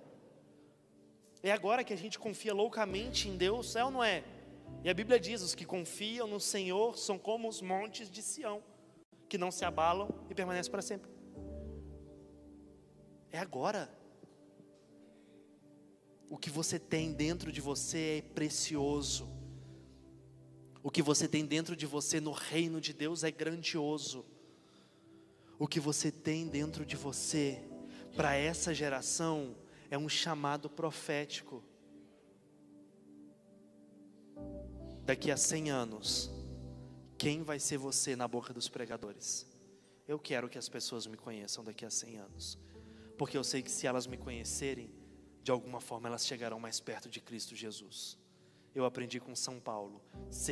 É 1.43 1.51
agora 1.51 1.83
que 1.83 1.93
a 1.93 1.97
gente 1.97 2.19
confia 2.19 2.53
loucamente 2.53 3.27
em 3.27 3.35
Deus, 3.35 3.75
é 3.75 3.83
ou 3.83 3.91
não 3.91 4.03
é? 4.03 4.23
E 4.83 4.89
a 4.89 4.93
Bíblia 4.93 5.19
diz: 5.19 5.41
os 5.41 5.55
que 5.55 5.65
confiam 5.65 6.27
no 6.27 6.39
Senhor 6.39 6.97
são 6.97 7.17
como 7.17 7.47
os 7.47 7.61
montes 7.61 8.09
de 8.09 8.21
Sião, 8.21 8.61
que 9.27 9.37
não 9.37 9.51
se 9.51 9.65
abalam 9.65 10.07
e 10.29 10.35
permanecem 10.35 10.71
para 10.71 10.81
sempre. 10.81 11.09
É 13.31 13.39
agora. 13.39 13.89
O 16.29 16.37
que 16.37 16.49
você 16.49 16.79
tem 16.79 17.11
dentro 17.11 17.51
de 17.51 17.59
você 17.59 18.23
é 18.23 18.33
precioso. 18.33 19.27
O 20.81 20.89
que 20.89 21.01
você 21.01 21.27
tem 21.27 21.45
dentro 21.45 21.75
de 21.75 21.85
você 21.85 22.21
no 22.21 22.31
reino 22.31 22.79
de 22.79 22.93
Deus 22.93 23.23
é 23.23 23.31
grandioso. 23.31 24.25
O 25.59 25.67
que 25.67 25.79
você 25.79 26.09
tem 26.09 26.47
dentro 26.47 26.85
de 26.85 26.95
você 26.95 27.61
para 28.15 28.35
essa 28.35 28.73
geração 28.73 29.55
é 29.91 29.97
um 29.97 30.07
chamado 30.07 30.69
profético. 30.69 31.61
Daqui 35.03 35.29
a 35.29 35.35
100 35.35 35.69
anos, 35.69 36.31
quem 37.17 37.43
vai 37.43 37.59
ser 37.59 37.77
você 37.77 38.15
na 38.15 38.25
boca 38.25 38.53
dos 38.53 38.69
pregadores? 38.69 39.45
Eu 40.07 40.17
quero 40.17 40.47
que 40.47 40.57
as 40.57 40.69
pessoas 40.69 41.05
me 41.05 41.17
conheçam 41.17 41.61
daqui 41.61 41.85
a 41.85 41.89
100 41.89 42.17
anos, 42.19 42.57
porque 43.17 43.37
eu 43.37 43.43
sei 43.43 43.61
que 43.61 43.69
se 43.69 43.85
elas 43.85 44.07
me 44.07 44.17
conhecerem, 44.17 44.89
de 45.43 45.51
alguma 45.51 45.81
forma 45.81 46.07
elas 46.07 46.25
chegarão 46.25 46.59
mais 46.59 46.79
perto 46.79 47.09
de 47.09 47.19
Cristo 47.19 47.53
Jesus. 47.53 48.17
Eu 48.73 48.85
aprendi 48.85 49.19
com 49.19 49.35
São 49.35 49.59
Paulo, 49.59 50.01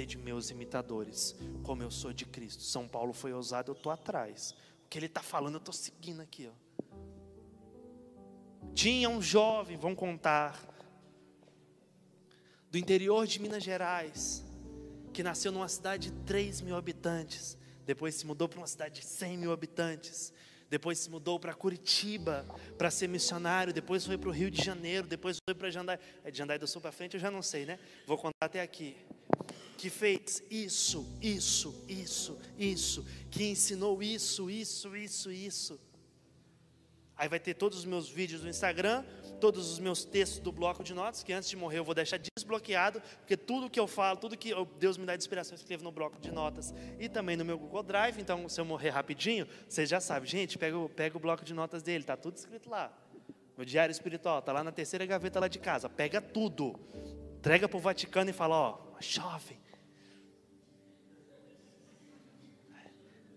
de 0.05 0.17
meus 0.17 0.49
imitadores, 0.49 1.33
como 1.63 1.81
eu 1.81 1.89
sou 1.89 2.11
de 2.11 2.25
Cristo. 2.25 2.63
São 2.63 2.89
Paulo 2.89 3.13
foi 3.13 3.31
ousado, 3.31 3.71
eu 3.71 3.75
estou 3.75 3.89
atrás. 3.89 4.53
O 4.83 4.89
que 4.89 4.99
ele 4.99 5.05
está 5.05 5.23
falando, 5.23 5.53
eu 5.53 5.59
estou 5.59 5.73
seguindo 5.73 6.19
aqui. 6.19 6.49
Ó. 6.49 6.68
Tinha 8.73 9.09
um 9.09 9.21
jovem, 9.21 9.77
vão 9.77 9.95
contar, 9.95 10.57
do 12.71 12.77
interior 12.77 13.25
de 13.25 13.41
Minas 13.41 13.63
Gerais, 13.63 14.43
que 15.11 15.23
nasceu 15.23 15.51
numa 15.51 15.67
cidade 15.67 16.11
de 16.11 16.17
3 16.23 16.61
mil 16.61 16.75
habitantes, 16.75 17.57
depois 17.85 18.15
se 18.15 18.25
mudou 18.25 18.47
para 18.47 18.59
uma 18.59 18.67
cidade 18.67 19.01
de 19.01 19.05
100 19.05 19.37
mil 19.37 19.51
habitantes, 19.51 20.31
depois 20.69 20.99
se 20.99 21.09
mudou 21.09 21.39
para 21.39 21.53
Curitiba 21.53 22.45
para 22.77 22.91
ser 22.91 23.07
missionário, 23.09 23.73
depois 23.73 24.05
foi 24.05 24.17
para 24.17 24.29
o 24.29 24.31
Rio 24.31 24.51
de 24.51 24.63
Janeiro, 24.63 25.07
depois 25.07 25.37
foi 25.43 25.55
para 25.55 25.71
Jandai, 25.71 25.99
é 26.23 26.29
de 26.29 26.37
Jandai 26.37 26.59
do 26.59 26.67
Sul 26.67 26.79
para 26.79 26.91
frente, 26.91 27.15
eu 27.15 27.19
já 27.19 27.31
não 27.31 27.41
sei, 27.41 27.65
né? 27.65 27.79
Vou 28.05 28.17
contar 28.17 28.45
até 28.45 28.61
aqui. 28.61 28.95
Que 29.75 29.89
fez 29.89 30.43
isso, 30.51 31.07
isso, 31.21 31.83
isso, 31.87 32.37
isso, 32.57 33.05
que 33.31 33.45
ensinou 33.45 34.03
isso, 34.03 34.49
isso, 34.49 34.95
isso, 34.95 35.31
isso. 35.31 35.79
Aí 37.19 37.27
vai 37.27 37.37
ter 37.37 37.53
todos 37.53 37.79
os 37.79 37.83
meus 37.83 38.07
vídeos 38.07 38.39
do 38.39 38.47
Instagram, 38.47 39.03
todos 39.41 39.69
os 39.69 39.77
meus 39.77 40.05
textos 40.05 40.39
do 40.39 40.53
bloco 40.53 40.81
de 40.81 40.93
notas, 40.93 41.21
que 41.21 41.33
antes 41.33 41.49
de 41.49 41.57
morrer 41.57 41.79
eu 41.79 41.83
vou 41.83 41.93
deixar 41.93 42.17
desbloqueado, 42.17 43.01
porque 43.19 43.35
tudo 43.35 43.69
que 43.69 43.77
eu 43.77 43.87
falo, 43.87 44.17
tudo 44.17 44.37
que 44.37 44.53
Deus 44.79 44.97
me 44.97 45.05
dá 45.05 45.17
de 45.17 45.21
inspiração, 45.21 45.53
eu 45.53 45.59
escrevo 45.59 45.83
no 45.83 45.91
bloco 45.91 46.17
de 46.17 46.31
notas 46.31 46.73
e 46.97 47.09
também 47.09 47.35
no 47.35 47.43
meu 47.43 47.59
Google 47.59 47.83
Drive. 47.83 48.21
Então, 48.21 48.47
se 48.47 48.61
eu 48.61 48.63
morrer 48.63 48.91
rapidinho, 48.91 49.45
vocês 49.67 49.89
já 49.89 49.99
sabem, 49.99 50.29
gente, 50.29 50.57
pega, 50.57 50.77
pega 50.95 51.17
o 51.17 51.19
bloco 51.19 51.43
de 51.43 51.53
notas 51.53 51.83
dele, 51.83 52.05
tá 52.05 52.15
tudo 52.15 52.37
escrito 52.37 52.69
lá. 52.69 52.89
Meu 53.57 53.65
diário 53.65 53.91
espiritual, 53.91 54.41
tá 54.41 54.53
lá 54.53 54.63
na 54.63 54.71
terceira 54.71 55.05
gaveta 55.05 55.41
lá 55.41 55.49
de 55.49 55.59
casa. 55.59 55.89
Pega 55.89 56.21
tudo, 56.21 56.79
entrega 57.37 57.67
para 57.67 57.77
o 57.77 57.81
Vaticano 57.81 58.29
e 58.29 58.33
fala: 58.33 58.55
ó, 58.55 58.79
jovem. 59.01 59.59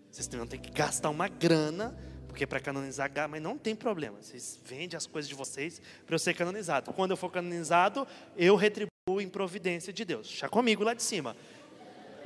Vocês 0.09 0.25
vão 0.27 0.47
ter 0.47 0.59
que 0.59 0.71
gastar 0.71 1.09
uma 1.09 1.27
grana 1.27 2.12
porque 2.33 2.47
para 2.47 2.59
canonizar, 2.59 3.11
mas 3.29 3.39
não 3.39 3.59
tem 3.59 3.75
problema. 3.75 4.17
Vocês 4.19 4.59
vendem 4.65 4.97
as 4.97 5.05
coisas 5.05 5.29
de 5.29 5.35
vocês 5.35 5.79
para 6.03 6.15
eu 6.15 6.19
ser 6.19 6.33
canonizado. 6.33 6.91
Quando 6.91 7.11
eu 7.11 7.17
for 7.17 7.29
canonizado, 7.31 8.07
eu 8.35 8.55
retribuo 8.55 9.21
em 9.21 9.29
providência 9.29 9.93
de 9.93 10.03
Deus. 10.03 10.27
Já 10.29 10.49
comigo 10.49 10.83
lá 10.83 10.95
de 10.95 11.03
cima. 11.03 11.37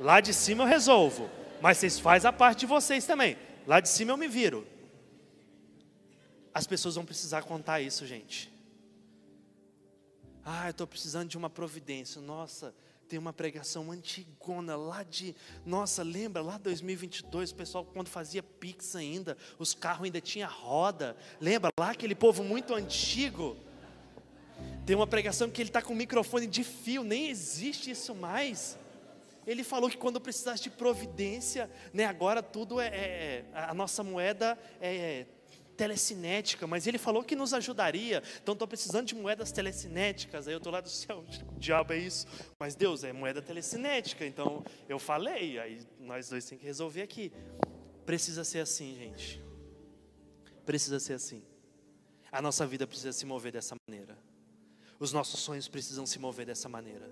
Lá 0.00 0.22
de 0.22 0.32
cima 0.32 0.64
eu 0.64 0.66
resolvo. 0.66 1.28
Mas 1.60 1.76
vocês 1.76 2.00
fazem 2.00 2.26
a 2.26 2.32
parte 2.32 2.60
de 2.60 2.66
vocês 2.66 3.04
também. 3.04 3.36
Lá 3.66 3.80
de 3.80 3.90
cima 3.90 4.12
eu 4.12 4.16
me 4.16 4.26
viro. 4.26 4.66
As 6.54 6.66
pessoas 6.66 6.94
vão 6.94 7.04
precisar 7.04 7.42
contar 7.42 7.82
isso, 7.82 8.06
gente. 8.06 8.50
Ah, 10.42 10.68
eu 10.68 10.70
estou 10.70 10.86
precisando 10.86 11.28
de 11.28 11.36
uma 11.36 11.50
providência. 11.50 12.18
Nossa, 12.22 12.74
tem 13.08 13.18
uma 13.18 13.32
pregação 13.32 13.90
antigona 13.90 14.76
lá 14.76 15.02
de, 15.02 15.34
nossa, 15.64 16.02
lembra 16.02 16.42
lá 16.42 16.58
2022, 16.58 17.50
o 17.50 17.54
pessoal 17.54 17.84
quando 17.84 18.08
fazia 18.08 18.42
Pix 18.42 18.94
ainda, 18.94 19.36
os 19.58 19.72
carros 19.72 20.04
ainda 20.04 20.20
tinha 20.20 20.46
roda. 20.46 21.16
Lembra 21.40 21.70
lá 21.80 21.90
aquele 21.90 22.14
povo 22.14 22.44
muito 22.44 22.74
antigo? 22.74 23.56
Tem 24.84 24.94
uma 24.94 25.06
pregação 25.06 25.48
que 25.48 25.62
ele 25.62 25.70
está 25.70 25.80
com 25.80 25.94
microfone 25.94 26.46
de 26.46 26.62
fio, 26.62 27.02
nem 27.02 27.30
existe 27.30 27.90
isso 27.90 28.14
mais. 28.14 28.78
Ele 29.46 29.64
falou 29.64 29.88
que 29.88 29.96
quando 29.96 30.20
precisasse 30.20 30.62
de 30.64 30.70
providência, 30.70 31.70
né, 31.94 32.04
agora 32.04 32.42
tudo 32.42 32.78
é, 32.78 32.88
é 32.88 33.44
a 33.54 33.72
nossa 33.72 34.02
moeda 34.02 34.58
é 34.80 35.24
telecinética, 35.78 36.66
mas 36.66 36.88
ele 36.88 36.98
falou 36.98 37.22
que 37.22 37.36
nos 37.36 37.54
ajudaria. 37.54 38.20
Então 38.42 38.52
estou 38.52 38.66
precisando 38.66 39.06
de 39.06 39.14
moedas 39.14 39.52
telecinéticas. 39.52 40.48
Aí 40.48 40.52
eu 40.52 40.58
estou 40.58 40.72
lá 40.72 40.80
do 40.80 40.90
céu, 40.90 41.24
o 41.56 41.58
diabo 41.58 41.92
é 41.92 41.98
isso. 41.98 42.26
Mas 42.58 42.74
Deus 42.74 43.04
é 43.04 43.12
moeda 43.12 43.40
telecinética. 43.40 44.26
Então 44.26 44.64
eu 44.88 44.98
falei, 44.98 45.58
aí 45.58 45.80
nós 46.00 46.28
dois 46.28 46.44
temos 46.44 46.60
que 46.60 46.66
resolver 46.66 47.02
aqui. 47.02 47.32
Precisa 48.04 48.42
ser 48.44 48.58
assim, 48.58 48.96
gente. 48.96 49.40
Precisa 50.66 50.98
ser 50.98 51.12
assim. 51.12 51.42
A 52.30 52.42
nossa 52.42 52.66
vida 52.66 52.86
precisa 52.86 53.12
se 53.12 53.24
mover 53.24 53.52
dessa 53.52 53.74
maneira. 53.88 54.18
Os 54.98 55.12
nossos 55.12 55.38
sonhos 55.40 55.68
precisam 55.68 56.04
se 56.04 56.18
mover 56.18 56.44
dessa 56.44 56.68
maneira. 56.68 57.08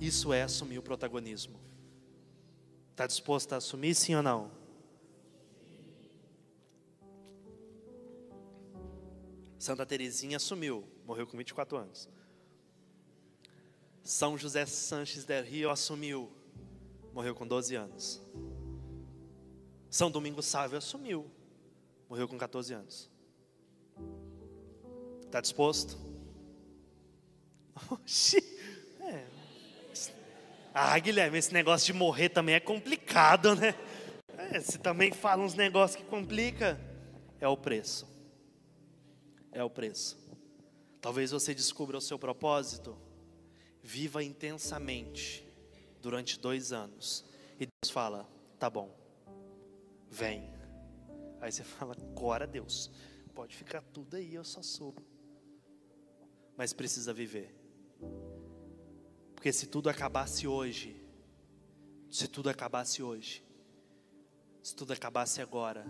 Isso 0.00 0.32
é 0.32 0.42
assumir 0.42 0.78
o 0.78 0.82
protagonismo. 0.82 1.60
Está 2.92 3.06
disposto 3.06 3.52
a 3.52 3.56
assumir 3.56 3.94
sim 3.94 4.14
ou 4.14 4.22
não? 4.22 4.63
Santa 9.64 9.86
Teresinha 9.86 10.36
assumiu, 10.36 10.86
morreu 11.06 11.26
com 11.26 11.38
24 11.38 11.78
anos. 11.78 12.06
São 14.02 14.36
José 14.36 14.66
Sanches 14.66 15.24
del 15.24 15.42
Rio 15.42 15.70
assumiu, 15.70 16.30
morreu 17.14 17.34
com 17.34 17.46
12 17.46 17.74
anos. 17.74 18.20
São 19.88 20.10
Domingos 20.10 20.44
Sávio 20.44 20.76
assumiu, 20.76 21.30
morreu 22.10 22.28
com 22.28 22.36
14 22.36 22.74
anos. 22.74 23.10
Está 25.22 25.40
disposto? 25.40 25.96
Oxi, 27.88 28.44
é. 29.00 29.24
Ah, 30.74 30.98
Guilherme, 30.98 31.38
esse 31.38 31.54
negócio 31.54 31.86
de 31.86 31.98
morrer 31.98 32.28
também 32.28 32.54
é 32.54 32.60
complicado, 32.60 33.54
né? 33.54 33.74
É, 34.36 34.60
você 34.60 34.76
também 34.76 35.10
fala 35.10 35.42
uns 35.42 35.54
negócios 35.54 36.02
que 36.02 36.06
complica. 36.06 36.78
É 37.40 37.48
o 37.48 37.56
preço 37.56 38.13
é 39.54 39.62
o 39.62 39.70
preço. 39.70 40.18
Talvez 41.00 41.30
você 41.30 41.54
descubra 41.54 41.96
o 41.96 42.00
seu 42.00 42.18
propósito. 42.18 42.96
Viva 43.82 44.22
intensamente 44.22 45.46
durante 46.02 46.38
dois 46.38 46.72
anos. 46.72 47.24
E 47.58 47.66
Deus 47.66 47.90
fala: 47.90 48.28
tá 48.58 48.68
bom, 48.68 48.94
vem. 50.10 50.50
Aí 51.40 51.52
você 51.52 51.62
fala: 51.64 51.94
agora 51.94 52.46
Deus, 52.46 52.90
pode 53.34 53.54
ficar 53.56 53.82
tudo 53.82 54.16
aí, 54.16 54.34
eu 54.34 54.44
só 54.44 54.62
sou. 54.62 54.94
mas 56.56 56.72
precisa 56.72 57.12
viver. 57.12 57.54
Porque 59.34 59.52
se 59.52 59.66
tudo 59.66 59.90
acabasse 59.90 60.46
hoje, 60.46 61.00
se 62.10 62.26
tudo 62.26 62.48
acabasse 62.48 63.02
hoje, 63.02 63.44
se 64.62 64.74
tudo 64.74 64.94
acabasse 64.94 65.42
agora, 65.42 65.84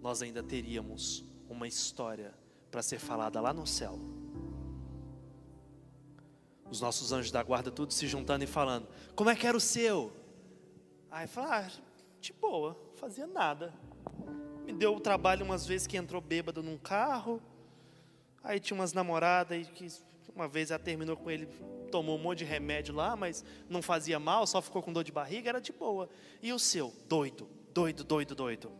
nós 0.00 0.22
ainda 0.22 0.40
teríamos 0.40 1.24
uma 1.48 1.66
história 1.66 2.32
para 2.70 2.82
ser 2.82 2.98
falada 2.98 3.40
lá 3.40 3.52
no 3.52 3.66
céu. 3.66 3.98
Os 6.70 6.80
nossos 6.80 7.12
anjos 7.12 7.30
da 7.30 7.42
guarda 7.42 7.70
tudo 7.70 7.92
se 7.92 8.06
juntando 8.06 8.44
e 8.44 8.46
falando: 8.46 8.86
Como 9.14 9.30
é 9.30 9.36
que 9.36 9.46
era 9.46 9.56
o 9.56 9.60
seu? 9.60 10.12
Aí 11.10 11.26
fala: 11.26 11.66
ah, 11.66 11.70
de 12.20 12.32
boa, 12.32 12.78
fazia 12.96 13.26
nada. 13.26 13.72
Me 14.66 14.72
deu 14.72 14.94
o 14.94 15.00
trabalho 15.00 15.44
umas 15.44 15.66
vezes 15.66 15.86
que 15.86 15.96
entrou 15.96 16.20
bêbado 16.20 16.62
num 16.62 16.76
carro. 16.76 17.40
Aí 18.42 18.60
tinha 18.60 18.78
umas 18.78 18.92
namoradas 18.92 19.66
que 19.68 19.88
uma 20.34 20.46
vez 20.46 20.70
ela 20.70 20.78
terminou 20.78 21.16
com 21.16 21.30
ele, 21.30 21.46
tomou 21.90 22.16
um 22.16 22.22
monte 22.22 22.38
de 22.38 22.44
remédio 22.44 22.94
lá, 22.94 23.16
mas 23.16 23.44
não 23.68 23.82
fazia 23.82 24.20
mal, 24.20 24.46
só 24.46 24.60
ficou 24.60 24.82
com 24.82 24.92
dor 24.92 25.02
de 25.02 25.10
barriga, 25.10 25.48
era 25.48 25.60
de 25.60 25.72
boa. 25.72 26.08
E 26.42 26.52
o 26.52 26.58
seu? 26.58 26.92
Doido, 27.08 27.48
doido, 27.72 28.04
doido, 28.04 28.34
doido. 28.34 28.72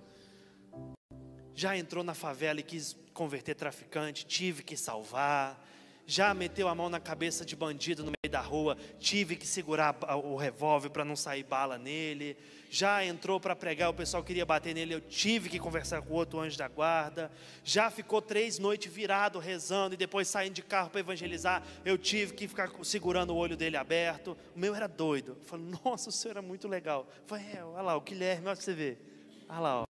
Já 1.55 1.77
entrou 1.77 2.05
na 2.05 2.15
favela 2.15 2.61
e 2.61 2.63
quis 2.63 2.97
converter 3.19 3.57
traficante, 3.57 4.25
tive 4.25 4.63
que 4.63 4.77
salvar. 4.77 5.67
Já 6.07 6.33
meteu 6.33 6.69
a 6.69 6.75
mão 6.75 6.89
na 6.89 7.01
cabeça 7.01 7.45
de 7.45 7.55
bandido 7.57 8.03
no 8.03 8.13
meio 8.23 8.33
da 8.33 8.41
rua, 8.41 8.79
tive 8.99 9.37
que 9.37 9.47
segurar 9.47 9.95
o 10.25 10.37
revólver 10.37 10.89
para 10.89 11.05
não 11.05 11.15
sair 11.15 11.43
bala 11.43 11.77
nele, 11.77 12.35
já 12.71 13.05
entrou 13.05 13.39
para 13.39 13.55
pregar, 13.55 13.91
o 13.91 13.95
pessoal 13.95 14.23
queria 14.25 14.47
bater 14.47 14.75
nele, 14.75 14.95
eu 14.95 15.03
tive 15.03 15.51
que 15.51 15.59
conversar 15.59 16.01
com 16.01 16.15
outro 16.15 16.41
anjo 16.41 16.57
da 16.57 16.67
guarda, 16.67 17.31
já 17.63 17.91
ficou 17.91 18.23
três 18.23 18.59
noites 18.59 18.91
virado 18.91 19.39
rezando 19.39 19.93
e 19.93 19.99
depois 19.99 20.29
saindo 20.29 20.55
de 20.55 20.63
carro 20.63 20.89
para 20.89 21.01
evangelizar, 21.01 21.63
eu 21.85 21.99
tive 21.99 22.33
que 22.33 22.49
ficar 22.49 22.71
segurando 22.83 23.35
o 23.35 23.37
olho 23.37 23.55
dele 23.55 23.77
aberto, 23.77 24.35
o 24.57 24.59
meu 24.59 24.75
era 24.75 24.87
doido, 24.87 25.37
eu 25.39 25.45
falei, 25.45 25.67
nossa, 25.85 26.09
o 26.09 26.13
senhor 26.13 26.39
era 26.39 26.43
muito 26.43 26.67
legal, 26.67 27.07
eu 27.07 27.27
falei, 27.27 27.45
é, 27.53 27.63
olha 27.63 27.83
lá, 27.83 27.97
o 27.97 28.01
Guilherme, 28.01 28.47
olha 28.47 28.57
para 28.57 28.65
você 28.65 28.73
ver, 28.73 28.99
olha 29.47 29.61
lá, 29.61 29.83
ó. 29.83 29.88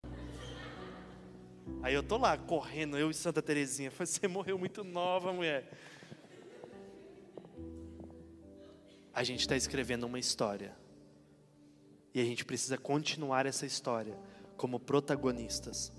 Aí 1.82 1.94
eu 1.94 2.02
tô 2.02 2.16
lá 2.16 2.36
correndo, 2.36 2.96
eu 2.98 3.10
e 3.10 3.14
Santa 3.14 3.42
Terezinha. 3.42 3.90
Você 3.96 4.26
morreu 4.28 4.58
muito 4.58 4.82
nova, 4.84 5.32
mulher. 5.32 5.70
a 9.14 9.22
gente 9.22 9.40
está 9.40 9.56
escrevendo 9.56 10.04
uma 10.04 10.18
história. 10.18 10.76
E 12.12 12.20
a 12.20 12.24
gente 12.24 12.44
precisa 12.44 12.76
continuar 12.76 13.46
essa 13.46 13.64
história 13.64 14.18
como 14.56 14.80
protagonistas. 14.80 15.92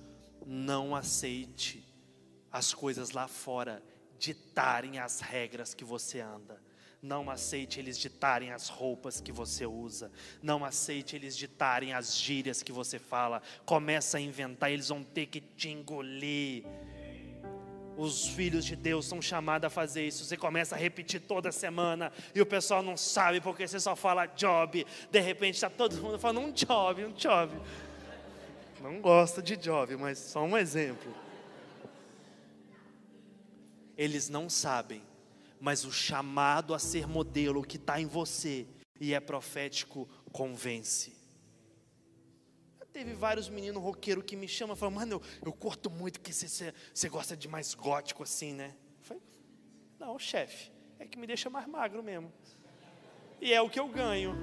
Não 0.46 0.94
aceite 0.94 1.84
as 2.52 2.74
coisas 2.74 3.12
lá 3.12 3.28
fora 3.28 3.82
ditarem 4.20 5.00
as 5.00 5.22
regras 5.22 5.74
que 5.74 5.86
você 5.86 6.20
anda. 6.20 6.62
Não 7.06 7.30
aceite 7.30 7.80
eles 7.80 8.00
ditarem 8.00 8.52
as 8.52 8.68
roupas 8.68 9.22
que 9.22 9.32
você 9.32 9.64
usa. 9.64 10.12
Não 10.42 10.66
aceite 10.66 11.16
eles 11.16 11.38
ditarem 11.38 11.94
as 11.94 12.18
gírias 12.18 12.64
que 12.64 12.72
você 12.72 12.98
fala. 12.98 13.44
Começa 13.64 14.18
a 14.18 14.22
inventar, 14.22 14.72
eles 14.72 14.90
vão 14.90 15.04
ter 15.04 15.28
que 15.28 15.40
te 15.40 15.70
engolir. 15.70 16.64
Os 17.96 18.28
filhos 18.30 18.66
de 18.66 18.76
Deus 18.76 19.06
são 19.06 19.22
chamados 19.22 19.68
a 19.68 19.70
fazer 19.70 20.08
isso. 20.08 20.26
Você 20.26 20.36
começa 20.36 20.74
a 20.74 20.80
repetir 20.80 21.22
toda 21.22 21.52
semana 21.52 22.12
e 22.34 22.42
o 22.42 22.46
pessoal 22.46 22.82
não 22.82 22.98
sabe 22.98 23.40
porque 23.40 23.68
você 23.68 23.80
só 23.80 23.96
fala 23.96 24.26
job. 24.26 24.84
De 25.12 25.20
repente 25.20 25.56
está 25.56 25.70
todo 25.70 25.96
mundo 25.98 26.18
falando 26.18 26.44
um 26.44 26.52
job, 26.52 27.06
um 27.06 27.14
job. 27.14 27.54
Não 28.82 29.00
gosta 29.00 29.44
de 29.44 29.56
job, 29.56 29.96
mas 29.96 30.18
só 30.18 30.44
um 30.44 30.58
exemplo. 30.58 31.14
Eles 33.96 34.28
não 34.28 34.50
sabem, 34.50 35.04
mas 35.60 35.86
o 35.86 35.92
chamado 35.92 36.74
a 36.74 36.80
ser 36.80 37.08
modelo 37.08 37.64
que 37.64 37.78
está 37.78 38.00
em 38.00 38.06
você 38.06 38.68
e 39.00 39.14
é 39.14 39.20
profético 39.20 40.08
convence. 40.32 41.16
Teve 42.94 43.14
vários 43.14 43.50
meninos 43.50 43.84
roqueiros 43.84 44.24
que 44.24 44.38
me 44.38 44.48
chamam 44.48 44.74
e 44.74 44.80
falam, 44.80 44.96
mano, 44.96 45.14
eu, 45.14 45.48
eu 45.48 45.54
curto 45.54 45.90
muito 45.90 46.22
que 46.22 46.32
você, 46.32 46.74
gosta 47.10 47.36
de 47.36 47.46
mais 47.48 47.74
gótico 47.74 48.24
assim, 48.24 48.54
né? 48.54 48.74
Falei, 49.02 49.22
não, 50.00 50.18
chefe, 50.18 50.72
é 50.98 51.06
que 51.06 51.18
me 51.18 51.28
deixa 51.28 51.50
mais 51.50 51.68
magro 51.68 52.02
mesmo. 52.02 52.32
E 53.42 53.54
é 53.54 53.62
o 53.62 53.70
que 53.70 53.80
eu 53.80 53.88
ganho. 53.90 54.34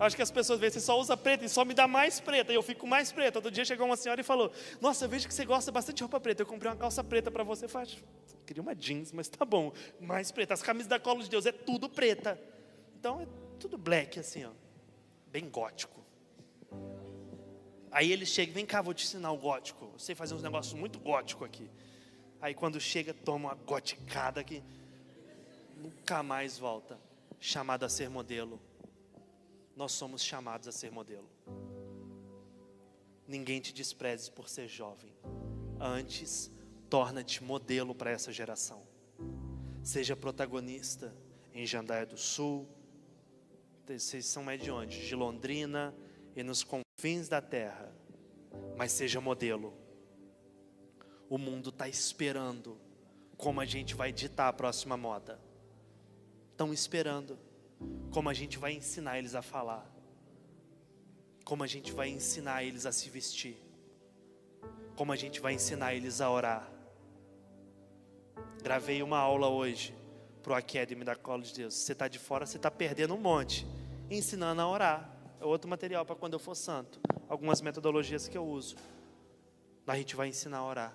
Acho 0.00 0.16
que 0.16 0.22
as 0.22 0.30
pessoas 0.30 0.58
veem, 0.58 0.72
você 0.72 0.80
só 0.80 0.98
usa 0.98 1.14
preta 1.14 1.44
e 1.44 1.48
só 1.48 1.62
me 1.62 1.74
dá 1.74 1.86
mais 1.86 2.18
preta, 2.18 2.50
e 2.50 2.54
eu 2.54 2.62
fico 2.62 2.86
mais 2.86 3.12
preta. 3.12 3.36
Outro 3.36 3.50
dia 3.50 3.66
chegou 3.66 3.84
uma 3.84 3.98
senhora 3.98 4.18
e 4.18 4.24
falou: 4.24 4.50
Nossa, 4.80 5.04
eu 5.04 5.10
vejo 5.10 5.28
que 5.28 5.34
você 5.34 5.44
gosta 5.44 5.70
bastante 5.70 5.96
de 5.98 6.02
roupa 6.02 6.18
preta. 6.18 6.40
Eu 6.40 6.46
comprei 6.46 6.70
uma 6.70 6.76
calça 6.76 7.04
preta 7.04 7.30
para 7.30 7.44
você. 7.44 7.66
Eu 7.66 7.68
falei, 7.68 7.98
queria 8.46 8.62
uma 8.62 8.74
jeans, 8.74 9.12
mas 9.12 9.28
tá 9.28 9.44
bom, 9.44 9.70
mais 10.00 10.32
preta. 10.32 10.54
As 10.54 10.62
camisas 10.62 10.88
da 10.88 10.98
Colo 10.98 11.22
de 11.22 11.28
Deus 11.28 11.44
é 11.44 11.52
tudo 11.52 11.86
preta. 11.86 12.40
Então 12.98 13.20
é 13.20 13.26
tudo 13.58 13.76
black, 13.76 14.18
assim, 14.18 14.42
ó, 14.42 14.50
bem 15.26 15.50
gótico. 15.50 16.00
Aí 17.92 18.10
ele 18.10 18.24
chega, 18.24 18.52
vem 18.54 18.64
cá, 18.64 18.80
vou 18.80 18.94
te 18.94 19.04
ensinar 19.04 19.32
o 19.32 19.36
gótico. 19.36 19.90
Eu 19.92 19.98
sei 19.98 20.14
fazer 20.14 20.34
uns 20.34 20.42
negócios 20.42 20.72
muito 20.72 20.98
gótico 20.98 21.44
aqui. 21.44 21.70
Aí 22.40 22.54
quando 22.54 22.80
chega, 22.80 23.12
toma 23.12 23.50
uma 23.50 23.54
goticada 23.54 24.42
que 24.42 24.62
nunca 25.76 26.22
mais 26.22 26.56
volta. 26.56 26.98
Chamado 27.38 27.84
a 27.84 27.88
ser 27.90 28.08
modelo. 28.08 28.58
Nós 29.80 29.92
somos 29.92 30.22
chamados 30.22 30.68
a 30.68 30.72
ser 30.72 30.92
modelo. 30.92 31.26
Ninguém 33.26 33.62
te 33.62 33.72
despreze 33.72 34.30
por 34.30 34.46
ser 34.46 34.68
jovem. 34.68 35.10
Antes, 35.80 36.52
torna-te 36.90 37.42
modelo 37.42 37.94
para 37.94 38.10
essa 38.10 38.30
geração. 38.30 38.86
Seja 39.82 40.14
protagonista 40.14 41.16
em 41.54 41.64
Jandaia 41.64 42.04
do 42.04 42.18
Sul. 42.18 42.68
Vocês 43.88 44.26
são 44.26 44.44
mais 44.44 44.62
de 44.62 44.70
onde? 44.70 45.06
De 45.06 45.14
Londrina 45.14 45.94
e 46.36 46.42
nos 46.42 46.62
fins 46.98 47.26
da 47.26 47.40
terra, 47.40 47.90
mas 48.76 48.92
seja 48.92 49.18
modelo. 49.18 49.72
O 51.26 51.38
mundo 51.38 51.70
está 51.70 51.88
esperando 51.88 52.78
como 53.34 53.62
a 53.62 53.64
gente 53.64 53.94
vai 53.94 54.12
ditar 54.12 54.48
a 54.48 54.52
próxima 54.52 54.98
moda. 54.98 55.40
Estão 56.50 56.70
esperando 56.70 57.38
como 58.10 58.28
a 58.28 58.34
gente 58.34 58.58
vai 58.58 58.72
ensinar 58.72 59.18
eles 59.18 59.34
a 59.34 59.42
falar, 59.42 59.86
como 61.44 61.62
a 61.62 61.66
gente 61.66 61.92
vai 61.92 62.08
ensinar 62.08 62.62
eles 62.64 62.86
a 62.86 62.92
se 62.92 63.08
vestir, 63.10 63.56
como 64.96 65.12
a 65.12 65.16
gente 65.16 65.40
vai 65.40 65.54
ensinar 65.54 65.94
eles 65.94 66.20
a 66.20 66.30
orar. 66.30 66.70
Gravei 68.62 69.02
uma 69.02 69.18
aula 69.18 69.48
hoje 69.48 69.94
para 70.42 70.52
o 70.52 70.56
Academy 70.56 71.04
da 71.04 71.16
Cola 71.16 71.42
de 71.42 71.54
Deus. 71.54 71.74
Você 71.74 71.92
está 71.92 72.08
de 72.08 72.18
fora, 72.18 72.46
você 72.46 72.56
está 72.56 72.70
perdendo 72.70 73.14
um 73.14 73.20
monte, 73.20 73.66
ensinando 74.10 74.60
a 74.60 74.68
orar 74.68 75.20
é 75.40 75.44
outro 75.44 75.70
material 75.70 76.04
para 76.04 76.14
quando 76.14 76.34
eu 76.34 76.38
for 76.38 76.54
santo. 76.54 77.00
Algumas 77.26 77.62
metodologias 77.62 78.28
que 78.28 78.36
eu 78.36 78.46
uso. 78.46 78.76
A 79.86 79.96
gente 79.96 80.14
vai 80.14 80.28
ensinar 80.28 80.58
a 80.58 80.64
orar. 80.64 80.94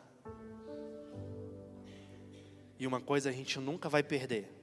E 2.78 2.86
uma 2.86 3.02
coisa 3.02 3.30
a 3.30 3.34
gente 3.34 3.60
nunca 3.60 3.90
vai 3.90 4.04
perder. 4.04 4.55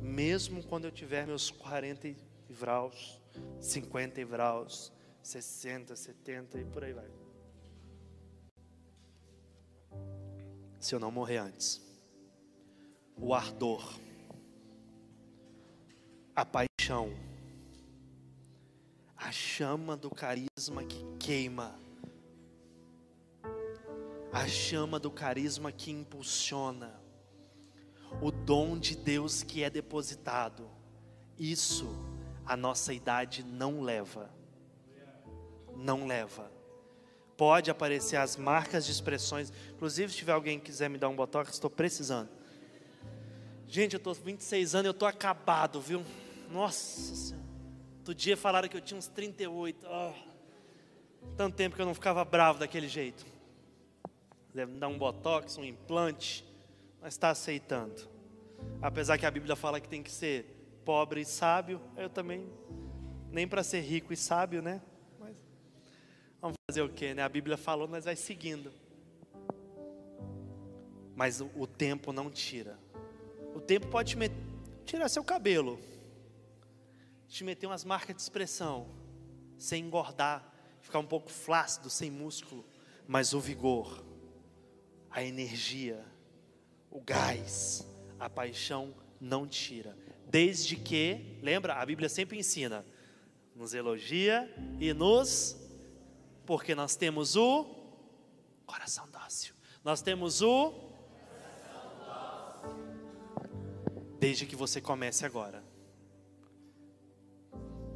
Mesmo 0.00 0.62
quando 0.62 0.84
eu 0.84 0.90
tiver 0.90 1.26
meus 1.26 1.50
40 1.50 2.14
graus, 2.60 3.20
50 3.60 4.24
graus, 4.24 4.92
60, 5.22 5.96
70 5.96 6.58
e 6.58 6.64
por 6.64 6.84
aí 6.84 6.92
vai. 6.92 7.10
Se 10.78 10.94
eu 10.94 11.00
não 11.00 11.10
morrer 11.10 11.38
antes. 11.38 11.80
O 13.16 13.32
ardor, 13.32 13.98
a 16.34 16.44
paixão, 16.44 17.12
a 19.16 19.30
chama 19.30 19.96
do 19.96 20.10
carisma 20.10 20.82
que 20.82 21.04
queima, 21.18 21.78
a 24.32 24.48
chama 24.48 24.98
do 24.98 25.10
carisma 25.10 25.70
que 25.70 25.90
impulsiona, 25.90 27.01
o 28.20 28.30
dom 28.30 28.78
de 28.78 28.96
Deus 28.96 29.42
que 29.42 29.62
é 29.62 29.70
depositado, 29.70 30.68
isso 31.38 31.88
a 32.44 32.56
nossa 32.56 32.92
idade 32.92 33.42
não 33.44 33.80
leva. 33.80 34.30
Não 35.76 36.06
leva. 36.06 36.50
Pode 37.36 37.70
aparecer 37.70 38.16
as 38.16 38.36
marcas 38.36 38.84
de 38.84 38.92
expressões, 38.92 39.52
inclusive 39.72 40.12
se 40.12 40.18
tiver 40.18 40.32
alguém 40.32 40.58
que 40.58 40.66
quiser 40.66 40.88
me 40.88 40.98
dar 40.98 41.08
um 41.08 41.16
botox, 41.16 41.52
estou 41.52 41.70
precisando. 41.70 42.28
Gente, 43.66 43.94
eu 43.94 43.98
estou 43.98 44.12
26 44.12 44.74
anos, 44.74 44.86
eu 44.86 44.90
estou 44.90 45.08
acabado, 45.08 45.80
viu? 45.80 46.04
Nossa 46.50 47.14
Senhora. 47.14 47.42
Outro 47.98 48.14
dia 48.14 48.36
falaram 48.36 48.68
que 48.68 48.76
eu 48.76 48.80
tinha 48.80 48.98
uns 48.98 49.06
38. 49.06 49.86
Oh, 49.88 50.12
tanto 51.36 51.56
tempo 51.56 51.76
que 51.76 51.80
eu 51.80 51.86
não 51.86 51.94
ficava 51.94 52.24
bravo 52.24 52.58
daquele 52.58 52.88
jeito. 52.88 53.24
Deve 54.52 54.72
me 54.72 54.78
dar 54.78 54.88
um 54.88 54.98
botox, 54.98 55.56
um 55.56 55.64
implante, 55.64 56.44
mas 57.02 57.14
está 57.14 57.30
aceitando. 57.30 58.08
Apesar 58.80 59.18
que 59.18 59.26
a 59.26 59.30
Bíblia 59.30 59.56
fala 59.56 59.80
que 59.80 59.88
tem 59.88 60.04
que 60.04 60.10
ser 60.10 60.44
pobre 60.84 61.20
e 61.20 61.24
sábio, 61.24 61.80
eu 61.96 62.08
também, 62.08 62.48
nem 63.30 63.46
para 63.46 63.64
ser 63.64 63.80
rico 63.80 64.12
e 64.12 64.16
sábio, 64.16 64.62
né? 64.62 64.80
Mas 65.18 65.36
vamos 66.40 66.56
fazer 66.70 66.82
o 66.82 66.88
que, 66.88 67.12
né? 67.12 67.22
A 67.22 67.28
Bíblia 67.28 67.56
falou, 67.56 67.88
mas 67.88 68.04
vai 68.04 68.14
seguindo. 68.14 68.72
Mas 71.16 71.40
o, 71.40 71.50
o 71.56 71.66
tempo 71.66 72.12
não 72.12 72.30
tira. 72.30 72.78
O 73.52 73.60
tempo 73.60 73.88
pode 73.88 74.16
te 74.16 74.32
tirar 74.86 75.08
seu 75.08 75.24
cabelo, 75.24 75.80
te 77.26 77.42
meter 77.42 77.66
umas 77.66 77.84
marcas 77.84 78.14
de 78.14 78.22
expressão, 78.22 78.88
sem 79.58 79.84
engordar, 79.84 80.52
ficar 80.80 81.00
um 81.00 81.06
pouco 81.06 81.30
flácido, 81.30 81.90
sem 81.90 82.10
músculo, 82.10 82.64
mas 83.08 83.34
o 83.34 83.40
vigor, 83.40 84.04
a 85.10 85.22
energia, 85.22 86.11
o 86.92 87.00
gás, 87.00 87.86
a 88.20 88.28
paixão 88.28 88.94
não 89.18 89.46
tira. 89.46 89.96
Desde 90.28 90.76
que, 90.76 91.38
lembra, 91.42 91.74
a 91.74 91.86
Bíblia 91.86 92.08
sempre 92.08 92.38
ensina, 92.38 92.84
nos 93.56 93.72
elogia 93.72 94.52
e 94.78 94.92
nos, 94.92 95.56
porque 96.44 96.74
nós 96.74 96.94
temos 96.94 97.34
o 97.34 97.64
coração 98.66 99.08
dócil, 99.10 99.54
nós 99.82 100.02
temos 100.02 100.42
o, 100.42 100.72
desde 104.20 104.44
que 104.44 104.54
você 104.54 104.80
comece 104.80 105.24
agora. 105.24 105.64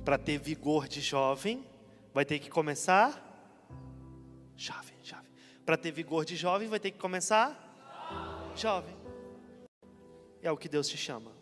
Para 0.05 0.17
ter 0.17 0.39
vigor 0.39 0.89
de 0.89 1.01
jovem, 1.01 1.67
vai 2.15 2.25
ter 2.25 2.39
que 2.39 2.49
começar 2.49 3.23
jovem, 4.57 4.97
jovem. 5.03 5.31
Para 5.67 5.77
ter 5.77 5.91
vigor 5.91 6.25
de 6.25 6.35
jovem, 6.35 6.69
vai 6.69 6.81
ter 6.81 6.93
que 6.93 6.99
começar 6.99 7.66
jovem. 8.63 8.95
É 10.43 10.51
o 10.51 10.57
que 10.57 10.69
Deus 10.69 10.89
te 10.89 10.97
chama. 10.97 11.33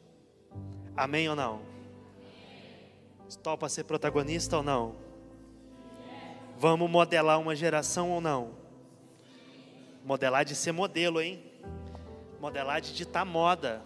Amém 0.96 1.28
ou 1.28 1.36
não? 1.36 1.60
Topa 3.42 3.68
ser 3.68 3.84
protagonista 3.84 4.56
ou 4.56 4.62
não? 4.62 4.94
Vamos 6.56 6.88
modelar 6.88 7.40
uma 7.40 7.54
geração 7.54 8.10
ou 8.10 8.20
não? 8.20 8.54
Modelar 10.04 10.44
de 10.44 10.54
ser 10.54 10.72
modelo, 10.72 11.20
hein? 11.20 11.42
Modelar 12.40 12.80
de 12.80 12.94
ditar 12.94 13.24
moda. 13.24 13.82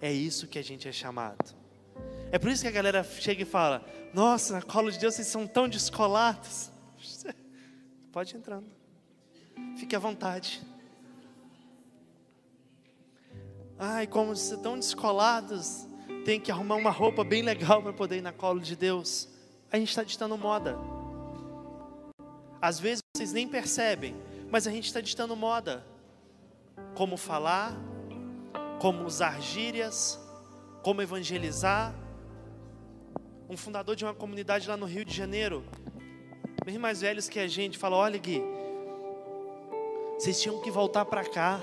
É 0.00 0.12
isso 0.12 0.46
que 0.46 0.58
a 0.58 0.62
gente 0.62 0.86
é 0.86 0.92
chamado. 0.92 1.54
É 2.30 2.38
por 2.38 2.50
isso 2.50 2.62
que 2.62 2.68
a 2.68 2.72
galera 2.72 3.02
chega 3.02 3.42
e 3.42 3.46
fala: 3.46 3.84
Nossa, 4.12 4.54
na 4.54 4.62
cola 4.62 4.90
de 4.92 4.98
Deus 4.98 5.14
vocês 5.14 5.26
são 5.26 5.46
tão 5.46 5.68
descolados. 5.68 6.70
Pode 8.12 8.36
entrando. 8.36 8.75
Fique 9.76 9.94
à 9.94 9.98
vontade. 9.98 10.62
Ai, 13.78 14.06
como 14.06 14.34
vocês 14.34 14.60
tão 14.60 14.78
descolados. 14.78 15.86
Tem 16.24 16.40
que 16.40 16.50
arrumar 16.50 16.76
uma 16.76 16.90
roupa 16.90 17.22
bem 17.22 17.42
legal 17.42 17.82
para 17.82 17.92
poder 17.92 18.18
ir 18.18 18.22
na 18.22 18.32
cola 18.32 18.60
de 18.60 18.74
Deus. 18.74 19.28
A 19.70 19.78
gente 19.78 19.90
está 19.90 20.02
ditando 20.02 20.36
moda. 20.38 20.76
Às 22.60 22.80
vezes 22.80 23.02
vocês 23.14 23.32
nem 23.32 23.46
percebem, 23.46 24.16
mas 24.50 24.66
a 24.66 24.70
gente 24.70 24.86
está 24.86 25.00
ditando 25.00 25.36
moda. 25.36 25.86
Como 26.94 27.16
falar, 27.16 27.76
como 28.80 29.04
usar 29.04 29.40
gírias, 29.40 30.18
como 30.82 31.02
evangelizar. 31.02 31.94
Um 33.48 33.56
fundador 33.56 33.94
de 33.94 34.04
uma 34.04 34.14
comunidade 34.14 34.68
lá 34.68 34.76
no 34.76 34.86
Rio 34.86 35.04
de 35.04 35.14
Janeiro, 35.14 35.64
bem 36.64 36.78
mais 36.78 37.00
velhos 37.00 37.28
que 37.28 37.38
a 37.38 37.46
gente, 37.46 37.78
falou: 37.78 38.00
Olha, 38.00 38.18
Gui, 38.18 38.42
vocês 40.18 40.40
tinham 40.40 40.60
que 40.60 40.70
voltar 40.70 41.04
para 41.04 41.24
cá, 41.24 41.60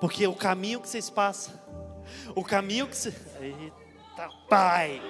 porque 0.00 0.26
o 0.26 0.34
caminho 0.34 0.80
que 0.80 0.88
vocês 0.88 1.08
passam, 1.08 1.54
o 2.34 2.44
caminho 2.44 2.86
que 2.86 2.96
vocês. 2.96 3.14
Eita, 3.40 4.28
Pai! 4.48 5.00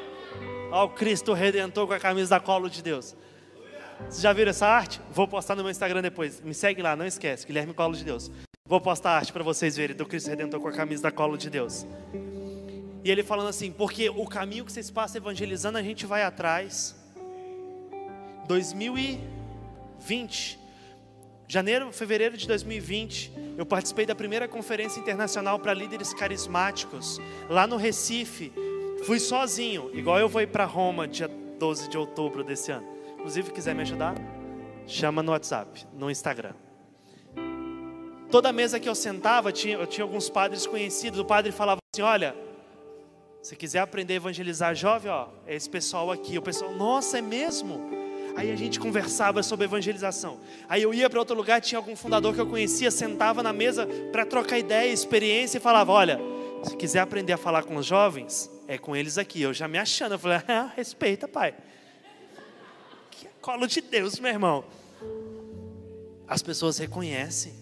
Olha 0.70 0.84
o 0.84 0.90
Cristo 0.90 1.32
Redentor 1.32 1.86
com 1.86 1.92
a 1.92 2.00
camisa 2.00 2.30
da 2.30 2.40
colo 2.40 2.70
de 2.70 2.82
Deus. 2.82 3.14
Vocês 4.08 4.20
já 4.20 4.32
viram 4.32 4.50
essa 4.50 4.66
arte? 4.66 5.00
Vou 5.10 5.28
postar 5.28 5.54
no 5.54 5.62
meu 5.62 5.70
Instagram 5.70 6.02
depois. 6.02 6.40
Me 6.40 6.54
segue 6.54 6.82
lá, 6.82 6.96
não 6.96 7.06
esquece. 7.06 7.46
Guilherme 7.46 7.74
Colo 7.74 7.94
de 7.94 8.04
Deus. 8.04 8.30
Vou 8.64 8.80
postar 8.80 9.10
a 9.10 9.16
arte 9.16 9.32
para 9.32 9.42
vocês 9.42 9.76
verem 9.76 9.94
do 9.94 10.06
Cristo 10.06 10.30
Redentor 10.30 10.60
com 10.60 10.68
a 10.68 10.72
camisa 10.72 11.02
da 11.02 11.10
colo 11.10 11.36
de 11.36 11.50
Deus. 11.50 11.86
E 13.04 13.10
ele 13.10 13.22
falando 13.22 13.48
assim: 13.48 13.70
porque 13.70 14.08
o 14.08 14.26
caminho 14.26 14.64
que 14.64 14.72
vocês 14.72 14.90
passam 14.90 15.20
evangelizando, 15.20 15.76
a 15.78 15.82
gente 15.82 16.06
vai 16.06 16.22
atrás. 16.22 16.96
2020, 18.46 20.58
janeiro, 21.52 21.92
fevereiro 21.92 22.34
de 22.34 22.48
2020, 22.48 23.30
eu 23.58 23.66
participei 23.66 24.06
da 24.06 24.14
primeira 24.14 24.48
conferência 24.48 24.98
internacional 24.98 25.58
para 25.58 25.74
líderes 25.74 26.14
carismáticos, 26.14 27.20
lá 27.46 27.66
no 27.66 27.76
Recife. 27.76 28.50
Fui 29.04 29.20
sozinho, 29.20 29.90
igual 29.92 30.18
eu 30.18 30.30
vou 30.30 30.40
ir 30.40 30.46
para 30.46 30.64
Roma 30.64 31.06
dia 31.06 31.28
12 31.28 31.90
de 31.90 31.98
outubro 31.98 32.42
desse 32.42 32.72
ano. 32.72 32.88
Inclusive, 33.16 33.50
quiser 33.50 33.74
me 33.74 33.82
ajudar, 33.82 34.14
chama 34.86 35.22
no 35.22 35.32
WhatsApp, 35.32 35.86
no 35.92 36.10
Instagram. 36.10 36.54
Toda 38.30 38.50
mesa 38.50 38.80
que 38.80 38.88
eu 38.88 38.94
sentava, 38.94 39.52
tinha, 39.52 39.76
eu 39.76 39.86
tinha 39.86 40.06
alguns 40.06 40.30
padres 40.30 40.66
conhecidos. 40.66 41.20
O 41.20 41.24
padre 41.26 41.52
falava 41.52 41.80
assim: 41.94 42.00
Olha, 42.00 42.34
se 43.42 43.54
quiser 43.56 43.80
aprender 43.80 44.14
a 44.14 44.16
evangelizar 44.16 44.74
jovem, 44.74 45.12
ó, 45.12 45.28
é 45.46 45.54
esse 45.54 45.68
pessoal 45.68 46.10
aqui. 46.10 46.38
O 46.38 46.42
pessoal, 46.42 46.72
nossa, 46.72 47.18
é 47.18 47.20
mesmo? 47.20 48.01
Aí 48.34 48.50
a 48.50 48.56
gente 48.56 48.80
conversava 48.80 49.42
sobre 49.42 49.64
evangelização. 49.64 50.40
Aí 50.68 50.82
eu 50.82 50.94
ia 50.94 51.08
para 51.08 51.18
outro 51.18 51.36
lugar, 51.36 51.60
tinha 51.60 51.78
algum 51.78 51.94
fundador 51.94 52.34
que 52.34 52.40
eu 52.40 52.46
conhecia, 52.46 52.90
sentava 52.90 53.42
na 53.42 53.52
mesa 53.52 53.86
para 54.10 54.24
trocar 54.24 54.58
ideia, 54.58 54.92
experiência 54.92 55.58
e 55.58 55.60
falava: 55.60 55.92
Olha, 55.92 56.18
se 56.62 56.76
quiser 56.76 57.00
aprender 57.00 57.32
a 57.32 57.36
falar 57.36 57.64
com 57.64 57.76
os 57.76 57.86
jovens, 57.86 58.50
é 58.66 58.78
com 58.78 58.96
eles 58.96 59.18
aqui. 59.18 59.42
Eu 59.42 59.52
já 59.52 59.68
me 59.68 59.78
achando, 59.78 60.12
eu 60.12 60.18
falei: 60.18 60.38
ah, 60.48 60.72
Respeita, 60.76 61.28
pai. 61.28 61.54
Que 63.10 63.28
colo 63.40 63.66
de 63.66 63.80
Deus, 63.80 64.18
meu 64.18 64.30
irmão. 64.30 64.64
As 66.26 66.42
pessoas 66.42 66.78
reconhecem. 66.78 67.52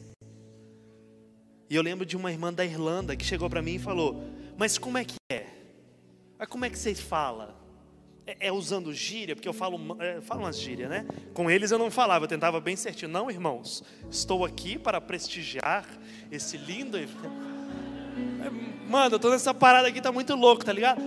E 1.69 1.75
eu 1.75 1.83
lembro 1.83 2.05
de 2.05 2.17
uma 2.17 2.31
irmã 2.31 2.53
da 2.53 2.65
Irlanda 2.65 3.17
que 3.17 3.25
chegou 3.25 3.51
para 3.51 3.63
mim 3.63 3.75
e 3.75 3.79
falou: 3.79 4.23
Mas 4.57 4.79
como 4.79 4.99
é 4.99 5.05
que 5.05 5.17
é? 5.33 5.47
Mas 6.39 6.49
como 6.49 6.65
é 6.65 6.71
que 6.71 6.79
vocês 6.79 7.01
falam? 7.01 7.60
É, 8.31 8.49
é 8.49 8.53
usando 8.53 8.93
gíria? 8.95 9.35
Porque 9.35 9.49
eu 9.49 9.53
falo, 9.53 9.97
é, 9.99 10.21
falo 10.21 10.43
umas 10.43 10.59
gírias, 10.59 10.89
né? 10.89 11.05
Com 11.35 11.51
eles 11.51 11.71
eu 11.71 11.79
não 11.79 11.91
falava, 11.91 12.25
eu 12.25 12.29
tentava 12.29 12.61
bem 12.61 12.77
certinho. 12.77 13.11
Não, 13.11 13.31
irmãos, 13.31 13.83
estou 14.11 14.45
aqui 14.45 14.79
para 14.79 15.01
prestigiar 15.01 15.85
esse 16.31 16.57
lindo. 16.57 16.97
Mano, 18.89 19.19
toda 19.19 19.35
essa 19.35 19.53
parada 19.53 19.89
aqui 19.89 20.01
tá 20.01 20.13
muito 20.13 20.35
louco, 20.37 20.65
tá 20.65 20.73
ligado? 20.73 21.01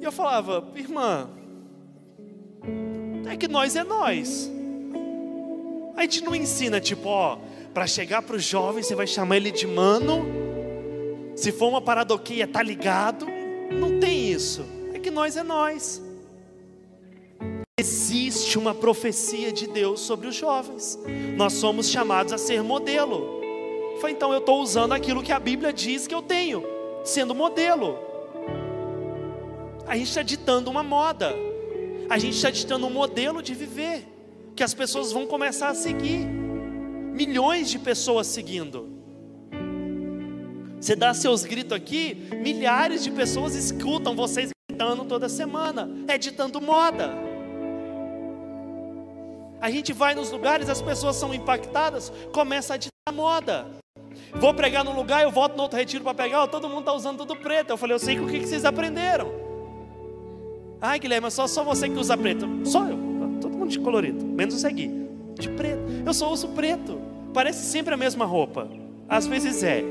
E 0.00 0.04
eu 0.04 0.12
falava, 0.12 0.66
irmã, 0.74 1.28
é 3.30 3.36
que 3.36 3.48
nós 3.48 3.76
é 3.76 3.84
nós. 3.84 4.50
A 5.96 6.02
gente 6.02 6.22
não 6.22 6.34
ensina, 6.34 6.80
tipo, 6.80 7.08
ó, 7.08 7.38
para 7.74 7.86
chegar 7.86 8.22
para 8.22 8.36
o 8.36 8.38
jovem, 8.38 8.82
você 8.82 8.94
vai 8.94 9.06
chamar 9.06 9.36
ele 9.36 9.50
de 9.50 9.66
mano. 9.66 10.24
Se 11.36 11.52
for 11.52 11.68
uma 11.68 11.82
paradoquia, 11.82 12.46
tá 12.46 12.62
ligado? 12.62 13.26
Não 13.70 13.98
tem 14.00 14.30
isso. 14.30 14.64
Que 15.04 15.10
nós 15.10 15.36
é 15.36 15.42
nós. 15.42 16.02
Existe 17.78 18.56
uma 18.56 18.74
profecia 18.74 19.52
de 19.52 19.66
Deus 19.66 20.00
sobre 20.00 20.26
os 20.26 20.34
jovens. 20.34 20.98
Nós 21.36 21.52
somos 21.52 21.90
chamados 21.90 22.32
a 22.32 22.38
ser 22.38 22.62
modelo. 22.62 23.42
Foi 24.00 24.12
então 24.12 24.32
eu 24.32 24.38
estou 24.38 24.62
usando 24.62 24.92
aquilo 24.92 25.22
que 25.22 25.30
a 25.30 25.38
Bíblia 25.38 25.74
diz 25.74 26.06
que 26.06 26.14
eu 26.14 26.22
tenho, 26.22 26.64
sendo 27.04 27.34
modelo. 27.34 27.98
A 29.86 29.94
gente 29.94 30.08
está 30.08 30.22
ditando 30.22 30.70
uma 30.70 30.82
moda. 30.82 31.34
A 32.08 32.16
gente 32.16 32.36
está 32.36 32.48
ditando 32.48 32.86
um 32.86 32.90
modelo 32.90 33.42
de 33.42 33.52
viver 33.52 34.08
que 34.56 34.62
as 34.62 34.72
pessoas 34.72 35.12
vão 35.12 35.26
começar 35.26 35.68
a 35.68 35.74
seguir. 35.74 36.24
Milhões 36.24 37.68
de 37.68 37.78
pessoas 37.78 38.26
seguindo. 38.26 38.88
Você 40.80 40.96
dá 40.96 41.12
seus 41.12 41.44
gritos 41.44 41.76
aqui, 41.76 42.26
milhares 42.42 43.04
de 43.04 43.10
pessoas 43.10 43.54
escutam 43.54 44.16
vocês 44.16 44.53
gritando 44.74 45.04
toda 45.04 45.28
semana. 45.28 45.88
É 46.08 46.18
ditando 46.18 46.60
moda. 46.60 47.14
A 49.60 49.70
gente 49.70 49.92
vai 49.92 50.14
nos 50.14 50.30
lugares, 50.30 50.68
as 50.68 50.82
pessoas 50.82 51.16
são 51.16 51.32
impactadas, 51.32 52.12
começa 52.32 52.74
a 52.74 52.76
ditar 52.76 53.14
moda. 53.14 53.66
Vou 54.34 54.52
pregar 54.52 54.84
num 54.84 54.94
lugar, 54.94 55.22
eu 55.22 55.30
volto 55.30 55.56
no 55.56 55.62
outro 55.62 55.78
retiro 55.78 56.04
para 56.04 56.12
pegar, 56.12 56.46
todo 56.48 56.68
mundo 56.68 56.80
está 56.80 56.92
usando 56.92 57.18
tudo 57.18 57.36
preto. 57.36 57.70
Eu 57.70 57.76
falei, 57.76 57.94
eu 57.94 57.98
sei 57.98 58.18
o 58.18 58.26
que, 58.26 58.40
que 58.40 58.46
vocês 58.46 58.64
aprenderam. 58.64 59.32
Ai, 60.82 60.98
Guilherme, 60.98 61.30
só, 61.30 61.46
só 61.46 61.64
você 61.64 61.88
que 61.88 61.98
usa 61.98 62.16
preto. 62.16 62.46
Só 62.64 62.84
eu. 62.84 62.98
Todo 63.40 63.56
mundo 63.56 63.70
de 63.70 63.78
colorido, 63.78 64.22
menos 64.24 64.54
o 64.54 64.58
Segui. 64.58 64.90
De 65.38 65.48
preto. 65.50 65.80
Eu 66.04 66.12
só 66.12 66.30
uso 66.30 66.48
preto. 66.48 67.00
Parece 67.32 67.64
sempre 67.66 67.94
a 67.94 67.96
mesma 67.96 68.26
roupa. 68.26 68.68
Às 69.08 69.26
vezes 69.26 69.62
é. 69.62 69.82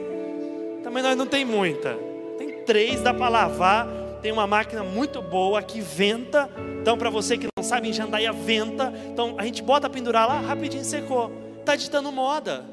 Também 0.84 1.02
nós 1.02 1.16
não 1.16 1.26
tem 1.26 1.44
muita. 1.44 1.98
Tem 2.38 2.64
três, 2.64 3.02
dá 3.02 3.14
para 3.14 3.30
lavar. 3.30 4.03
Tem 4.24 4.32
uma 4.32 4.48
máquina 4.48 4.84
muito 4.84 5.22
boa 5.22 5.62
que 5.62 5.82
venta. 5.82 6.50
Então, 6.82 6.98
para 6.98 7.10
você 7.10 7.38
que 7.38 7.46
não 7.58 7.62
sabe, 7.62 7.90
em 7.90 7.94
Jandaia 7.94 8.32
venta. 8.32 8.94
Então, 9.12 9.36
a 9.38 9.44
gente 9.44 9.62
bota 9.62 9.90
pendurar 9.90 10.26
lá, 10.26 10.40
rapidinho 10.40 10.86
secou. 10.86 11.30
Está 11.60 11.76
ditando 11.76 12.10
moda. 12.10 12.64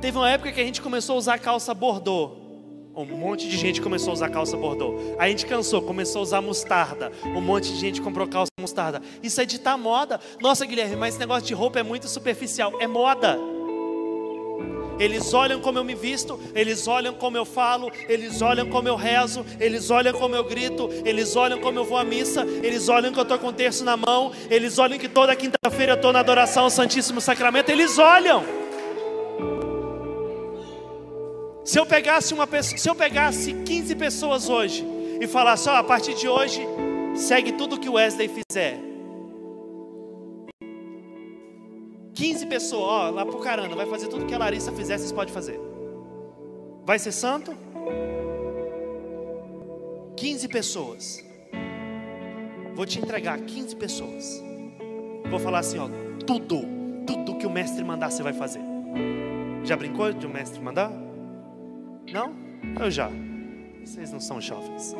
Teve 0.00 0.18
uma 0.18 0.28
época 0.28 0.50
que 0.50 0.60
a 0.60 0.64
gente 0.64 0.82
começou 0.82 1.14
a 1.14 1.18
usar 1.18 1.38
calça 1.38 1.72
bordô. 1.72 2.32
Um 2.92 3.04
monte 3.04 3.48
de 3.48 3.56
gente 3.56 3.80
começou 3.80 4.10
a 4.10 4.14
usar 4.14 4.28
calça 4.30 4.56
bordô. 4.56 4.96
A 5.16 5.28
gente 5.28 5.46
cansou, 5.46 5.80
começou 5.80 6.18
a 6.18 6.22
usar 6.22 6.40
mostarda. 6.40 7.12
Um 7.24 7.40
monte 7.40 7.70
de 7.70 7.76
gente 7.76 8.02
comprou 8.02 8.26
calça 8.26 8.50
mostarda. 8.60 9.00
Isso 9.22 9.40
é 9.40 9.44
ditar 9.44 9.78
moda. 9.78 10.18
Nossa, 10.40 10.66
Guilherme, 10.66 10.96
mas 10.96 11.10
esse 11.14 11.20
negócio 11.20 11.46
de 11.46 11.54
roupa 11.54 11.78
é 11.78 11.84
muito 11.84 12.08
superficial. 12.08 12.72
É 12.80 12.88
moda. 12.88 13.38
Eles 15.00 15.32
olham 15.32 15.60
como 15.60 15.78
eu 15.78 15.84
me 15.84 15.94
visto, 15.94 16.38
eles 16.54 16.86
olham 16.86 17.14
como 17.14 17.34
eu 17.34 17.46
falo, 17.46 17.90
eles 18.06 18.42
olham 18.42 18.68
como 18.68 18.86
eu 18.86 18.94
rezo, 18.94 19.46
eles 19.58 19.90
olham 19.90 20.12
como 20.12 20.36
eu 20.36 20.44
grito, 20.44 20.90
eles 21.06 21.34
olham 21.34 21.58
como 21.58 21.78
eu 21.78 21.84
vou 21.84 21.96
à 21.96 22.04
missa, 22.04 22.46
eles 22.62 22.86
olham 22.90 23.10
que 23.10 23.18
eu 23.18 23.22
estou 23.22 23.38
com 23.38 23.46
o 23.46 23.52
terço 23.52 23.82
na 23.82 23.96
mão, 23.96 24.30
eles 24.50 24.78
olham 24.78 24.98
que 24.98 25.08
toda 25.08 25.34
quinta-feira 25.34 25.92
eu 25.92 25.96
estou 25.96 26.12
na 26.12 26.20
adoração 26.20 26.64
ao 26.64 26.70
Santíssimo 26.70 27.18
Sacramento, 27.18 27.70
eles 27.70 27.98
olham. 27.98 28.44
Se 31.64 31.78
eu 31.78 31.86
pegasse 31.86 32.34
uma 32.34 32.46
pessoa, 32.46 32.76
se 32.76 32.88
eu 32.88 32.94
pegasse 32.94 33.54
15 33.54 33.94
pessoas 33.94 34.50
hoje 34.50 34.84
e 35.18 35.26
falasse, 35.26 35.66
ó, 35.70 35.76
a 35.76 35.82
partir 35.82 36.12
de 36.12 36.28
hoje, 36.28 36.60
segue 37.14 37.52
tudo 37.52 37.80
que 37.80 37.88
o 37.88 37.94
Wesley 37.94 38.28
fizer. 38.28 38.89
15 42.20 42.46
pessoas, 42.48 42.82
ó, 42.84 43.08
lá 43.08 43.24
pro 43.24 43.38
caramba, 43.38 43.74
vai 43.74 43.86
fazer 43.86 44.06
tudo 44.08 44.26
que 44.26 44.34
a 44.34 44.38
Larissa 44.38 44.70
fizer, 44.72 44.98
vocês 44.98 45.10
podem 45.10 45.32
fazer. 45.32 45.58
Vai 46.84 46.98
ser 46.98 47.12
santo? 47.12 47.56
15 50.18 50.48
pessoas. 50.48 51.24
Vou 52.74 52.84
te 52.84 53.00
entregar 53.00 53.40
15 53.40 53.74
pessoas. 53.74 54.38
Vou 55.30 55.38
falar 55.38 55.60
assim, 55.60 55.78
ó, 55.78 55.88
tudo, 56.26 56.60
tudo 57.06 57.38
que 57.38 57.46
o 57.46 57.50
mestre 57.50 57.82
mandar 57.82 58.10
você 58.10 58.22
vai 58.22 58.34
fazer. 58.34 58.60
Já 59.64 59.74
brincou 59.74 60.12
de 60.12 60.26
o 60.26 60.28
mestre 60.28 60.60
mandar? 60.60 60.92
Não? 62.12 62.34
Eu 62.78 62.90
já. 62.90 63.10
Vocês 63.82 64.12
não 64.12 64.20
são 64.20 64.38
jovens. 64.42 64.94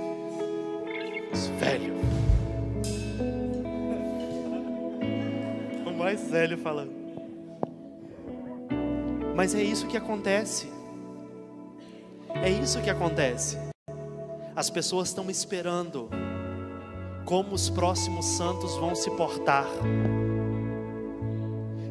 Velho. 1.58 1.92
O 5.86 6.02
mais 6.02 6.30
velho 6.30 6.56
falando. 6.56 6.99
Mas 9.40 9.54
é 9.54 9.62
isso 9.62 9.86
que 9.86 9.96
acontece. 9.96 10.70
É 12.42 12.50
isso 12.50 12.78
que 12.82 12.90
acontece. 12.90 13.56
As 14.54 14.68
pessoas 14.68 15.08
estão 15.08 15.30
esperando 15.30 16.10
como 17.24 17.54
os 17.54 17.70
próximos 17.70 18.26
santos 18.26 18.76
vão 18.76 18.94
se 18.94 19.10
portar. 19.12 19.64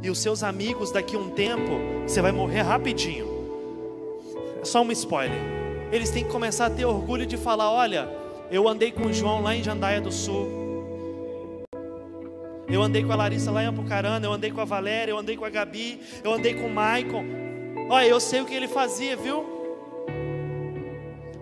E 0.03 0.11
os 0.11 0.19
seus 0.19 0.43
amigos, 0.43 0.91
daqui 0.91 1.15
a 1.15 1.19
um 1.19 1.31
tempo, 1.31 1.71
você 2.03 2.21
vai 2.21 2.31
morrer 2.31 2.61
rapidinho. 2.61 3.25
É 4.61 4.63
só 4.63 4.83
um 4.83 4.91
spoiler. 4.91 5.41
Eles 5.91 6.11
têm 6.11 6.25
que 6.25 6.29
começar 6.29 6.67
a 6.67 6.69
ter 6.69 6.85
orgulho 6.85 7.25
de 7.25 7.35
falar: 7.35 7.71
olha, 7.71 8.07
eu 8.51 8.67
andei 8.67 8.91
com 8.91 9.07
o 9.07 9.11
João 9.11 9.41
lá 9.41 9.55
em 9.55 9.63
Jandaia 9.63 9.99
do 9.99 10.11
Sul. 10.11 10.58
Eu 12.69 12.83
andei 12.83 13.03
com 13.03 13.11
a 13.11 13.15
Larissa 13.15 13.49
lá 13.49 13.63
em 13.63 13.67
Apucarana, 13.67 14.25
eu 14.25 14.31
andei 14.31 14.51
com 14.51 14.61
a 14.61 14.65
Valéria, 14.65 15.11
eu 15.11 15.17
andei 15.17 15.35
com 15.35 15.43
a 15.43 15.49
Gabi, 15.49 15.99
eu 16.23 16.31
andei 16.31 16.53
com 16.53 16.67
o 16.67 16.73
Maicon. 16.73 17.25
Olha, 17.89 18.05
eu 18.05 18.19
sei 18.19 18.41
o 18.41 18.45
que 18.45 18.53
ele 18.53 18.67
fazia, 18.67 19.17
viu? 19.17 19.43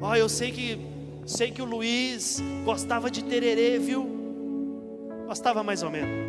Olha, 0.02 0.20
eu 0.20 0.30
sei 0.30 0.52
que 0.52 0.80
sei 1.26 1.52
que 1.52 1.62
o 1.62 1.66
Luiz 1.66 2.42
gostava 2.64 3.12
de 3.12 3.24
tererê, 3.26 3.78
viu? 3.78 4.10
Gostava 5.28 5.62
mais 5.64 5.84
ou 5.84 5.90
menos. 5.90 6.28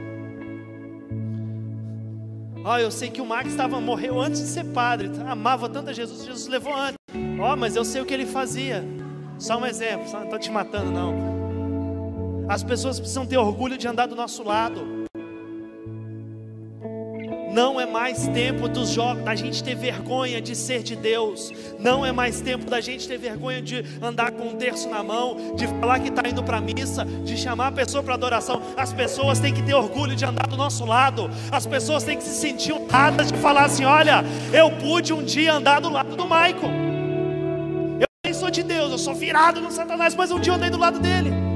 Olha, 2.64 2.82
eu 2.82 2.90
sei 2.90 3.08
que 3.08 3.20
o 3.20 3.26
Max 3.26 3.50
estava 3.50 3.80
morreu 3.80 4.20
antes 4.20 4.40
de 4.40 4.48
ser 4.48 4.64
padre, 4.64 5.08
amava 5.28 5.68
tanto 5.68 5.90
a 5.90 5.92
Jesus, 5.92 6.24
Jesus 6.24 6.48
levou 6.48 6.74
antes. 6.74 6.98
Ó, 7.40 7.54
mas 7.54 7.76
eu 7.76 7.84
sei 7.84 8.02
o 8.02 8.04
que 8.04 8.12
ele 8.12 8.26
fazia. 8.26 8.84
Só 9.38 9.58
um 9.58 9.64
exemplo, 9.64 10.10
não 10.10 10.24
estou 10.24 10.38
te 10.40 10.50
matando 10.50 10.90
não. 10.90 11.37
As 12.48 12.62
pessoas 12.62 12.98
precisam 12.98 13.26
ter 13.26 13.36
orgulho 13.36 13.76
de 13.76 13.86
andar 13.86 14.06
do 14.06 14.16
nosso 14.16 14.42
lado. 14.42 15.06
Não 17.52 17.78
é 17.78 17.84
mais 17.84 18.26
tempo 18.28 18.68
dos 18.68 18.90
jovens 18.90 19.24
da 19.24 19.34
gente 19.34 19.62
ter 19.62 19.74
vergonha 19.74 20.40
de 20.40 20.54
ser 20.56 20.82
de 20.82 20.96
Deus. 20.96 21.52
Não 21.78 22.06
é 22.06 22.12
mais 22.12 22.40
tempo 22.40 22.64
da 22.64 22.80
gente 22.80 23.06
ter 23.06 23.18
vergonha 23.18 23.60
de 23.60 23.84
andar 24.00 24.30
com 24.30 24.48
um 24.48 24.56
terço 24.56 24.88
na 24.88 25.02
mão, 25.02 25.56
de 25.56 25.66
falar 25.66 25.98
que 26.00 26.08
está 26.08 26.26
indo 26.26 26.42
para 26.42 26.58
a 26.58 26.60
missa, 26.60 27.04
de 27.04 27.36
chamar 27.36 27.68
a 27.68 27.72
pessoa 27.72 28.02
para 28.02 28.14
adoração. 28.14 28.62
As 28.76 28.92
pessoas 28.92 29.40
têm 29.40 29.52
que 29.52 29.62
ter 29.62 29.74
orgulho 29.74 30.16
de 30.16 30.24
andar 30.24 30.46
do 30.46 30.56
nosso 30.56 30.86
lado. 30.86 31.28
As 31.50 31.66
pessoas 31.66 32.04
têm 32.04 32.16
que 32.16 32.22
se 32.22 32.34
sentir 32.34 32.72
honradas 32.72 33.30
de 33.30 33.38
falar 33.38 33.64
assim: 33.64 33.84
olha, 33.84 34.24
eu 34.52 34.70
pude 34.70 35.12
um 35.12 35.22
dia 35.22 35.52
andar 35.52 35.80
do 35.80 35.90
lado 35.90 36.16
do 36.16 36.24
Michael. 36.24 36.72
Eu 38.00 38.06
nem 38.24 38.32
sou 38.32 38.50
de 38.50 38.62
Deus, 38.62 38.90
eu 38.92 38.98
sou 38.98 39.14
virado 39.14 39.60
no 39.60 39.70
Satanás, 39.70 40.14
mas 40.14 40.30
um 40.30 40.38
dia 40.38 40.52
eu 40.52 40.56
andei 40.56 40.70
do 40.70 40.78
lado 40.78 40.98
dele 40.98 41.47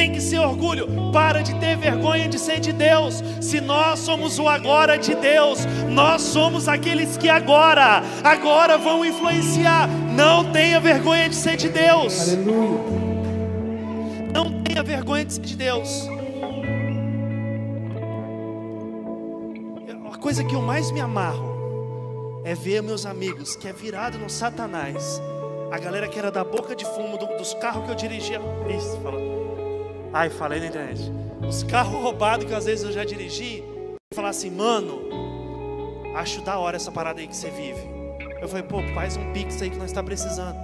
tem 0.00 0.12
que 0.12 0.20
ser 0.20 0.38
orgulho. 0.38 0.88
Para 1.12 1.42
de 1.42 1.54
ter 1.56 1.76
vergonha 1.76 2.26
de 2.26 2.38
ser 2.38 2.58
de 2.58 2.72
Deus. 2.72 3.22
Se 3.38 3.60
nós 3.60 3.98
somos 3.98 4.38
o 4.38 4.48
agora 4.48 4.96
de 4.96 5.14
Deus, 5.14 5.58
nós 5.90 6.22
somos 6.22 6.68
aqueles 6.68 7.18
que 7.18 7.28
agora, 7.28 8.02
agora 8.24 8.78
vão 8.78 9.04
influenciar. 9.04 9.86
Não 10.16 10.50
tenha 10.52 10.80
vergonha 10.80 11.28
de 11.28 11.36
ser 11.36 11.56
de 11.56 11.68
Deus. 11.68 12.32
Aleluia. 12.32 12.80
Não 14.32 14.62
tenha 14.62 14.82
vergonha 14.82 15.22
de 15.26 15.34
ser 15.34 15.42
de 15.42 15.56
Deus. 15.56 16.08
A 20.10 20.16
coisa 20.16 20.42
que 20.42 20.54
eu 20.54 20.62
mais 20.62 20.90
me 20.90 21.00
amarro 21.00 22.40
é 22.42 22.54
ver 22.54 22.82
meus 22.82 23.04
amigos 23.04 23.54
que 23.54 23.68
é 23.68 23.72
virado 23.72 24.16
no 24.16 24.30
Satanás. 24.30 25.20
A 25.70 25.78
galera 25.78 26.08
que 26.08 26.18
era 26.18 26.30
da 26.30 26.42
boca 26.42 26.74
de 26.74 26.86
fumo 26.86 27.18
do, 27.18 27.26
dos 27.36 27.52
carros 27.54 27.84
que 27.84 27.90
eu 27.90 27.94
dirigia. 27.94 28.40
Isso, 28.74 28.98
fala. 29.02 29.39
Ai, 30.12 30.28
falei 30.28 30.58
na 30.58 30.66
internet. 30.66 31.00
Os 31.48 31.62
carros 31.62 32.02
roubados 32.02 32.44
que 32.44 32.54
às 32.54 32.64
vezes 32.64 32.84
eu 32.84 32.92
já 32.92 33.04
dirigi, 33.04 33.62
falar 34.12 34.30
assim, 34.30 34.50
mano, 34.50 35.02
acho 36.16 36.42
da 36.42 36.58
hora 36.58 36.76
essa 36.76 36.90
parada 36.90 37.20
aí 37.20 37.28
que 37.28 37.36
você 37.36 37.48
vive. 37.50 37.88
Eu 38.40 38.48
falei, 38.48 38.64
pô, 38.64 38.82
faz 38.94 39.16
um 39.16 39.32
pix 39.32 39.62
aí 39.62 39.70
que 39.70 39.76
nós 39.76 39.90
está 39.90 40.02
precisando. 40.02 40.56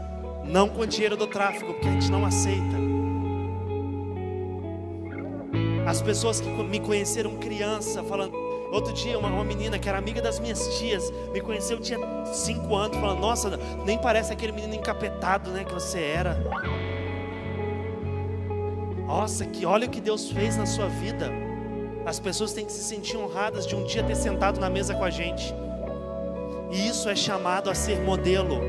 Não 0.45 0.69
com 0.69 0.85
dinheiro 0.85 1.17
do 1.17 1.27
tráfico, 1.27 1.73
porque 1.73 1.87
a 1.87 1.93
gente 1.93 2.11
não 2.11 2.25
aceita. 2.25 2.87
As 5.87 6.03
pessoas 6.03 6.41
que 6.41 6.49
me 6.49 6.81
conheceram 6.81 7.37
criança, 7.37 8.03
falando. 8.03 8.35
Outro 8.73 8.93
dia, 8.93 9.17
uma, 9.17 9.29
uma 9.29 9.45
menina 9.45 9.79
que 9.79 9.89
era 9.89 9.97
amiga 9.97 10.21
das 10.21 10.41
minhas 10.41 10.77
tias, 10.77 11.13
me 11.33 11.41
conheceu, 11.41 11.79
tinha 11.79 11.99
cinco 12.33 12.75
anos, 12.75 12.97
falando: 12.97 13.21
Nossa, 13.21 13.57
nem 13.85 13.97
parece 13.97 14.33
aquele 14.33 14.51
menino 14.51 14.75
encapetado 14.75 15.51
né, 15.53 15.65
que 15.65 15.73
você 15.73 16.01
era. 16.01 16.37
Nossa, 19.07 19.47
que 19.47 19.65
olha 19.65 19.87
o 19.87 19.91
que 19.91 20.01
Deus 20.01 20.31
fez 20.31 20.57
na 20.57 20.67
sua 20.67 20.89
vida. 20.89 21.31
As 22.05 22.19
pessoas 22.19 22.53
têm 22.53 22.67
que 22.67 22.73
se 22.73 22.83
sentir 22.83 23.17
honradas 23.17 23.67
de 23.67 23.75
um 23.75 23.85
dia 23.85 24.03
ter 24.03 24.17
sentado 24.17 24.61
na 24.61 24.69
mesa 24.69 24.95
com 24.95 25.05
a 25.05 25.11
gente. 25.11 25.55
E 26.73 26.89
isso 26.89 27.09
é 27.09 27.17
chamado 27.17 27.71
a 27.71 27.75
ser 27.75 28.01
modelo. 28.01 28.61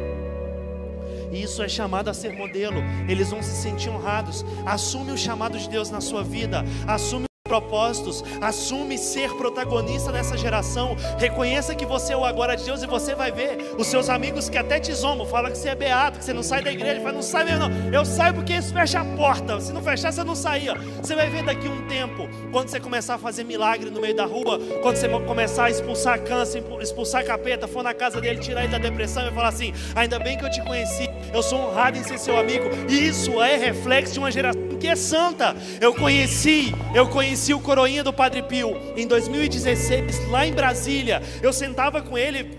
E 1.32 1.42
isso 1.42 1.62
é 1.62 1.68
chamado 1.68 2.10
a 2.10 2.14
ser 2.14 2.34
modelo. 2.34 2.82
Eles 3.08 3.30
vão 3.30 3.42
se 3.42 3.62
sentir 3.62 3.90
honrados. 3.90 4.46
Assume 4.66 5.12
o 5.12 5.18
chamado 5.18 5.58
de 5.58 5.68
Deus 5.70 5.90
na 5.90 6.02
sua 6.02 6.24
vida. 6.24 6.64
Assume 6.88 7.27
propósitos, 7.48 8.24
assume 8.42 8.98
ser 8.98 9.34
protagonista 9.36 10.12
nessa 10.12 10.38
geração, 10.38 10.96
reconheça 11.18 11.74
que 11.74 11.86
você 11.86 12.14
é 12.14 12.18
o 12.18 12.26
agora 12.26 12.56
de 12.56 12.64
Deus 12.64 12.84
e 12.84 12.88
você 12.88 13.16
vai 13.16 13.32
ver 13.32 13.76
os 13.78 13.88
seus 13.88 14.10
amigos 14.10 14.50
que 14.50 14.58
até 14.58 14.80
te 14.80 14.94
zombam, 14.94 15.26
falam 15.26 15.52
que 15.52 15.58
você 15.58 15.70
é 15.70 15.76
beato, 15.76 16.20
que 16.20 16.26
você 16.26 16.34
não 16.34 16.44
sai 16.44 16.62
da 16.62 16.72
igreja, 16.72 17.02
fala, 17.02 17.14
não 17.14 17.22
sai 17.22 17.46
mesmo 17.46 17.68
não, 17.68 17.94
eu 17.94 18.06
saio 18.06 18.34
porque 18.34 18.54
isso 18.54 18.74
fecha 18.74 19.00
a 19.00 19.06
porta, 19.06 19.60
se 19.60 19.72
não 19.72 19.82
fechar 19.82 20.12
você 20.12 20.24
não 20.24 20.36
saía, 20.36 20.76
você 21.02 21.16
vai 21.16 21.30
ver 21.30 21.44
daqui 21.44 21.68
um 21.68 21.88
tempo, 21.88 22.28
quando 22.52 22.70
você 22.70 22.80
começar 22.80 23.16
a 23.16 23.18
fazer 23.18 23.44
milagre 23.44 23.90
no 23.90 24.02
meio 24.02 24.16
da 24.16 24.26
rua, 24.26 24.60
quando 24.82 24.98
você 24.98 25.08
começar 25.08 25.66
a 25.66 25.70
expulsar 25.70 26.22
câncer, 26.22 26.64
expulsar 26.82 27.26
capeta, 27.26 27.68
for 27.68 27.84
na 27.84 27.94
casa 27.94 28.20
dele, 28.20 28.40
tirar 28.40 28.64
ele 28.64 28.72
da 28.72 28.78
depressão 28.78 29.28
e 29.28 29.32
falar 29.32 29.50
assim, 29.50 29.74
ainda 29.96 30.20
bem 30.20 30.38
que 30.38 30.46
eu 30.46 30.50
te 30.50 30.62
conheci, 30.62 31.10
eu 31.34 31.42
sou 31.42 31.60
honrado 31.60 31.98
em 31.98 32.04
ser 32.04 32.18
seu 32.18 32.38
amigo, 32.38 32.66
e 32.90 33.08
isso 33.08 33.42
é 33.42 33.56
reflexo 33.56 34.14
de 34.14 34.20
uma 34.20 34.32
geração 34.32 34.67
que 34.78 34.88
é 34.88 34.96
santa, 34.96 35.56
eu 35.82 35.94
conheci, 35.94 36.74
eu 36.94 37.08
conheci 37.08 37.54
o 37.54 37.60
coroinha 37.60 38.04
do 38.04 38.14
Padre 38.14 38.42
Pio 38.44 38.76
em 38.96 39.08
2016, 39.08 40.30
lá 40.30 40.46
em 40.46 40.54
Brasília. 40.54 41.22
Eu 41.42 41.52
sentava 41.52 42.02
com 42.02 42.18
ele, 42.18 42.58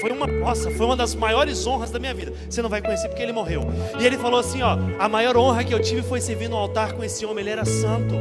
foi 0.00 0.10
uma, 0.10 0.26
nossa, 0.26 0.70
foi 0.70 0.86
uma 0.86 0.96
das 0.96 1.14
maiores 1.14 1.66
honras 1.66 1.90
da 1.90 1.98
minha 1.98 2.14
vida. 2.14 2.32
Você 2.48 2.62
não 2.62 2.68
vai 2.68 2.82
conhecer 2.82 3.08
porque 3.08 3.22
ele 3.22 3.32
morreu. 3.32 3.62
E 4.00 4.06
ele 4.06 4.16
falou 4.16 4.40
assim, 4.40 4.62
ó, 4.62 4.76
a 4.98 5.08
maior 5.08 5.36
honra 5.36 5.64
que 5.64 5.72
eu 5.72 5.80
tive 5.80 6.02
foi 6.02 6.20
servir 6.20 6.48
no 6.48 6.56
altar 6.56 6.92
com 6.92 7.04
esse 7.04 7.24
homem, 7.24 7.42
ele 7.42 7.50
era 7.50 7.64
santo. 7.64 8.14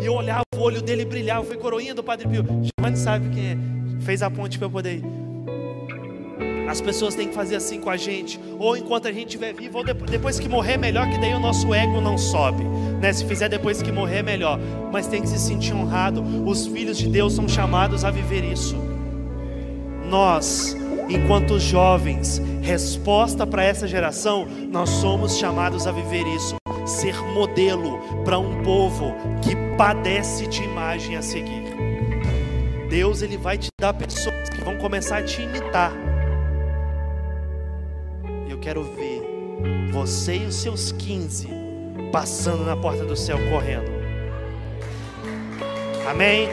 E 0.00 0.06
eu 0.06 0.14
olhava 0.14 0.44
o 0.56 0.60
olho 0.60 0.82
dele 0.82 1.04
brilhar, 1.04 1.42
foi 1.42 1.56
coroinha 1.56 1.94
do 1.94 2.02
Padre 2.02 2.28
Pio. 2.28 2.44
Giovanni 2.44 2.96
sabe 2.96 3.30
quem 3.30 3.50
é. 3.52 3.56
Fez 4.04 4.22
a 4.22 4.30
ponte 4.30 4.58
para 4.58 4.66
eu 4.66 4.70
poder 4.70 4.96
ir. 4.96 5.23
As 6.68 6.80
pessoas 6.80 7.14
têm 7.14 7.28
que 7.28 7.34
fazer 7.34 7.56
assim 7.56 7.80
com 7.80 7.90
a 7.90 7.96
gente, 7.96 8.40
ou 8.58 8.76
enquanto 8.76 9.06
a 9.06 9.12
gente 9.12 9.26
estiver 9.26 9.52
vivo, 9.52 9.78
ou 9.78 9.84
depois 9.84 10.38
que 10.38 10.48
morrer, 10.48 10.76
melhor 10.76 11.08
que 11.10 11.18
daí 11.18 11.34
o 11.34 11.40
nosso 11.40 11.72
ego 11.74 12.00
não 12.00 12.16
sobe. 12.16 12.64
Né? 13.00 13.12
Se 13.12 13.24
fizer 13.24 13.48
depois 13.48 13.82
que 13.82 13.92
morrer, 13.92 14.22
melhor. 14.22 14.58
Mas 14.90 15.06
tem 15.06 15.20
que 15.20 15.28
se 15.28 15.38
sentir 15.38 15.74
honrado. 15.74 16.22
Os 16.46 16.66
filhos 16.66 16.96
de 16.96 17.08
Deus 17.08 17.34
são 17.34 17.48
chamados 17.48 18.04
a 18.04 18.10
viver 18.10 18.44
isso. 18.44 18.76
Nós, 20.08 20.76
enquanto 21.08 21.58
jovens, 21.58 22.40
resposta 22.62 23.46
para 23.46 23.62
essa 23.62 23.86
geração, 23.86 24.46
nós 24.70 24.88
somos 24.88 25.36
chamados 25.36 25.86
a 25.86 25.92
viver 25.92 26.26
isso. 26.34 26.56
ser 26.86 27.16
modelo 27.32 27.98
para 28.24 28.38
um 28.38 28.62
povo 28.62 29.14
que 29.42 29.56
padece 29.76 30.46
de 30.46 30.62
imagem 30.62 31.16
a 31.16 31.22
seguir. 31.22 31.64
Deus 32.90 33.22
ele 33.22 33.36
vai 33.36 33.58
te 33.58 33.68
dar 33.80 33.94
pessoas 33.94 34.48
que 34.50 34.62
vão 34.62 34.76
começar 34.76 35.18
a 35.18 35.22
te 35.22 35.42
imitar. 35.42 35.92
Eu 38.48 38.58
quero 38.58 38.82
ver 38.82 39.22
você 39.92 40.36
e 40.36 40.46
os 40.46 40.54
seus 40.56 40.92
15 40.92 41.48
passando 42.12 42.64
na 42.64 42.76
porta 42.76 43.04
do 43.04 43.16
céu 43.16 43.38
correndo. 43.50 43.90
Amém? 46.08 46.48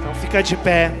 Então 0.00 0.14
fica 0.14 0.42
de 0.42 0.56
pé. 0.56 0.92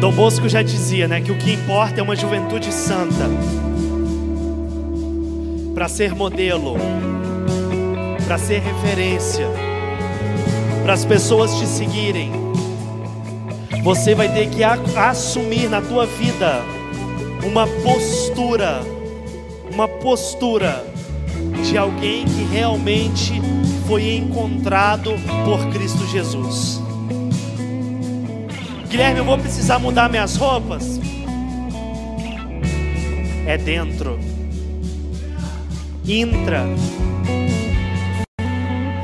Dom 0.00 0.12
Bosco 0.12 0.48
já 0.48 0.62
dizia, 0.62 1.06
né, 1.06 1.20
que 1.20 1.30
o 1.30 1.38
que 1.38 1.52
importa 1.52 2.00
é 2.00 2.02
uma 2.02 2.16
juventude 2.16 2.72
santa. 2.72 3.30
Para 5.74 5.88
ser 5.88 6.14
modelo, 6.14 6.76
para 8.26 8.38
ser 8.38 8.60
referência, 8.60 9.46
para 10.82 10.92
as 10.92 11.04
pessoas 11.04 11.58
te 11.58 11.66
seguirem. 11.66 12.30
Você 13.82 14.14
vai 14.14 14.32
ter 14.32 14.48
que 14.48 14.62
assumir 14.62 15.68
na 15.68 15.80
tua 15.80 16.06
vida 16.06 16.62
uma 17.44 17.66
postura, 17.66 18.80
uma 19.72 19.88
postura 19.88 20.84
de 21.64 21.76
alguém 21.76 22.24
que 22.24 22.44
realmente 22.44 23.40
foi 23.86 24.16
encontrado 24.16 25.12
por 25.44 25.66
Cristo 25.72 26.06
Jesus. 26.06 26.80
Guilherme, 28.88 29.20
eu 29.20 29.24
vou 29.24 29.38
precisar 29.38 29.78
mudar 29.78 30.08
minhas 30.08 30.36
roupas. 30.36 31.00
É 33.46 33.58
dentro. 33.58 34.31
Intra. 36.06 36.64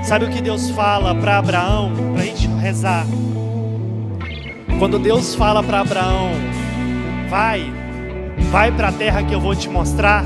Sabe 0.02 0.24
o 0.24 0.30
que 0.30 0.40
Deus 0.40 0.70
fala 0.70 1.14
para 1.14 1.38
Abraão? 1.38 1.92
Para 2.12 2.22
a 2.22 2.24
gente 2.24 2.48
rezar. 2.48 3.06
Quando 4.78 4.98
Deus 4.98 5.34
fala 5.34 5.62
para 5.62 5.80
Abraão: 5.80 6.30
Vai, 7.30 7.72
vai 8.50 8.72
para 8.72 8.88
a 8.88 8.92
terra 8.92 9.22
que 9.22 9.34
eu 9.34 9.40
vou 9.40 9.54
te 9.54 9.68
mostrar. 9.68 10.24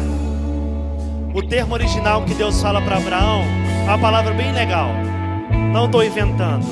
O 1.35 1.43
termo 1.43 1.75
original 1.75 2.25
que 2.25 2.35
Deus 2.35 2.61
fala 2.61 2.81
para 2.81 2.97
Abraão 2.97 3.43
é 3.83 3.89
uma 3.89 3.99
palavra 3.99 4.33
bem 4.33 4.53
legal. 4.53 4.89
Não 5.73 5.87
estou 5.87 6.03
inventando. 6.03 6.65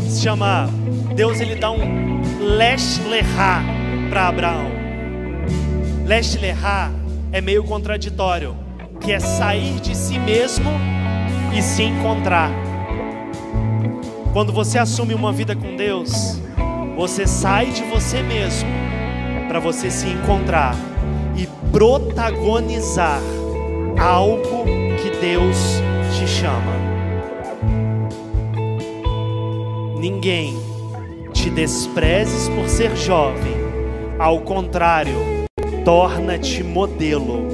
Se 0.00 0.22
chama 0.22 0.68
Deus 1.14 1.40
ele 1.40 1.54
dá 1.54 1.70
um 1.70 2.20
lesh 2.40 3.00
lehá 3.08 3.62
para 4.10 4.28
Abraão. 4.28 4.70
Lesh 6.04 6.36
lehá 6.36 6.90
é 7.30 7.40
meio 7.40 7.64
contraditório, 7.64 8.56
que 9.02 9.12
é 9.12 9.18
sair 9.18 9.80
de 9.80 9.96
si 9.96 10.18
mesmo 10.18 10.70
e 11.56 11.60
se 11.60 11.82
encontrar. 11.82 12.50
Quando 14.32 14.52
você 14.52 14.78
assume 14.78 15.12
uma 15.12 15.32
vida 15.32 15.56
com 15.56 15.76
Deus, 15.76 16.40
você 16.96 17.26
sai 17.26 17.66
de 17.66 17.82
você 17.84 18.22
mesmo 18.22 18.70
para 19.48 19.58
você 19.58 19.90
se 19.90 20.06
encontrar 20.06 20.74
e 21.36 21.46
protagonizar 21.70 23.20
algo 23.98 24.64
que 25.02 25.10
Deus 25.20 25.56
te 26.16 26.26
chama. 26.26 26.72
Ninguém 29.98 30.56
te 31.32 31.50
desprezes 31.50 32.48
por 32.48 32.68
ser 32.68 32.96
jovem, 32.96 33.54
ao 34.18 34.40
contrário, 34.40 35.16
torna-te 35.84 36.62
modelo 36.62 37.51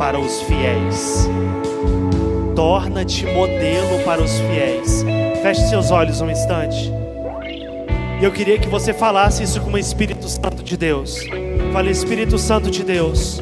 para 0.00 0.18
os 0.18 0.40
fiéis. 0.44 1.28
Torna-te 2.56 3.26
modelo 3.26 4.02
para 4.02 4.22
os 4.22 4.32
fiéis. 4.40 5.04
Feche 5.42 5.60
seus 5.68 5.90
olhos 5.90 6.22
um 6.22 6.30
instante. 6.30 6.90
E 8.18 8.24
eu 8.24 8.32
queria 8.32 8.58
que 8.58 8.66
você 8.66 8.94
falasse 8.94 9.42
isso 9.42 9.60
com 9.60 9.72
o 9.72 9.78
Espírito 9.78 10.26
Santo 10.26 10.62
de 10.62 10.74
Deus. 10.78 11.18
Fale, 11.70 11.90
Espírito 11.90 12.38
Santo 12.38 12.70
de 12.70 12.82
Deus, 12.82 13.38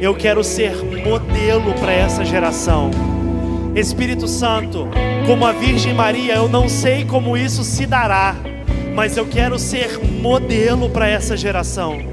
eu 0.00 0.14
quero 0.14 0.42
ser 0.42 0.74
modelo 1.06 1.74
para 1.74 1.92
essa 1.92 2.24
geração. 2.24 2.90
Espírito 3.76 4.26
Santo, 4.26 4.88
como 5.26 5.44
a 5.44 5.52
Virgem 5.52 5.92
Maria, 5.92 6.36
eu 6.36 6.48
não 6.48 6.66
sei 6.66 7.04
como 7.04 7.36
isso 7.36 7.62
se 7.62 7.84
dará 7.84 8.36
mas 8.94 9.16
eu 9.16 9.24
quero 9.24 9.58
ser 9.58 9.98
modelo 10.20 10.90
para 10.90 11.08
essa 11.08 11.36
geração. 11.36 12.09